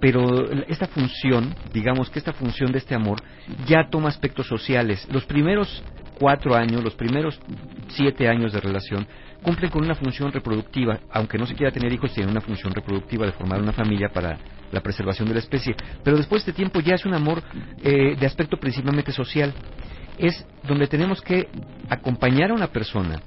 [0.00, 3.22] pero esta función, digamos que esta función de este amor,
[3.66, 5.06] ya toma aspectos sociales.
[5.10, 5.82] Los primeros
[6.18, 7.38] cuatro años, los primeros
[7.88, 9.06] siete años de relación,
[9.42, 13.26] cumplen con una función reproductiva, aunque no se quiera tener hijos, tienen una función reproductiva
[13.26, 14.38] de formar una familia para
[14.72, 15.74] la preservación de la especie.
[16.02, 17.42] Pero después de este tiempo ya es un amor
[17.82, 19.52] eh, de aspecto principalmente social.
[20.18, 21.48] Es donde tenemos que
[21.88, 23.20] acompañar a una persona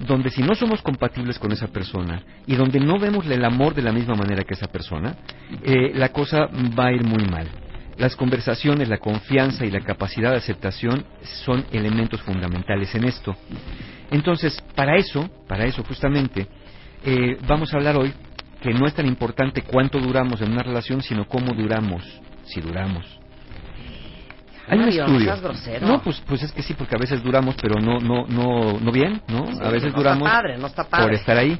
[0.00, 3.82] donde si no somos compatibles con esa persona y donde no vemos el amor de
[3.82, 5.16] la misma manera que esa persona,
[5.62, 6.46] eh, la cosa
[6.78, 7.48] va a ir muy mal.
[7.96, 11.04] Las conversaciones, la confianza y la capacidad de aceptación
[11.44, 13.34] son elementos fundamentales en esto.
[14.10, 16.46] Entonces, para eso, para eso justamente,
[17.04, 18.12] eh, vamos a hablar hoy
[18.60, 22.02] que no es tan importante cuánto duramos en una relación, sino cómo duramos,
[22.44, 23.06] si duramos.
[24.68, 25.36] Hay un estudio.
[25.40, 25.86] grosero.
[25.86, 28.92] No, pues, pues es que sí, porque a veces duramos, pero no, no, no, no
[28.92, 29.46] bien, ¿no?
[29.46, 31.04] Sí, a veces no duramos está padre, no está padre.
[31.04, 31.58] por estar ahí.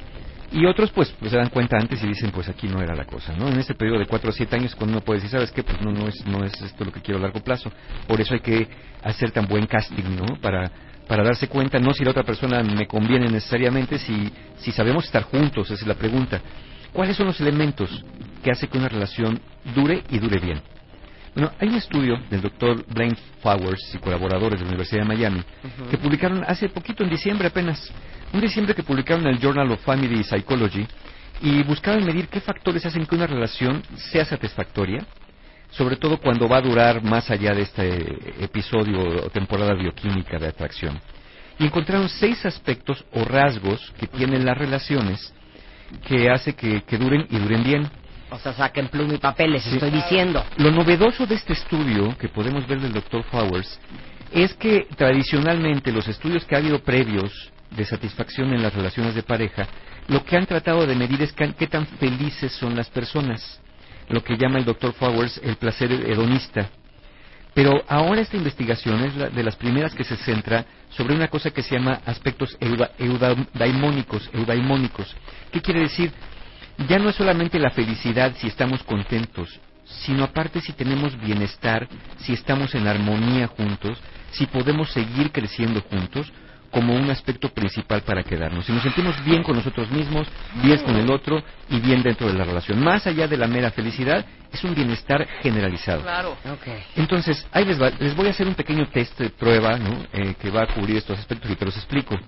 [0.53, 3.05] Y otros, pues, pues, se dan cuenta antes y dicen, pues aquí no era la
[3.05, 3.49] cosa, ¿no?
[3.49, 5.63] En ese periodo de 4 o 7 años, cuando uno puede decir, ¿sabes qué?
[5.63, 7.71] Pues no, no, es, no es esto lo que quiero a largo plazo.
[8.07, 8.69] Por eso hay que
[9.03, 10.41] hacer tan buen casting, ¿no?
[10.41, 10.71] Para,
[11.09, 15.25] para darse cuenta, no si la otra persona me conviene necesariamente, si, si sabemos estar
[15.25, 16.41] juntos, esa es la pregunta.
[16.93, 18.05] ¿Cuáles son los elementos
[18.43, 19.41] que hace que una relación
[19.75, 20.63] dure y dure bien?
[21.37, 25.43] Bueno, hay un estudio del doctor Blaine Flowers y colaboradores de la Universidad de Miami
[25.91, 27.93] que publicaron hace poquito, en diciembre apenas,
[28.33, 30.87] un diciembre que publicaron en el Journal of Family Psychology
[31.43, 35.05] y buscaban medir qué factores hacen que una relación sea satisfactoria,
[35.73, 40.49] sobre todo cuando va a durar más allá de este episodio o temporada bioquímica de
[40.49, 40.99] atracción.
[41.59, 45.35] Y encontraron seis aspectos o rasgos que tienen las relaciones
[46.09, 47.91] que hace que, que duren y duren bien.
[48.31, 49.75] O sea, saquen pluma y papel, les Sí.
[49.75, 50.45] estoy diciendo.
[50.57, 53.23] Lo novedoso de este estudio que podemos ver del Dr.
[53.25, 53.79] Flowers
[54.33, 59.23] es que tradicionalmente los estudios que ha habido previos de satisfacción en las relaciones de
[59.23, 59.69] pareja,
[60.09, 63.61] lo que han tratado de medir es qué tan felices son las personas,
[64.09, 64.93] lo que llama el Dr.
[64.93, 66.69] Flowers el placer hedonista.
[67.55, 71.51] Pero ahora esta investigación es la- de las primeras que se centra sobre una cosa
[71.53, 75.15] que se llama aspectos euda- eudaimónicos, eudaimónicos.
[75.53, 76.13] ¿Qué quiere decir?
[76.89, 81.89] Ya no es solamente la felicidad si estamos contentos, sino aparte si tenemos bienestar,
[82.19, 83.99] si estamos en armonía juntos,
[84.33, 86.31] si podemos seguir creciendo juntos
[86.71, 88.67] como un aspecto principal para quedarnos.
[88.67, 90.29] Si nos sentimos bien con nosotros mismos,
[90.63, 92.83] bien con el otro y bien dentro de la relación.
[92.83, 96.03] Más allá de la mera felicidad, es un bienestar generalizado.
[96.03, 96.37] Claro.
[96.97, 100.05] Entonces, ahí les, va- les voy a hacer un pequeño test de prueba ¿no?
[100.13, 102.19] Eh, que va a cubrir estos aspectos y te los explico.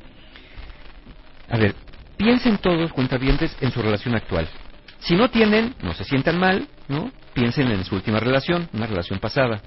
[1.51, 1.75] A ver,
[2.19, 4.47] piensen todos, cuentavientes, en su relación actual.
[5.01, 7.11] Si no tienen, no se sientan mal, ¿no?
[7.32, 9.62] Piensen en su última relación, una relación pasada.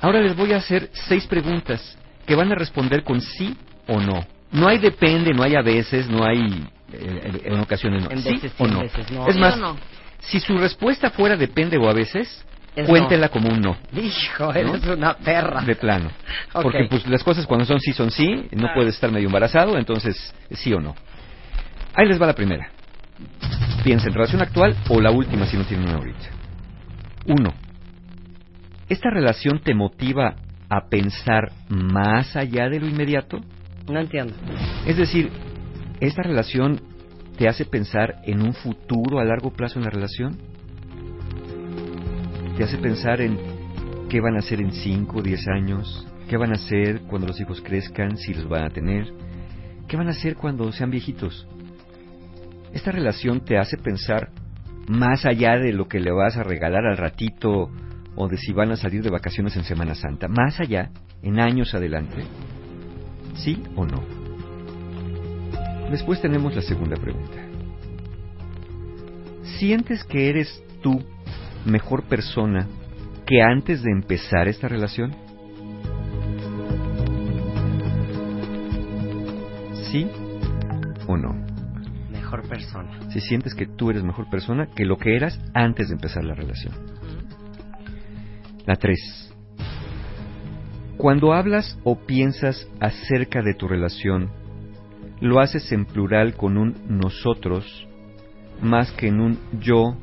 [0.00, 3.56] Ahora les voy a hacer seis preguntas que van a responder con sí
[3.86, 4.26] o no.
[4.50, 8.10] No hay depende, no hay a veces, no hay eh, en ocasiones no.
[8.10, 8.80] En ¿Sí veces sí, o no?
[8.80, 9.26] veces no.
[9.28, 9.76] Es ¿Sí más, no?
[10.20, 12.44] si su respuesta fuera depende o a veces,
[12.74, 13.76] Es cuéntela como un no.
[13.96, 15.62] Hijo, eres una perra.
[15.62, 16.10] De plano.
[16.52, 18.72] Porque pues las cosas cuando son sí son sí, no Ah.
[18.74, 20.94] puedes estar medio embarazado, entonces sí o no.
[21.94, 22.70] Ahí les va la primera.
[23.84, 26.30] Piensa en relación actual o la última si no tienen una ahorita.
[27.26, 27.52] Uno.
[28.88, 30.36] ¿Esta relación te motiva
[30.68, 33.40] a pensar más allá de lo inmediato?
[33.90, 34.34] No entiendo.
[34.86, 35.30] Es decir,
[36.00, 36.80] ¿esta relación
[37.36, 40.38] te hace pensar en un futuro a largo plazo en la relación?
[42.56, 43.38] ¿Te hace pensar en
[44.08, 46.06] qué van a hacer en 5 o 10 años?
[46.28, 49.12] ¿Qué van a hacer cuando los hijos crezcan, si los van a tener?
[49.88, 51.46] ¿Qué van a hacer cuando sean viejitos?
[52.72, 54.30] ¿Esta relación te hace pensar
[54.88, 57.70] más allá de lo que le vas a regalar al ratito
[58.16, 60.28] o de si van a salir de vacaciones en Semana Santa?
[60.28, 60.90] Más allá,
[61.22, 62.24] en años adelante.
[63.34, 64.02] ¿Sí o no?
[65.90, 67.38] Después tenemos la segunda pregunta.
[69.58, 71.02] ¿Sientes que eres tú
[71.66, 72.66] mejor persona
[73.26, 75.14] que antes de empezar esta relación?
[79.90, 80.08] ¿Sí
[81.06, 81.41] o no?
[82.32, 82.98] Mejor persona.
[83.10, 86.32] Si sientes que tú eres mejor persona que lo que eras antes de empezar la
[86.32, 86.72] relación.
[88.64, 89.34] La 3.
[90.96, 94.30] Cuando hablas o piensas acerca de tu relación,
[95.20, 97.86] lo haces en plural con un nosotros
[98.62, 99.98] más que en un yo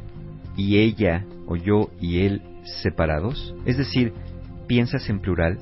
[0.56, 2.44] y ella o yo y él
[2.84, 3.56] separados.
[3.66, 4.14] Es decir,
[4.68, 5.58] piensas en plural.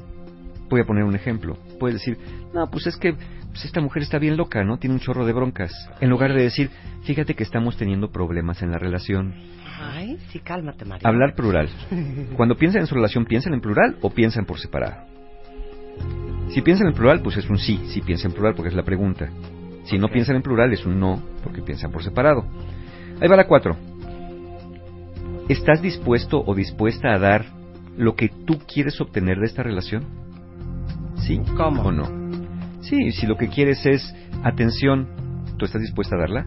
[0.69, 1.57] Voy a poner un ejemplo.
[1.79, 2.17] Puedes decir,
[2.53, 3.15] no, pues es que
[3.57, 4.77] pues esta mujer está bien loca, ¿no?
[4.77, 5.71] Tiene un chorro de broncas.
[5.99, 6.69] En lugar de decir,
[7.05, 9.33] fíjate que estamos teniendo problemas en la relación.
[9.81, 11.09] Ay, sí, cálmate, María.
[11.09, 11.67] Hablar plural.
[12.37, 15.07] Cuando piensan en su relación, ¿piensan en plural o piensan por separado?
[16.49, 18.83] Si piensan en plural, pues es un sí, si piensan en plural, porque es la
[18.83, 19.27] pregunta.
[19.85, 22.45] Si no piensan en plural, es un no, porque piensan por separado.
[23.19, 23.75] Ahí va la cuatro.
[25.49, 27.45] ¿Estás dispuesto o dispuesta a dar
[27.97, 30.03] lo que tú quieres obtener de esta relación?
[31.25, 31.81] ¿Sí ¿Cómo?
[31.81, 32.26] o no?
[32.81, 35.07] Sí, si lo que quieres es atención,
[35.57, 36.45] ¿tú estás dispuesta a darla?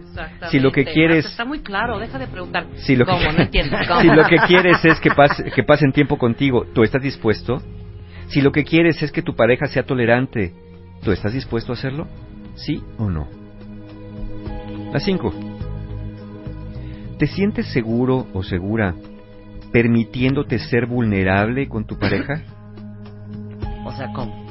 [0.00, 0.48] Exactamente.
[0.50, 2.66] Si lo que quieres- Está muy claro, deja de preguntar.
[2.76, 3.18] Si lo, ¿Cómo?
[3.18, 3.76] que, No entiendo.
[3.88, 4.00] ¿Cómo?
[4.02, 7.62] si lo que quieres es que, pase, que pasen tiempo contigo, ¿tú estás dispuesto?
[8.28, 10.52] Si lo que quieres es que tu pareja sea tolerante,
[11.02, 12.06] ¿tú estás dispuesto a hacerlo?
[12.54, 13.28] ¿Sí o no?
[14.92, 15.32] La 5.
[17.18, 18.94] ¿Te sientes seguro o segura
[19.72, 22.42] permitiéndote ser vulnerable con tu pareja?
[23.86, 24.41] O sea, ¿cómo?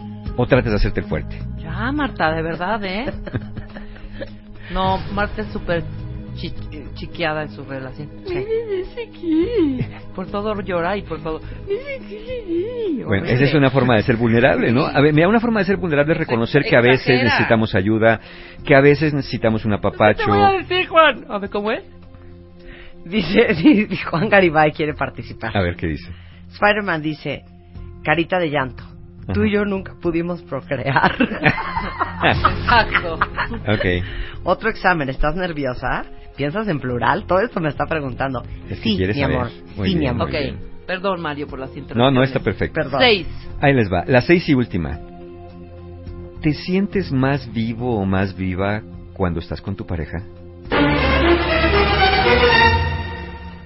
[0.42, 1.38] ¿O tratas de hacerte el fuerte?
[1.60, 3.06] Ya, Marta, de verdad, ¿eh?
[4.74, 5.84] No, Marta es súper
[6.36, 6.52] chi-
[6.96, 8.10] chiqueada en su relación.
[10.16, 11.42] Por todo llora y por todo...
[13.06, 14.86] Bueno, esa es una forma de ser vulnerable, ¿no?
[14.88, 18.20] A ver, mira, una forma de ser vulnerable es reconocer que a veces necesitamos ayuda,
[18.66, 20.24] que a veces necesitamos un apapacho.
[20.24, 21.26] Te voy a decir, Juan.
[21.30, 21.84] A ver, ¿cómo es?
[23.06, 25.56] Dice, sí, Juan Garibay quiere participar.
[25.56, 26.10] A ver qué dice.
[26.54, 27.44] Spider-Man dice,
[28.04, 28.84] carita de llanto.
[29.34, 31.16] Tú y yo nunca pudimos procrear.
[32.24, 33.16] Exacto.
[33.68, 33.86] Ok.
[34.44, 36.04] Otro examen, ¿estás nerviosa?
[36.36, 37.26] ¿Piensas en plural?
[37.26, 38.42] Todo esto me está preguntando.
[38.70, 39.36] Es que sí, mi saber.
[39.38, 39.50] amor.
[39.76, 40.28] Muy sí, mi amor.
[40.28, 40.60] Ok, bien.
[40.88, 42.14] perdón, Mario, por las No, interrupciones.
[42.14, 42.74] no está perfecto.
[42.74, 43.00] Perdón.
[43.02, 43.28] Seis.
[43.60, 44.04] Ahí les va.
[44.08, 45.00] La seis y última.
[46.42, 48.82] ¿Te sientes más vivo o más viva
[49.14, 50.24] cuando estás con tu pareja?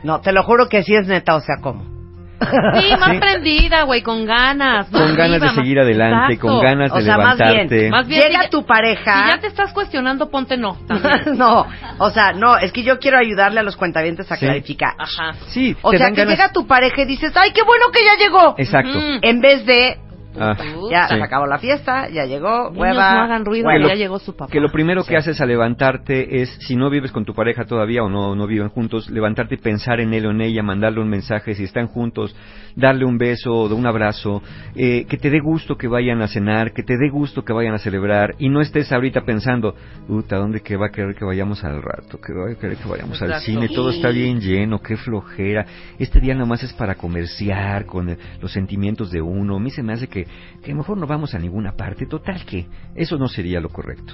[0.03, 1.94] No, te lo juro que sí es neta, o sea, ¿cómo?
[2.39, 3.19] Sí, más Sí.
[3.19, 4.91] prendida, güey, con ganas.
[4.91, 6.47] más Con ganas viva, de seguir adelante, Exacto.
[6.47, 7.75] con ganas de O sea, más levantarte.
[7.77, 9.23] bien, Más bien, llega si ya- tu pareja...
[9.23, 10.77] Si ya te estás cuestionando, ponte no.
[11.35, 11.65] no,
[11.97, 14.45] o sea, no, es que yo quiero ayudarle a los cuentavientes a Sí.
[14.45, 14.93] clarificar.
[14.97, 15.33] Ajá.
[15.47, 17.99] Sí, O te sea, que ganas- llega tu pareja y dices, ¡ay, qué bueno que
[18.03, 18.55] ya llegó!
[18.57, 18.99] Exacto.
[19.21, 19.97] En vez de,
[20.39, 20.55] Ah,
[20.91, 21.15] ya sí.
[21.15, 23.13] se acabó la fiesta, ya llegó, Niños, hueva.
[23.15, 24.51] no hagan ruido, que ya llegó su papá.
[24.51, 28.03] Que lo primero que haces al levantarte es, si no vives con tu pareja todavía
[28.03, 31.09] o no, no viven juntos, levantarte y pensar en él o en ella, mandarle un
[31.09, 32.35] mensaje, si están juntos,
[32.75, 34.41] darle un beso o un abrazo,
[34.75, 37.73] eh, que te dé gusto que vayan a cenar, que te dé gusto que vayan
[37.73, 39.75] a celebrar y no estés ahorita pensando,
[40.07, 42.19] puta, ¿dónde que va a querer que vayamos al rato?
[42.19, 45.65] Que va a querer que vayamos al cine, todo está bien lleno, qué flojera.
[45.99, 49.57] Este día nomás es para comerciar con los sentimientos de uno.
[49.57, 50.24] A mí se me hace que,
[50.63, 52.05] que mejor no vamos a ninguna parte.
[52.05, 54.13] Total que eso no sería lo correcto.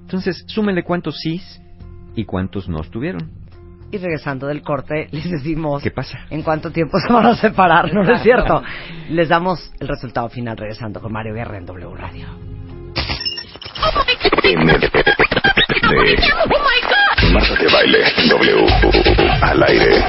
[0.00, 1.60] Entonces, súmenle cuántos sís
[2.16, 3.30] y cuántos no estuvieron.
[3.92, 6.26] Y regresando del corte, les decimos ¿Qué pasa?
[6.30, 8.62] en cuánto tiempo se van a separar, ¿no, es cierto?
[9.08, 12.26] Les damos el resultado final regresando con Mario Guerra en W Radio.
[17.32, 17.98] Marta de baile
[18.28, 18.66] W
[19.42, 20.04] al aire.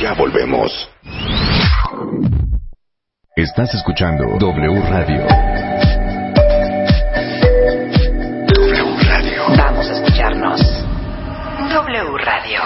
[0.00, 0.88] Ya volvemos.
[3.38, 5.26] Estás escuchando W Radio.
[8.48, 9.42] W Radio.
[9.58, 10.58] Vamos a escucharnos.
[11.68, 12.62] W Radio.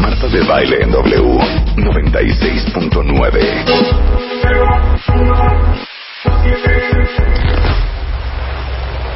[0.00, 1.40] Marta de baile en W
[1.74, 4.46] 96.9.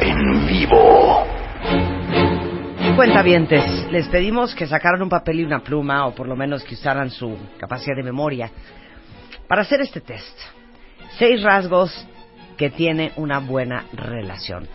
[0.01, 1.30] En vivo.
[2.95, 6.75] Cuentavientes, les pedimos que sacaran un papel y una pluma, o por lo menos que
[6.75, 8.51] usaran su capacidad de memoria,
[9.47, 10.37] para hacer este test.
[11.17, 12.07] Seis rasgos
[12.57, 14.67] que tiene una buena relación.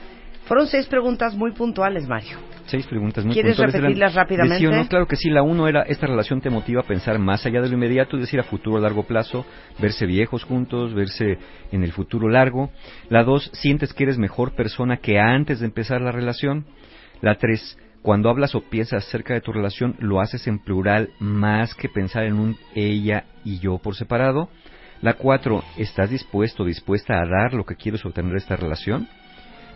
[0.47, 2.39] Fueron seis preguntas muy puntuales, Mario.
[2.67, 3.75] Seis preguntas muy ¿Quieres puntuales.
[3.75, 4.59] Eran repetirlas rápidamente?
[4.59, 4.89] sí o no.
[4.89, 5.31] Claro que sí.
[5.31, 8.23] La uno era, esta relación te motiva a pensar más allá de lo inmediato, es
[8.23, 9.45] decir, a futuro a largo plazo,
[9.79, 11.39] verse viejos juntos, verse
[11.71, 12.71] en el futuro largo.
[13.09, 16.65] La dos, sientes que eres mejor persona que antes de empezar la relación.
[17.23, 21.75] La tres, cuando hablas o piensas acerca de tu relación, lo haces en plural más
[21.75, 24.49] que pensar en un ella y yo por separado.
[25.03, 29.09] La cuatro, ¿estás dispuesto o dispuesta a dar lo que quieres obtener de esta relación?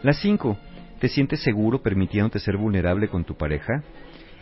[0.04, 0.56] La cinco,
[1.00, 3.82] ¿te sientes seguro permitiéndote ser vulnerable con tu pareja?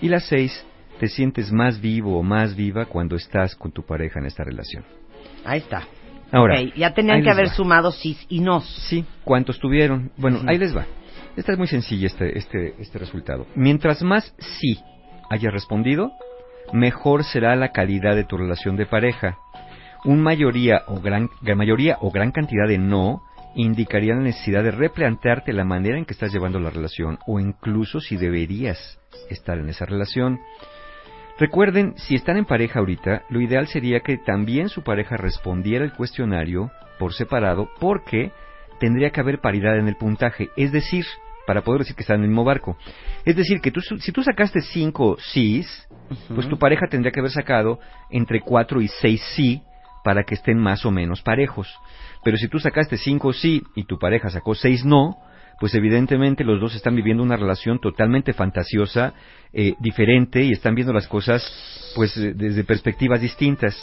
[0.03, 0.67] Y la seis,
[1.01, 4.85] ¿te sientes más vivo o más viva cuando estás con tu pareja en esta relación?
[5.47, 5.85] Ahí está.
[6.31, 7.55] Ahora, ya tenían que haber va.
[7.55, 8.69] sumado sis y nos.
[8.91, 10.13] Sí, ¿cuántos tuvieron?
[10.19, 10.85] Bueno, ahí les va.
[11.39, 13.47] Esta es muy sencilla este, este, este resultado.
[13.55, 14.81] Mientras más sí
[15.31, 16.11] hayas respondido,
[16.73, 19.39] mejor será la calidad de tu relación de pareja.
[20.05, 23.23] Un mayoría o gran, mayoría o gran cantidad de no
[23.55, 28.01] indicaría la necesidad de replantearte la manera en que estás llevando la relación o incluso
[28.01, 28.99] si deberías
[29.31, 30.41] estar en esa relación.
[31.39, 35.93] Recuerden, si están en pareja ahorita, lo ideal sería que también su pareja respondiera el
[35.93, 38.33] cuestionario por separado porque
[38.81, 41.05] tendría que haber paridad en el puntaje, es decir,
[41.49, 42.77] para poder decir que están en el mismo barco.
[43.25, 45.89] Es decir, que tú, si tú sacaste cinco sís,
[46.35, 47.81] pues tu pareja tendría que haber sacado
[48.11, 49.63] entre cuatro y seis sí
[50.05, 51.75] para que estén más o menos parejos.
[52.23, 55.17] Pero si tú sacaste cinco sí y tu pareja sacó seis no,
[55.59, 59.15] pues evidentemente los dos están viviendo una relación totalmente fantasiosa,
[59.55, 61.43] eh, diferente y están viendo las cosas
[61.97, 63.75] pues eh, desde perspectivas distintas.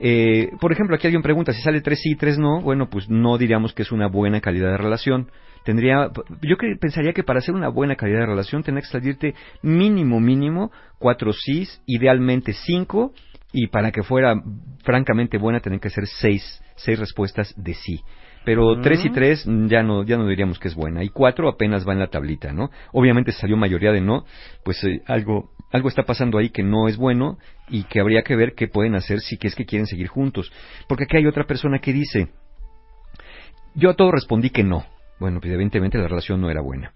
[0.00, 2.60] Eh, por ejemplo, aquí alguien pregunta si sale tres sí y tres no.
[2.60, 5.30] Bueno, pues no diríamos que es una buena calidad de relación.
[5.64, 6.10] Tendría,
[6.42, 10.20] yo que, pensaría que para hacer una buena calidad de relación tendría que salirte mínimo,
[10.20, 13.12] mínimo cuatro sís, idealmente cinco,
[13.52, 14.34] y para que fuera
[14.84, 18.00] francamente buena tendría que ser seis, seis respuestas de sí.
[18.44, 21.04] Pero tres y tres mm, ya no, ya no diríamos que es buena.
[21.04, 22.70] Y cuatro apenas va en la tablita, ¿no?
[22.92, 24.24] Obviamente salió mayoría de no,
[24.64, 27.38] pues eh, algo, algo está pasando ahí que no es bueno
[27.68, 30.50] y que habría que ver qué pueden hacer si que es que quieren seguir juntos.
[30.88, 32.28] Porque aquí hay otra persona que dice,
[33.74, 34.84] yo a todo respondí que no.
[35.20, 36.92] Bueno, pues evidentemente la relación no era buena.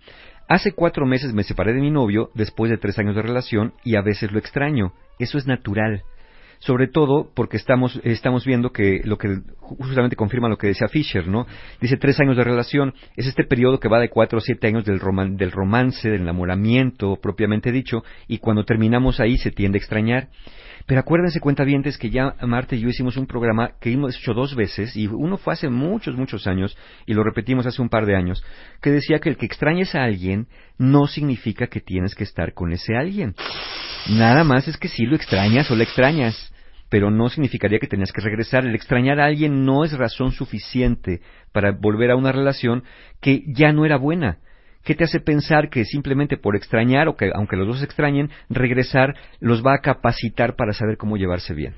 [0.48, 3.96] Hace cuatro meses me separé de mi novio después de tres años de relación y
[3.96, 4.92] a veces lo extraño.
[5.18, 6.02] Eso es natural.
[6.58, 11.28] Sobre todo porque estamos, estamos viendo que lo que justamente confirma lo que decía Fisher,
[11.28, 11.46] ¿no?
[11.80, 12.94] Dice tres años de relación.
[13.16, 16.22] Es este periodo que va de cuatro o siete años del, roman- del romance, del
[16.22, 20.28] enamoramiento propiamente dicho, y cuando terminamos ahí se tiende a extrañar.
[20.86, 24.54] Pero acuérdense, cuentavientes, que ya Marta y yo hicimos un programa que hemos hecho dos
[24.54, 28.16] veces, y uno fue hace muchos, muchos años, y lo repetimos hace un par de
[28.16, 28.44] años,
[28.82, 30.46] que decía que el que extrañes a alguien
[30.76, 33.34] no significa que tienes que estar con ese alguien.
[34.10, 36.52] Nada más es que sí lo extrañas o la extrañas,
[36.90, 38.66] pero no significaría que tenías que regresar.
[38.66, 42.84] El extrañar a alguien no es razón suficiente para volver a una relación
[43.22, 44.38] que ya no era buena.
[44.84, 48.30] ¿Qué te hace pensar que simplemente por extrañar, o que aunque los dos se extrañen,
[48.50, 51.74] regresar los va a capacitar para saber cómo llevarse bien?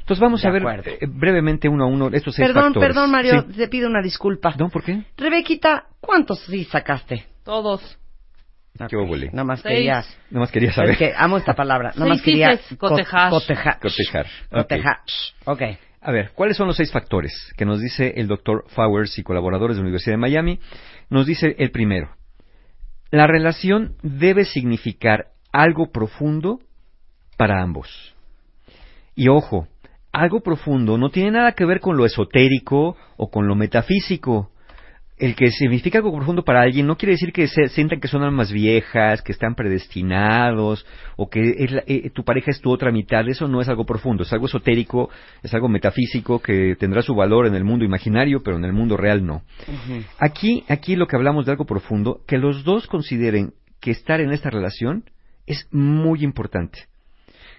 [0.00, 0.90] Entonces vamos De a ver acuerdo.
[0.90, 2.88] eh, brevemente uno a uno estos seis Perdón, factores.
[2.88, 3.56] perdón, Mario, Sí.
[3.56, 4.54] te pido una disculpa.
[4.58, 4.68] ¿No?
[4.68, 5.04] ¿Por qué?
[5.16, 7.26] Rebequita, ¿cuántos sí sacaste?
[7.44, 7.96] Todos.
[8.88, 9.26] ¿Qué huele?
[9.32, 9.74] Nada más Seis.
[9.74, 9.94] quería...
[10.30, 10.90] Nada más quería saber.
[10.92, 11.90] Es que amo esta palabra.
[11.90, 12.58] Nada Seis más quería...
[12.78, 13.30] cotejar.
[13.30, 13.78] Cotejar.
[14.50, 14.96] Cotejar.
[15.44, 15.62] Ok.
[16.02, 19.76] A ver, ¿cuáles son los seis factores que nos dice el doctor Fowers y colaboradores
[19.76, 20.58] de la Universidad de Miami?
[21.10, 22.16] Nos dice el primero.
[23.10, 26.60] La relación debe significar algo profundo
[27.36, 28.14] para ambos.
[29.16, 29.66] Y ojo,
[30.12, 34.50] algo profundo no tiene nada que ver con lo esotérico o con lo metafísico.
[35.20, 38.22] El que significa algo profundo para alguien no quiere decir que se sientan que son
[38.22, 40.86] almas viejas, que están predestinados,
[41.16, 43.28] o que es la- eh, tu pareja es tu otra mitad.
[43.28, 45.10] Eso no es algo profundo, es algo esotérico,
[45.42, 48.96] es algo metafísico que tendrá su valor en el mundo imaginario, pero en el mundo
[48.96, 49.42] real no.
[50.18, 54.32] Aquí, aquí lo que hablamos de algo profundo, que los dos consideren que estar en
[54.32, 55.04] esta relación
[55.46, 56.86] es muy importante.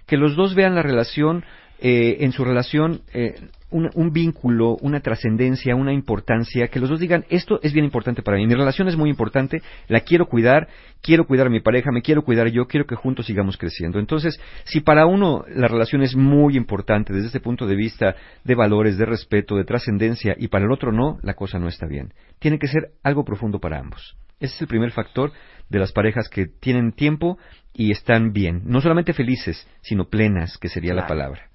[0.08, 1.44] Que los dos vean la relación,
[1.80, 3.34] eh, en su relación, eh,
[3.72, 8.22] un, un vínculo, una trascendencia, una importancia, que los dos digan, esto es bien importante
[8.22, 10.68] para mí, mi relación es muy importante, la quiero cuidar,
[11.00, 13.98] quiero cuidar a mi pareja, me quiero cuidar yo, quiero que juntos sigamos creciendo.
[13.98, 18.54] Entonces, si para uno la relación es muy importante desde este punto de vista de
[18.54, 22.12] valores, de respeto, de trascendencia, y para el otro no, la cosa no está bien.
[22.38, 24.16] Tiene que ser algo profundo para ambos.
[24.40, 25.32] Ese es el primer factor
[25.68, 27.38] de las parejas que tienen tiempo
[27.72, 28.62] y están bien.
[28.64, 31.51] No solamente felices, sino plenas, que sería la palabra.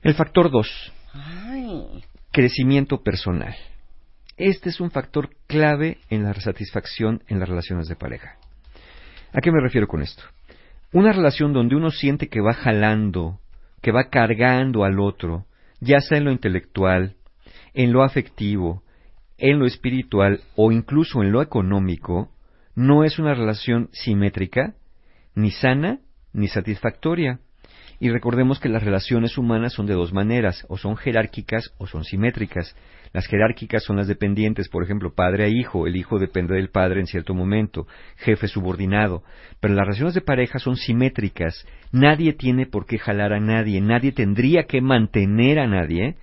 [0.00, 2.04] El factor 2, Ay.
[2.30, 3.56] crecimiento personal.
[4.36, 8.36] Este es un factor clave en la satisfacción en las relaciones de pareja.
[9.32, 10.22] ¿A qué me refiero con esto?
[10.92, 13.40] Una relación donde uno siente que va jalando,
[13.82, 15.46] que va cargando al otro,
[15.80, 17.16] ya sea en lo intelectual,
[17.74, 18.84] en lo afectivo,
[19.36, 22.30] en lo espiritual o incluso en lo económico,
[22.76, 24.74] no es una relación simétrica,
[25.34, 25.98] ni sana,
[26.32, 27.40] ni satisfactoria.
[28.00, 32.04] Y recordemos que las relaciones humanas son de dos maneras, o son jerárquicas o son
[32.04, 32.76] simétricas.
[33.12, 37.00] Las jerárquicas son las dependientes, por ejemplo, padre a hijo, el hijo depende del padre
[37.00, 39.24] en cierto momento, jefe subordinado.
[39.60, 41.66] Pero las relaciones de pareja son simétricas.
[41.90, 46.16] Nadie tiene por qué jalar a nadie, nadie tendría que mantener a nadie,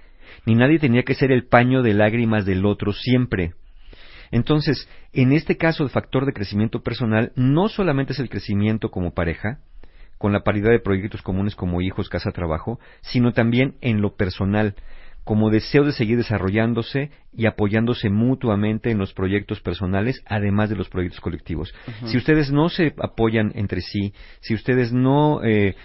[0.46, 3.54] ni nadie tendría que ser el paño de lágrimas del otro siempre.
[4.32, 9.14] Entonces, en este caso, el factor de crecimiento personal no solamente es el crecimiento como
[9.14, 9.60] pareja,
[10.18, 14.76] con la paridad de proyectos comunes como hijos, casa, trabajo, sino también en lo personal,
[15.26, 20.88] como deseo de seguir desarrollándose y apoyándose mutuamente en los proyectos personales, además de los
[20.88, 21.74] proyectos colectivos.
[22.06, 25.76] Si ustedes no se apoyan entre sí, si ustedes no, eh,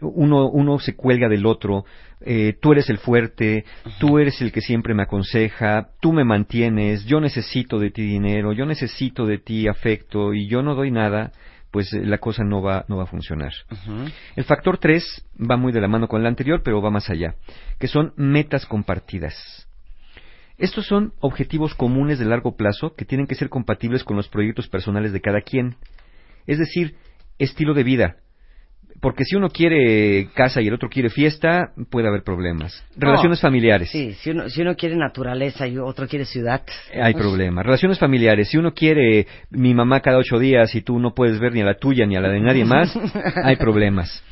[0.00, 1.84] uno, uno se cuelga del otro,
[2.22, 3.66] eh, tú eres el fuerte,
[4.00, 8.54] tú eres el que siempre me aconseja, tú me mantienes, yo necesito de ti dinero,
[8.54, 11.32] yo necesito de ti afecto y yo no doy nada,
[11.76, 13.52] pues eh, la cosa no va, no va a funcionar.
[14.34, 17.34] El factor 3 va muy de la mano con el anterior, pero va más allá,
[17.78, 19.68] que son metas compartidas.
[20.56, 24.68] Estos son objetivos comunes de largo plazo que tienen que ser compatibles con los proyectos
[24.68, 25.76] personales de cada quien.
[26.46, 26.94] Es decir,
[27.38, 28.16] estilo de vida.
[29.00, 32.84] Porque si uno quiere casa y el otro quiere fiesta, puede haber problemas.
[32.96, 33.48] Relaciones No.
[33.48, 33.90] familiares.
[33.90, 36.62] Sí, si uno, si uno quiere naturaleza y otro quiere ciudad.
[36.94, 37.64] Hay pues, problemas.
[37.64, 38.48] Relaciones familiares.
[38.48, 41.64] Si uno quiere mi mamá cada ocho días y tú no puedes ver ni a
[41.64, 42.96] la tuya ni a la de nadie más,
[43.44, 44.22] hay problemas.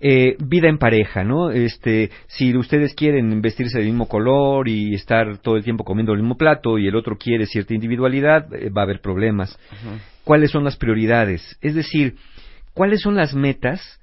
[0.00, 1.50] Eh, vida en pareja, ¿no?
[1.50, 6.18] Este, si ustedes quieren vestirse del mismo color y estar todo el tiempo comiendo el
[6.20, 9.58] mismo plato y el otro quiere cierta individualidad, eh, va a haber problemas.
[10.24, 11.56] ¿Cuáles son las prioridades?
[11.60, 12.16] Es decir,
[12.74, 13.98] ¿cuáles son las metas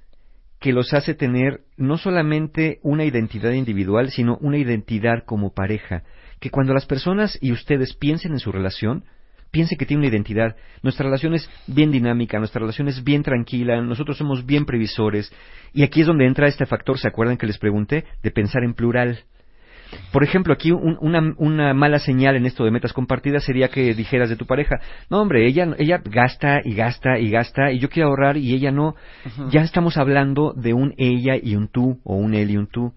[0.62, 6.04] que los hace tener no solamente una identidad individual, sino una identidad como pareja?
[6.40, 9.04] Que cuando las personas y ustedes piensen en su relación,
[9.50, 10.56] piensen que tiene una identidad.
[10.82, 15.32] Nuestra relación es bien dinámica, nuestra relación es bien tranquila, nosotros somos bien previsores.
[15.74, 18.04] Y aquí es donde entra este factor, ¿se acuerdan que les pregunté?
[18.22, 19.24] De pensar en plural.
[20.12, 23.94] Por ejemplo, aquí un- una, una mala señal en esto de metas compartidas sería que
[23.94, 24.76] dijeras de tu pareja,
[25.10, 28.70] no hombre, ella, ella gasta y gasta y gasta y yo quiero ahorrar y ella
[28.70, 28.94] no.
[29.50, 32.92] Ya estamos hablando de un ella y un tú o un él y un tú.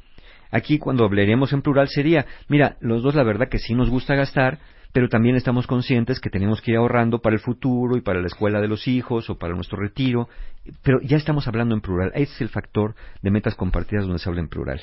[0.51, 4.15] Aquí cuando hablaremos en plural sería, mira, los dos la verdad que sí nos gusta
[4.15, 4.59] gastar,
[4.93, 8.27] pero también estamos conscientes que tenemos que ir ahorrando para el futuro y para la
[8.27, 10.29] escuela de los hijos o para nuestro retiro,
[10.83, 12.11] pero ya estamos hablando en plural.
[12.15, 14.79] Ese es el factor de metas compartidas donde se habla en plural.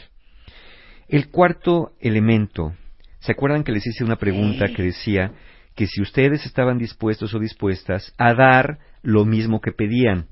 [1.09, 2.73] El cuarto elemento,
[3.21, 5.33] ¿se acuerdan que les hice una pregunta que decía
[5.75, 10.27] que si ustedes estaban dispuestos o dispuestas a dar lo mismo que pedían?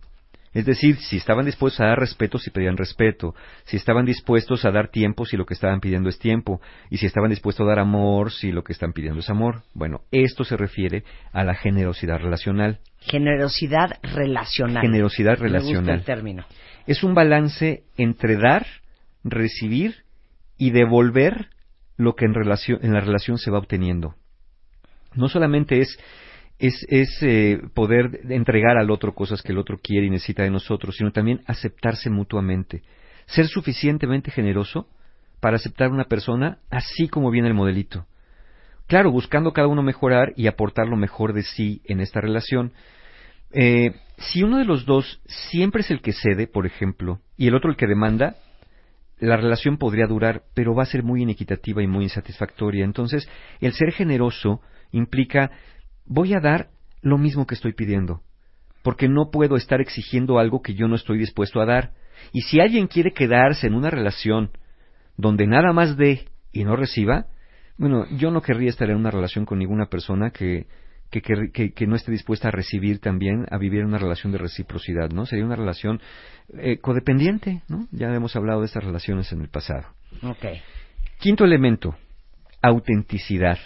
[0.52, 4.72] Es decir, si estaban dispuestos a dar respeto si pedían respeto, si estaban dispuestos a
[4.72, 6.60] dar tiempo si lo que estaban pidiendo es tiempo,
[6.90, 9.62] y si estaban dispuestos a dar amor si lo que están pidiendo es amor.
[9.74, 12.80] Bueno, esto se refiere a la generosidad relacional.
[12.98, 14.82] Generosidad relacional.
[14.82, 15.98] Generosidad Me gusta relacional.
[16.00, 16.44] el término.
[16.86, 18.66] Es un balance entre dar,
[19.22, 20.02] recibir
[20.60, 21.48] y devolver
[21.96, 24.14] lo que en, relación, en la relación se va obteniendo.
[25.14, 25.98] No solamente es,
[26.58, 30.50] es, es eh, poder entregar al otro cosas que el otro quiere y necesita de
[30.50, 32.82] nosotros, sino también aceptarse mutuamente.
[33.24, 34.86] Ser suficientemente generoso
[35.40, 38.06] para aceptar a una persona así como viene el modelito.
[38.86, 42.72] Claro, buscando cada uno mejorar y aportar lo mejor de sí en esta relación.
[43.52, 47.54] Eh, si uno de los dos siempre es el que cede, por ejemplo, y el
[47.54, 48.36] otro el que demanda,
[49.20, 52.84] la relación podría durar, pero va a ser muy inequitativa y muy insatisfactoria.
[52.84, 53.28] Entonces,
[53.60, 54.60] el ser generoso
[54.92, 55.50] implica
[56.06, 56.70] voy a dar
[57.02, 58.22] lo mismo que estoy pidiendo,
[58.82, 61.92] porque no puedo estar exigiendo algo que yo no estoy dispuesto a dar.
[62.32, 64.50] Y si alguien quiere quedarse en una relación
[65.16, 67.26] donde nada más dé y no reciba,
[67.76, 70.66] bueno, yo no querría estar en una relación con ninguna persona que,
[71.10, 75.26] que, que, no esté dispuesta a recibir también, a vivir una relación de reciprocidad, ¿no?
[75.26, 76.00] Sería una relación
[76.56, 77.88] eh, codependiente, ¿no?
[77.90, 79.86] Ya hemos hablado de estas relaciones en el pasado.
[80.22, 80.44] Ok.
[81.18, 81.96] Quinto elemento,
[82.62, 83.58] autenticidad.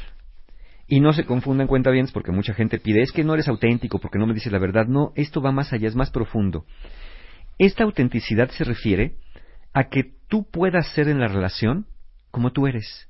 [0.87, 3.99] Y no se confundan cuenta bien porque mucha gente pide, es que no eres auténtico
[3.99, 4.87] porque no me dices la verdad.
[4.87, 6.65] No, esto va más allá, es más profundo.
[7.59, 9.17] Esta autenticidad se refiere
[9.73, 11.87] a que tú puedas ser en la relación
[12.31, 13.09] como tú eres,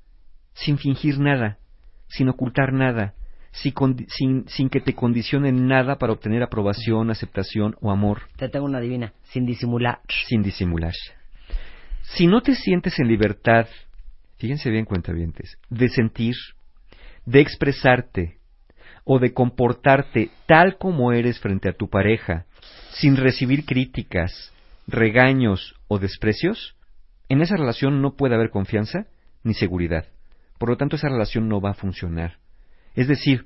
[0.52, 1.58] sin fingir nada,
[2.08, 3.14] sin ocultar nada,
[3.54, 8.22] sin, que te condicionen nada para obtener aprobación, aceptación o amor.
[8.36, 10.00] Te tengo una divina, sin disimular.
[10.28, 10.92] Sin disimular.
[12.02, 13.66] Si no te sientes en libertad,
[14.36, 16.34] fíjense bien cuentavientes, de sentir,
[17.24, 18.38] de expresarte
[19.04, 22.46] o de comportarte tal como eres frente a tu pareja,
[22.90, 24.52] sin recibir críticas,
[24.86, 26.76] regaños o desprecios,
[27.28, 29.06] en esa relación no puede haber confianza
[29.42, 30.06] ni seguridad.
[30.58, 32.38] Por lo tanto, esa relación no va a funcionar.
[32.94, 33.44] Es decir,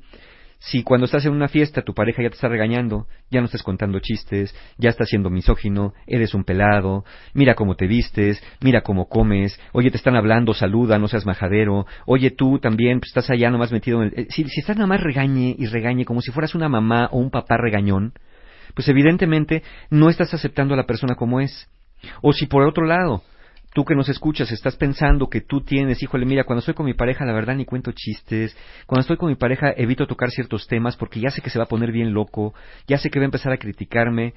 [0.60, 3.62] si cuando estás en una fiesta tu pareja ya te está regañando, ya no estás
[3.62, 9.08] contando chistes, ya estás siendo misógino, eres un pelado, mira cómo te vistes, mira cómo
[9.08, 13.50] comes, oye te están hablando, saluda, no seas majadero, oye tú también pues, estás allá
[13.50, 14.20] nomás metido en el...
[14.20, 17.18] eh, Si, si estás nada más regañe y regañe como si fueras una mamá o
[17.18, 18.12] un papá regañón,
[18.74, 21.68] pues evidentemente no estás aceptando a la persona como es.
[22.20, 23.22] O si por otro lado,
[23.74, 26.94] tú que nos escuchas estás pensando que tú tienes, híjole, mira, cuando estoy con mi
[26.94, 30.96] pareja la verdad ni cuento chistes, cuando estoy con mi pareja evito tocar ciertos temas
[30.96, 32.54] porque ya sé que se va a poner bien loco,
[32.86, 34.34] ya sé que va a empezar a criticarme.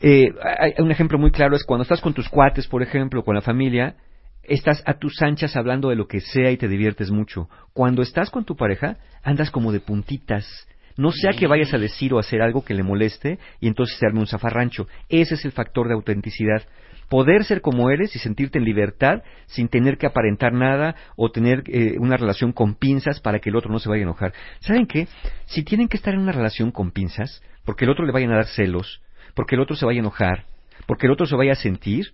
[0.00, 0.28] Eh,
[0.58, 3.42] hay- un ejemplo muy claro es cuando estás con tus cuates, por ejemplo, con la
[3.42, 3.96] familia,
[4.42, 7.48] estás a tus anchas hablando de lo que sea y te diviertes mucho.
[7.74, 10.66] Cuando estás con tu pareja, andas como de puntitas.
[10.96, 14.06] No sea que vayas a decir o hacer algo que le moleste y entonces se
[14.06, 14.86] arme un zafarrancho.
[15.08, 16.62] Ese es el factor de autenticidad.
[17.10, 21.64] Poder ser como eres y sentirte en libertad sin tener que aparentar nada o tener
[21.66, 24.32] eh, una relación con pinzas para que el otro no se vaya a enojar.
[24.60, 25.08] ¿Saben qué?
[25.46, 28.36] Si tienen que estar en una relación con pinzas, porque el otro le vayan a
[28.36, 29.02] dar celos,
[29.34, 30.44] porque el otro se vaya a enojar,
[30.86, 32.12] porque el otro se vaya a sentir,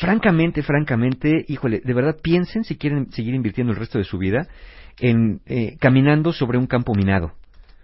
[0.00, 4.48] francamente, francamente, híjole, de verdad piensen si quieren seguir invirtiendo el resto de su vida
[4.98, 7.34] en eh, caminando sobre un campo minado,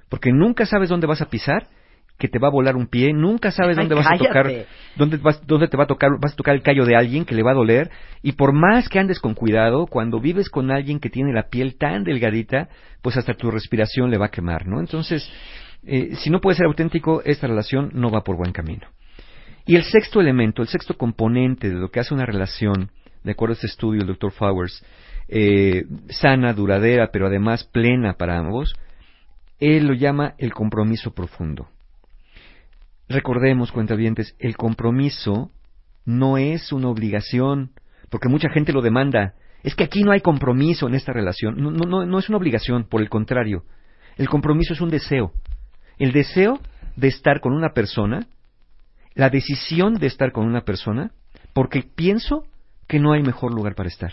[0.09, 1.69] porque nunca sabes dónde vas a pisar,
[2.19, 4.51] que te va a volar un pie, nunca sabes Ay, dónde vas a tocar,
[4.97, 7.35] dónde vas, dónde te va a tocar, vas a tocar el callo de alguien que
[7.35, 7.91] le va a doler,
[8.23, 11.77] y por más que andes con cuidado, cuando vives con alguien que tiene la piel
[11.79, 12.69] tan delgadita,
[13.03, 14.81] pues hasta tu respiración le va a quemar, ¿no?
[14.81, 15.31] Entonces,
[15.85, 18.89] eh, si no puede ser auténtico, esta relación no va por buen camino.
[19.65, 22.91] Y el sexto elemento, el sexto componente de lo que hace una relación,
[23.23, 24.33] de acuerdo a este estudio del Dr.
[24.33, 24.85] Flowers,
[25.29, 28.75] eh, sana, duradera, pero además plena para ambos,
[29.61, 31.69] él lo llama el compromiso profundo.
[33.09, 35.51] Recordemos, cuentavientes, el compromiso
[36.05, 37.73] no es una obligación,
[38.11, 39.35] porque mucha gente lo demanda.
[39.63, 41.57] Es que aquí no hay compromiso en esta relación.
[41.57, 43.65] No, no, no, es una obligación, por el contrario.
[44.17, 45.33] El compromiso es un deseo.
[45.99, 46.61] El deseo
[46.97, 48.27] de estar con una persona,
[49.15, 51.13] la decisión de estar con una persona,
[51.53, 52.45] porque pienso
[52.87, 54.13] que no hay mejor lugar para estar.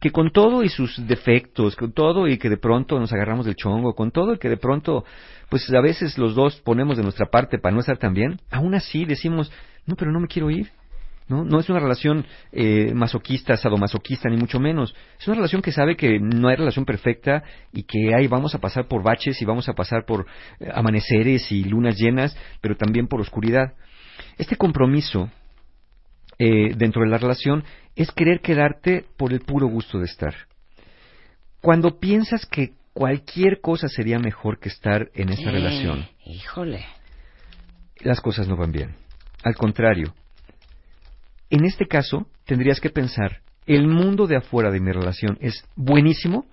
[0.00, 3.54] Que con todo y sus defectos, con todo y que de pronto nos agarramos del
[3.54, 5.04] chongo, con todo y que de pronto,
[5.50, 8.74] pues a veces los dos ponemos de nuestra parte para no estar tan bien, aún
[8.74, 9.52] así decimos,
[9.86, 10.70] no, pero no me quiero ir.
[11.30, 11.44] ¿no?
[11.44, 14.94] No es una relación eh, masoquista, sadomasoquista, ni mucho menos.
[15.18, 18.58] Es una relación que sabe que no hay relación perfecta y que ahí vamos a
[18.58, 20.26] pasar por baches y vamos a pasar por
[20.58, 23.74] eh, amaneceres y lunas llenas, pero también por oscuridad.
[24.38, 25.30] Este compromiso
[26.38, 27.64] eh, dentro de la relación
[28.00, 30.34] es querer quedarte por el puro gusto de estar.
[31.60, 36.86] Cuando piensas que cualquier cosa sería mejor que estar en esta Eh, relación, Híjole.
[37.98, 38.94] las cosas no van bien.
[39.42, 40.14] Al contrario,
[41.50, 46.46] en este caso tendrías que pensar, el mundo de afuera de mi relación es buenísimo,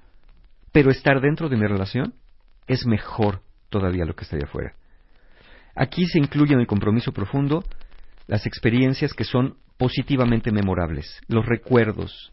[0.74, 2.14] pero estar dentro de mi relación
[2.68, 4.74] es mejor todavía lo que está allá afuera.
[5.76, 7.64] Aquí se incluye en el compromiso profundo
[8.28, 12.32] las experiencias que son positivamente memorables, los recuerdos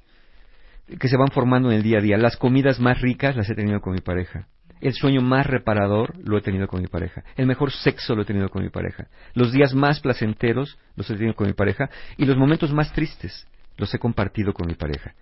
[0.98, 2.18] que se van formando en el día a día.
[2.18, 4.48] Las comidas más ricas las he tenido con mi pareja.
[4.80, 7.24] El sueño más reparador lo he tenido con mi pareja.
[7.36, 9.06] El mejor sexo lo he tenido con mi pareja.
[9.32, 11.88] Los días más placenteros los he tenido con mi pareja.
[12.18, 13.46] Y los momentos más tristes
[13.78, 15.14] los he compartido con mi pareja.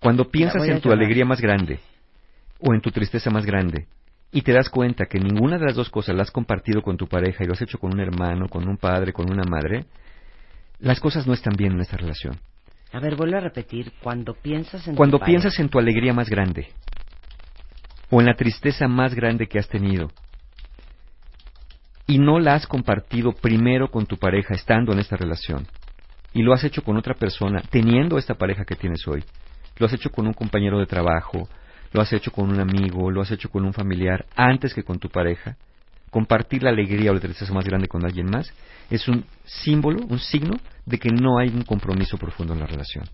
[0.00, 1.80] Cuando piensas en tu alegría más grande
[2.58, 3.86] o en tu tristeza más grande
[4.32, 7.06] y te das cuenta que ninguna de las dos cosas la has compartido con tu
[7.06, 9.84] pareja y lo has hecho con un hermano, con un padre, con una madre,
[10.84, 12.38] las cosas no están bien en esta relación.
[12.92, 13.92] A ver, vuelvo a repetir.
[14.02, 16.68] Cuando piensas en Cuando tu piensas en tu alegría más grande
[18.10, 20.10] o en la tristeza más grande que has tenido
[22.06, 25.66] y no la has compartido primero con tu pareja estando en esta relación
[26.34, 29.24] y lo has hecho con otra persona teniendo esta pareja que tienes hoy,
[29.78, 31.48] lo has hecho con un compañero de trabajo,
[31.92, 34.98] lo has hecho con un amigo, lo has hecho con un familiar antes que con
[34.98, 35.56] tu pareja,
[36.14, 38.48] compartir la alegría o la tristeza más grande con alguien más
[38.88, 40.54] es un símbolo, un signo
[40.86, 43.04] de que no hay un compromiso profundo en la relación.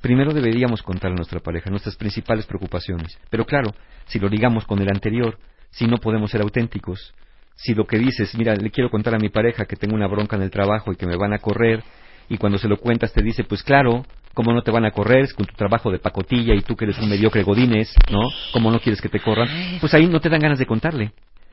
[0.00, 3.18] Primero deberíamos contar a nuestra pareja nuestras principales preocupaciones.
[3.30, 3.74] Pero claro,
[4.06, 5.40] si lo ligamos con el anterior,
[5.70, 7.12] si no podemos ser auténticos,
[7.56, 10.36] si lo que dices, mira, le quiero contar a mi pareja que tengo una bronca
[10.36, 11.82] en el trabajo y que me van a correr,
[12.28, 15.34] y cuando se lo cuentas te dice, pues claro, cómo no te van a correr
[15.34, 18.20] con tu trabajo de pacotilla y tú que eres un mediocre godines, ¿no?
[18.52, 19.48] Cómo no quieres que te corran,
[19.80, 21.12] pues ahí no te dan ganas de contarle.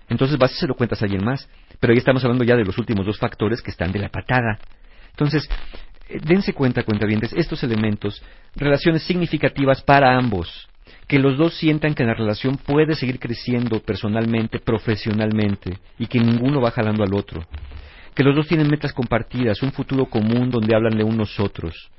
[0.10, 1.48] Entonces vas y se lo cuentas a alguien más.
[1.80, 4.60] Pero ahí estamos hablando ya de los últimos dos factores que están de la patada.
[5.12, 5.48] Entonces,
[6.10, 8.22] eh, dense cuenta, cuentavientes, estos elementos,
[8.56, 10.68] relaciones significativas para ambos,
[11.08, 16.62] que los dos sientan que la relación puede seguir creciendo personalmente, profesionalmente, y que ninguno
[16.62, 17.46] va jalando al otro,
[18.16, 21.90] que los dos tienen metas compartidas, un futuro común donde hablan de unos otros,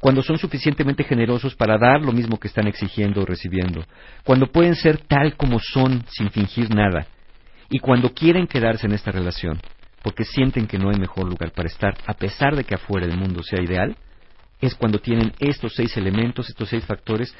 [0.00, 3.84] cuando son suficientemente generosos para dar lo mismo que están exigiendo o recibiendo,
[4.22, 7.06] cuando pueden ser tal como son sin fingir nada,
[7.70, 9.60] y cuando quieren quedarse en esta relación,
[10.02, 13.16] porque sienten que no hay mejor lugar para estar, a pesar de que afuera el
[13.16, 13.96] mundo sea ideal,
[14.60, 17.34] es cuando tienen estos seis elementos, estos seis factores,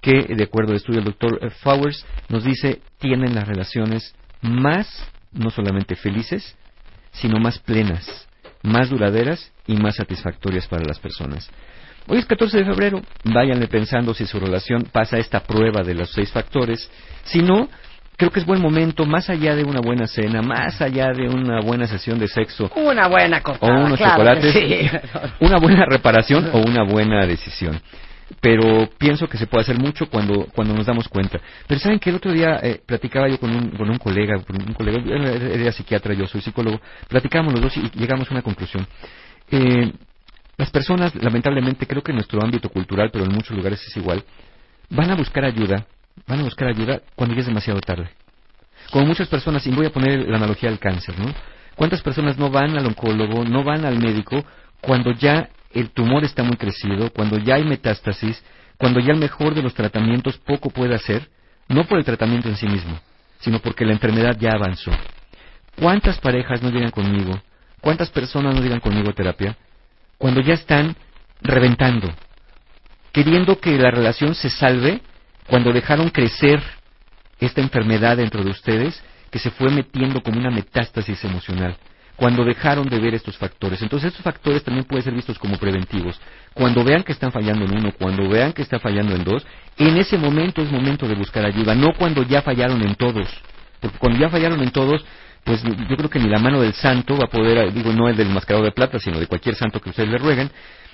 [0.00, 4.88] que, de acuerdo al estudio del doctor Fowers, nos dice tienen las relaciones más,
[5.32, 6.56] no solamente felices,
[7.12, 8.28] sino más plenas,
[8.62, 11.50] más duraderas y más satisfactorias para las personas.
[12.06, 16.10] Hoy es 14 de febrero, váyanle pensando si su relación pasa esta prueba de los
[16.10, 16.90] seis factores.
[17.24, 17.68] Si no,
[18.18, 21.60] creo que es buen momento, más allá de una buena cena, más allá de una
[21.60, 24.98] buena sesión de sexo, Una buena o cortada, unos claro que chocolates, sí.
[25.40, 27.80] una buena reparación o una buena decisión.
[28.40, 31.40] Pero pienso que se puede hacer mucho cuando, cuando nos damos cuenta.
[31.66, 34.60] Pero saben que el otro día eh, platicaba yo con un, con un colega, con
[34.60, 36.78] un colega, él era, era psiquiatra, yo soy psicólogo,
[37.08, 38.86] platicábamos los dos y llegamos a una conclusión.
[39.50, 39.92] Eh,
[40.56, 44.24] las personas, lamentablemente, creo que en nuestro ámbito cultural, pero en muchos lugares es igual,
[44.90, 45.86] van a buscar ayuda,
[46.26, 48.10] van a buscar ayuda cuando ya es demasiado tarde.
[48.90, 51.32] Como muchas personas, y voy a poner la analogía al cáncer, ¿no?
[51.74, 54.44] ¿Cuántas personas no van al oncólogo, no van al médico
[54.80, 58.42] cuando ya el tumor está muy crecido, cuando ya hay metástasis,
[58.76, 61.28] cuando ya el mejor de los tratamientos poco puede hacer,
[61.68, 62.98] no por el tratamiento en sí mismo,
[63.40, 64.90] sino porque la enfermedad ya avanzó?
[65.76, 67.40] ¿Cuántas parejas no llegan conmigo?
[67.80, 69.56] ¿Cuántas personas no llegan conmigo a terapia?
[70.16, 70.96] Cuando ya están
[71.40, 72.12] reventando,
[73.12, 75.00] queriendo que la relación se salve
[75.48, 76.62] cuando dejaron crecer
[77.40, 81.76] esta enfermedad dentro de ustedes que se fue metiendo como una metástasis emocional.
[82.16, 83.80] Cuando dejaron de ver estos factores.
[83.80, 86.20] Entonces estos factores también pueden ser vistos como preventivos.
[86.52, 89.46] Cuando vean que están fallando en uno, cuando vean que está fallando en dos,
[89.76, 93.28] en ese momento es momento de buscar ayuda, no cuando ya fallaron en todos.
[93.80, 95.04] Porque cuando ya fallaron en todos,
[95.44, 98.16] pues yo creo que ni la mano del santo va a poder, digo, no el
[98.16, 100.50] del mascarado de plata, sino de cualquier santo que ustedes le rueguen,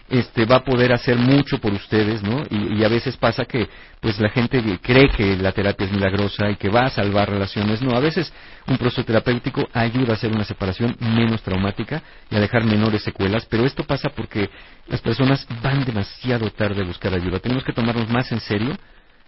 [0.08, 2.42] este va a poder hacer mucho por ustedes, ¿no?
[2.50, 3.68] Y, a veces pasa que
[4.00, 7.80] pues la gente cree que la terapia es milagrosa y que va a salvar relaciones.
[7.80, 8.30] No, a veces
[8.66, 13.46] un proceso terapéutico ayuda a hacer una separación menos traumática y a dejar menores secuelas,
[13.46, 14.50] pero esto pasa porque
[14.88, 17.38] las personas van demasiado tarde a buscar ayuda.
[17.38, 18.76] Tenemos que tomarnos más en serio,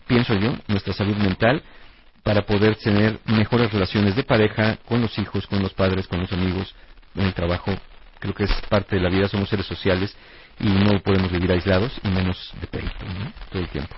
[0.07, 1.63] pienso yo, nuestra salud mental
[2.23, 6.33] para poder tener mejores relaciones de pareja con los hijos, con los padres, con los
[6.33, 6.75] amigos,
[7.15, 7.73] en el trabajo.
[8.19, 10.15] Creo que es parte de la vida, somos seres sociales
[10.59, 13.33] y no podemos vivir aislados y menos de pleito, ¿no?
[13.51, 13.97] Todo el tiempo.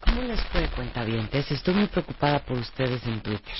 [0.00, 1.50] ¿Cómo les fue, cuentavientes?
[1.50, 3.54] Estoy muy preocupada por ustedes en Twitter.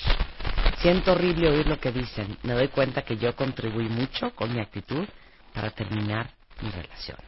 [0.79, 2.39] Siento horrible oír lo que dicen.
[2.43, 5.07] Me doy cuenta que yo contribuí mucho con mi actitud
[5.53, 6.31] para terminar
[6.62, 7.19] mi relación.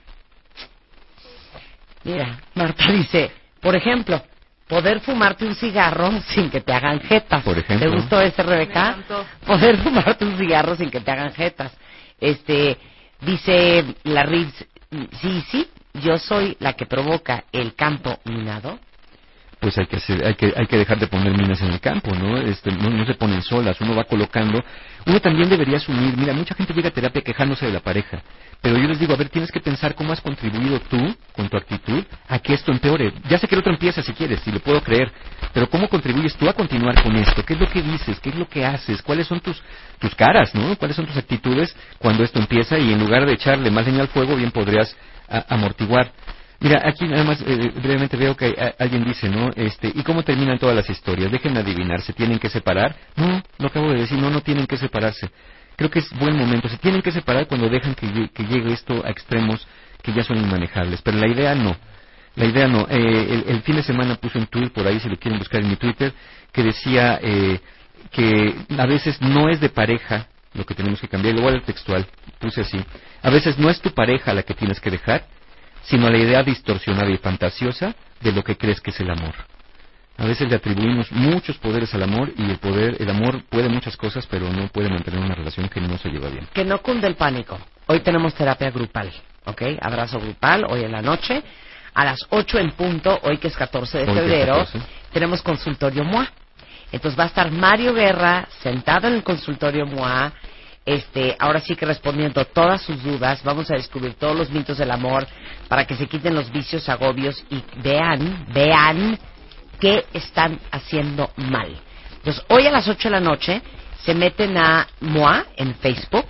[2.04, 3.30] Mira, Marta dice,
[3.60, 4.22] por ejemplo,
[4.66, 7.44] poder fumarte un cigarro sin que te hagan jetas.
[7.44, 7.90] Por ejemplo.
[7.90, 8.96] ¿Te gustó ese, Rebeca?
[9.46, 11.72] Poder fumarte un cigarro sin que te hagan jetas.
[12.18, 12.78] Este,
[13.22, 14.54] dice la Reeves,
[15.20, 18.78] sí, sí, yo soy la que provoca el campo minado.
[19.62, 22.12] Pues hay que hacer, hay que hay que dejar de poner minas en el campo,
[22.16, 22.36] ¿no?
[22.36, 24.60] Este, no, no se ponen solas, uno va colocando.
[25.06, 28.22] Uno también debería asumir, mira, mucha gente llega a terapia quejándose de la pareja,
[28.60, 31.56] pero yo les digo, a ver, tienes que pensar cómo has contribuido tú con tu
[31.56, 33.12] actitud a que esto empeore.
[33.28, 35.12] Ya sé que el otro empieza si quieres, si lo puedo creer,
[35.54, 37.44] pero cómo contribuyes tú a continuar con esto?
[37.44, 38.18] ¿Qué es lo que dices?
[38.18, 39.00] ¿Qué es lo que haces?
[39.00, 39.62] ¿Cuáles son tus
[40.00, 40.76] tus caras, ¿no?
[40.76, 44.08] ¿Cuáles son tus actitudes cuando esto empieza y en lugar de echarle más leña al
[44.08, 44.96] fuego, bien podrías
[45.48, 46.10] amortiguar.
[46.62, 49.50] Mira, aquí nada más eh, brevemente veo que alguien dice, ¿no?
[49.56, 51.32] Este, ¿y cómo terminan todas las historias?
[51.32, 52.94] Dejen adivinar, ¿se tienen que separar?
[53.16, 55.28] No, lo acabo de decir, no, no tienen que separarse.
[55.74, 59.04] Creo que es buen momento, se tienen que separar cuando dejan que, que llegue esto
[59.04, 59.66] a extremos
[60.02, 61.76] que ya son inmanejables, pero la idea no.
[62.36, 62.86] La idea no.
[62.88, 65.62] Eh, el, el fin de semana puse un tweet por ahí, si lo quieren buscar
[65.62, 66.12] en mi Twitter,
[66.52, 67.58] que decía eh,
[68.12, 72.06] que a veces no es de pareja lo que tenemos que cambiar, igual el textual,
[72.38, 72.78] puse así.
[73.22, 75.24] A veces no es tu pareja la que tienes que dejar,
[75.82, 79.34] sino la idea distorsionada y fantasiosa de lo que crees que es el amor.
[80.18, 83.96] A veces le atribuimos muchos poderes al amor y el poder, el amor puede muchas
[83.96, 86.46] cosas, pero no puede mantener una relación que no se lleva bien.
[86.52, 87.58] Que no cunde el pánico.
[87.86, 89.10] Hoy tenemos terapia grupal,
[89.46, 89.62] ¿ok?
[89.80, 91.42] Abrazo grupal, hoy en la noche.
[91.94, 94.80] A las 8 en punto, hoy que es 14 de Hoy febrero, 14.
[95.12, 96.30] tenemos consultorio MOA.
[96.90, 100.32] Entonces va a estar Mario Guerra sentado en el consultorio MOA
[100.84, 104.90] este, ahora sí que respondiendo todas sus dudas, vamos a descubrir todos los mitos del
[104.90, 105.26] amor
[105.68, 109.18] para que se quiten los vicios, agobios y vean, vean
[109.78, 111.76] qué están haciendo mal.
[112.16, 113.62] Entonces, hoy a las 8 de la noche
[114.04, 116.26] se meten a MOA en Facebook,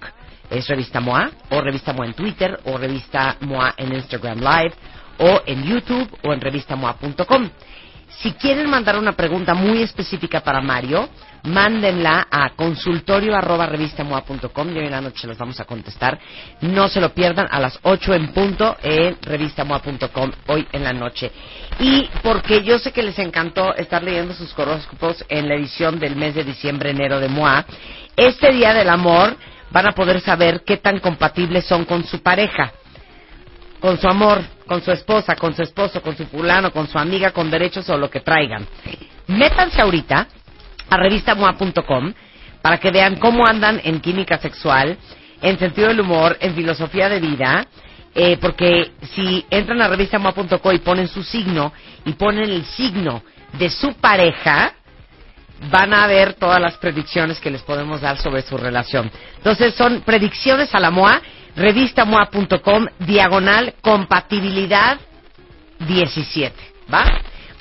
[0.51, 4.75] es Revista MOA, o Revista MOA en Twitter, o Revista MOA en Instagram Live,
[5.19, 7.51] o en YouTube, o en revistamoa.com.
[8.21, 11.09] Si quieren mandar una pregunta muy específica para Mario,
[11.45, 16.19] mándenla a consultorio arroba revistamoa.com y hoy en la noche los vamos a contestar.
[16.61, 21.31] No se lo pierdan a las 8 en punto en revistamoa.com hoy en la noche.
[21.79, 26.17] Y porque yo sé que les encantó estar leyendo sus horóscopos en la edición del
[26.17, 27.65] mes de diciembre-enero de MOA,
[28.17, 29.37] este Día del Amor
[29.71, 32.73] van a poder saber qué tan compatibles son con su pareja
[33.83, 37.33] con su amor, con su esposa, con su esposo, con su fulano, con su amiga,
[37.33, 38.65] con derechos o lo que traigan.
[39.27, 40.29] Métanse ahorita
[40.91, 42.13] a revistamoa.com
[42.61, 44.97] para que vean cómo andan en química sexual,
[45.41, 47.67] en sentido del humor, en filosofía de vida,
[48.15, 51.73] eh, porque si entran a revistamoa.com y ponen su signo
[52.05, 53.23] y ponen el signo
[53.55, 54.75] de su pareja,
[55.71, 59.11] van a ver todas las predicciones que les podemos dar sobre su relación.
[59.37, 61.21] Entonces son predicciones a la MOA,
[61.57, 64.99] revistamoa.com, diagonal, compatibilidad
[65.81, 66.55] 17.
[66.93, 67.05] ¿Va?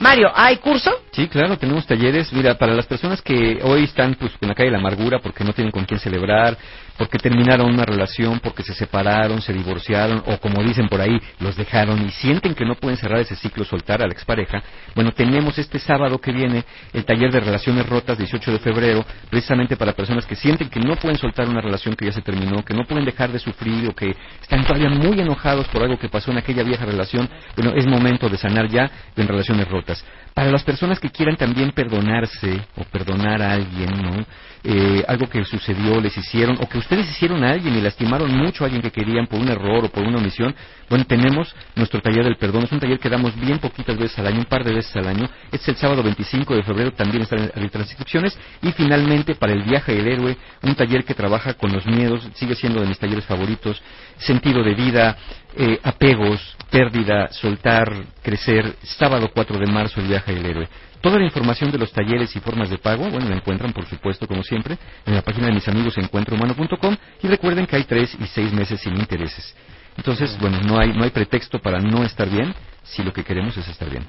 [0.02, 0.91] Mario, ¿hay curso?
[1.11, 2.34] Sí, claro, tenemos talleres.
[2.34, 5.44] Mira, para las personas que hoy están pues en la calle de la amargura porque
[5.44, 6.57] no tienen con quién celebrar,
[6.97, 11.55] porque terminaron una relación, porque se separaron, se divorciaron o como dicen por ahí, los
[11.55, 14.61] dejaron y sienten que no pueden cerrar ese ciclo, soltar a la expareja,
[14.95, 19.77] bueno, tenemos este sábado que viene el taller de relaciones rotas, 18 de febrero, precisamente
[19.77, 22.73] para personas que sienten que no pueden soltar una relación que ya se terminó, que
[22.73, 26.31] no pueden dejar de sufrir o que están todavía muy enojados por algo que pasó
[26.31, 27.30] en aquella vieja relación.
[27.55, 30.03] Bueno, es momento de sanar ya en relaciones rotas.
[30.34, 34.26] Para las personas que quieran también perdonarse o perdonar a alguien, ¿no?
[34.63, 38.63] Eh, algo que sucedió, les hicieron, o que ustedes hicieron a alguien y lastimaron mucho
[38.63, 40.53] a alguien que querían por un error o por una omisión,
[40.91, 42.63] bueno, tenemos nuestro taller del perdón.
[42.63, 45.07] Es un taller que damos bien poquitas veces al año, un par de veces al
[45.07, 45.29] año.
[45.49, 48.37] Es el sábado 25 de febrero, también están las inscripciones.
[48.61, 52.55] Y finalmente, para el viaje del héroe, un taller que trabaja con los miedos, sigue
[52.55, 53.81] siendo de mis talleres favoritos,
[54.17, 55.17] sentido de vida,
[55.56, 57.91] eh, apegos, pérdida, soltar,
[58.22, 60.69] crecer, sábado 4 de marzo, el viaje del héroe.
[61.02, 64.28] Toda la información de los talleres y formas de pago, bueno, la encuentran, por supuesto,
[64.28, 68.28] como siempre, en la página de mis amigos encuentrohumano.com y recuerden que hay tres y
[68.28, 69.56] seis meses sin intereses.
[69.98, 72.53] Entonces, bueno, no hay, no hay pretexto para no estar bien
[72.84, 74.06] si lo que queremos es estar bien.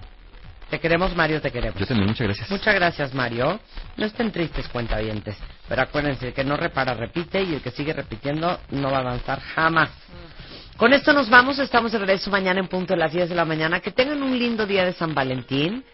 [0.72, 1.78] Te queremos, Mario, te queremos.
[1.78, 2.50] Yo también, muchas gracias.
[2.50, 3.60] Muchas gracias, Mario.
[3.96, 5.36] No estén tristes, cuentavientes.
[5.68, 9.00] Pero acuérdense, el que no repara, repite, y el que sigue repitiendo no va a
[9.00, 9.90] avanzar jamás.
[10.82, 13.44] Con esto nos vamos, estamos de regreso mañana en punto de las 10 de la
[13.44, 13.78] mañana.
[13.78, 15.84] Que tengan un lindo día de San Valentín.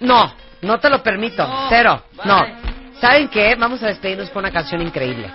[0.00, 1.48] No, no te lo permito.
[1.68, 2.02] Cero.
[2.24, 2.44] No.
[3.00, 3.54] ¿Saben qué?
[3.54, 5.32] Vamos a despedirnos con una canción increíble.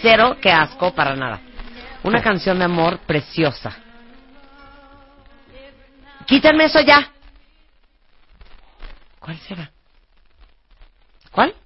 [0.00, 1.40] Cero, qué asco, para nada.
[2.04, 3.76] Una canción de amor preciosa.
[6.26, 7.10] Quítenme eso ya.
[9.18, 9.68] ¿Cuál será?
[11.32, 11.56] ¿Cuál?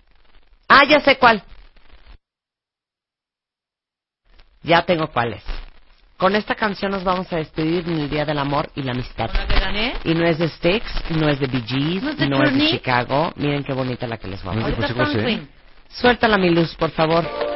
[0.67, 1.43] Ah, ya sé cuál.
[4.65, 5.45] Ya tengo cuál es.
[6.17, 9.31] Con esta canción nos vamos a despedir en el Día del Amor y la Amistad.
[10.05, 12.55] Y no es de Styx, no es de Bee Gees, ¿No es de no es
[12.55, 12.71] de?
[12.71, 13.33] Chicago.
[13.37, 15.27] Miren qué bonita la que les vamos a poner.
[15.27, 15.49] Quinn.
[15.89, 17.54] Suéltala mi luz, por favor.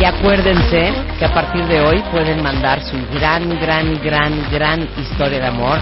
[0.00, 5.40] Y acuérdense que a partir de hoy pueden mandar su gran, gran, gran, gran historia
[5.40, 5.78] de amor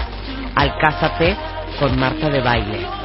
[0.55, 1.35] al Cásate
[1.79, 3.02] con Marta de Baile.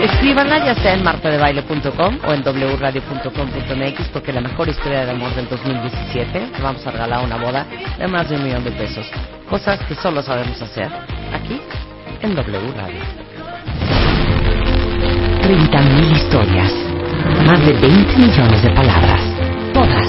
[0.00, 5.48] Escríbanla ya sea en martadebaile.com o en wradio.com.mx porque la mejor historia de amor del
[5.48, 7.66] 2017 vamos a regalar una boda
[7.98, 9.10] de más de un millón de pesos.
[9.50, 10.88] Cosas que solo sabemos hacer
[11.32, 11.60] aquí
[12.22, 13.00] en W Radio.
[15.42, 16.72] 30.000 historias,
[17.44, 19.20] más de 20 millones de palabras,
[19.74, 20.06] todas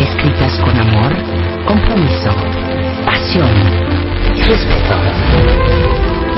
[0.00, 1.12] escritas con amor,
[1.66, 2.34] compromiso,
[3.04, 3.50] pasión
[4.36, 5.75] y respeto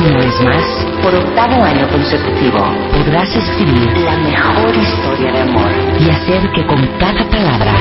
[0.05, 0.65] vez más,
[1.03, 2.59] por octavo año consecutivo,
[2.93, 5.71] podrás escribir la mejor historia de amor
[6.01, 7.75] y hacer que con cada palabra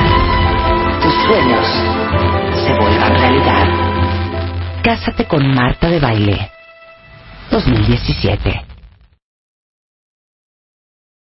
[1.02, 1.66] tus sueños
[2.66, 3.66] se vuelvan realidad.
[4.82, 6.50] Cásate con Marta de Baile
[7.50, 8.67] 2017.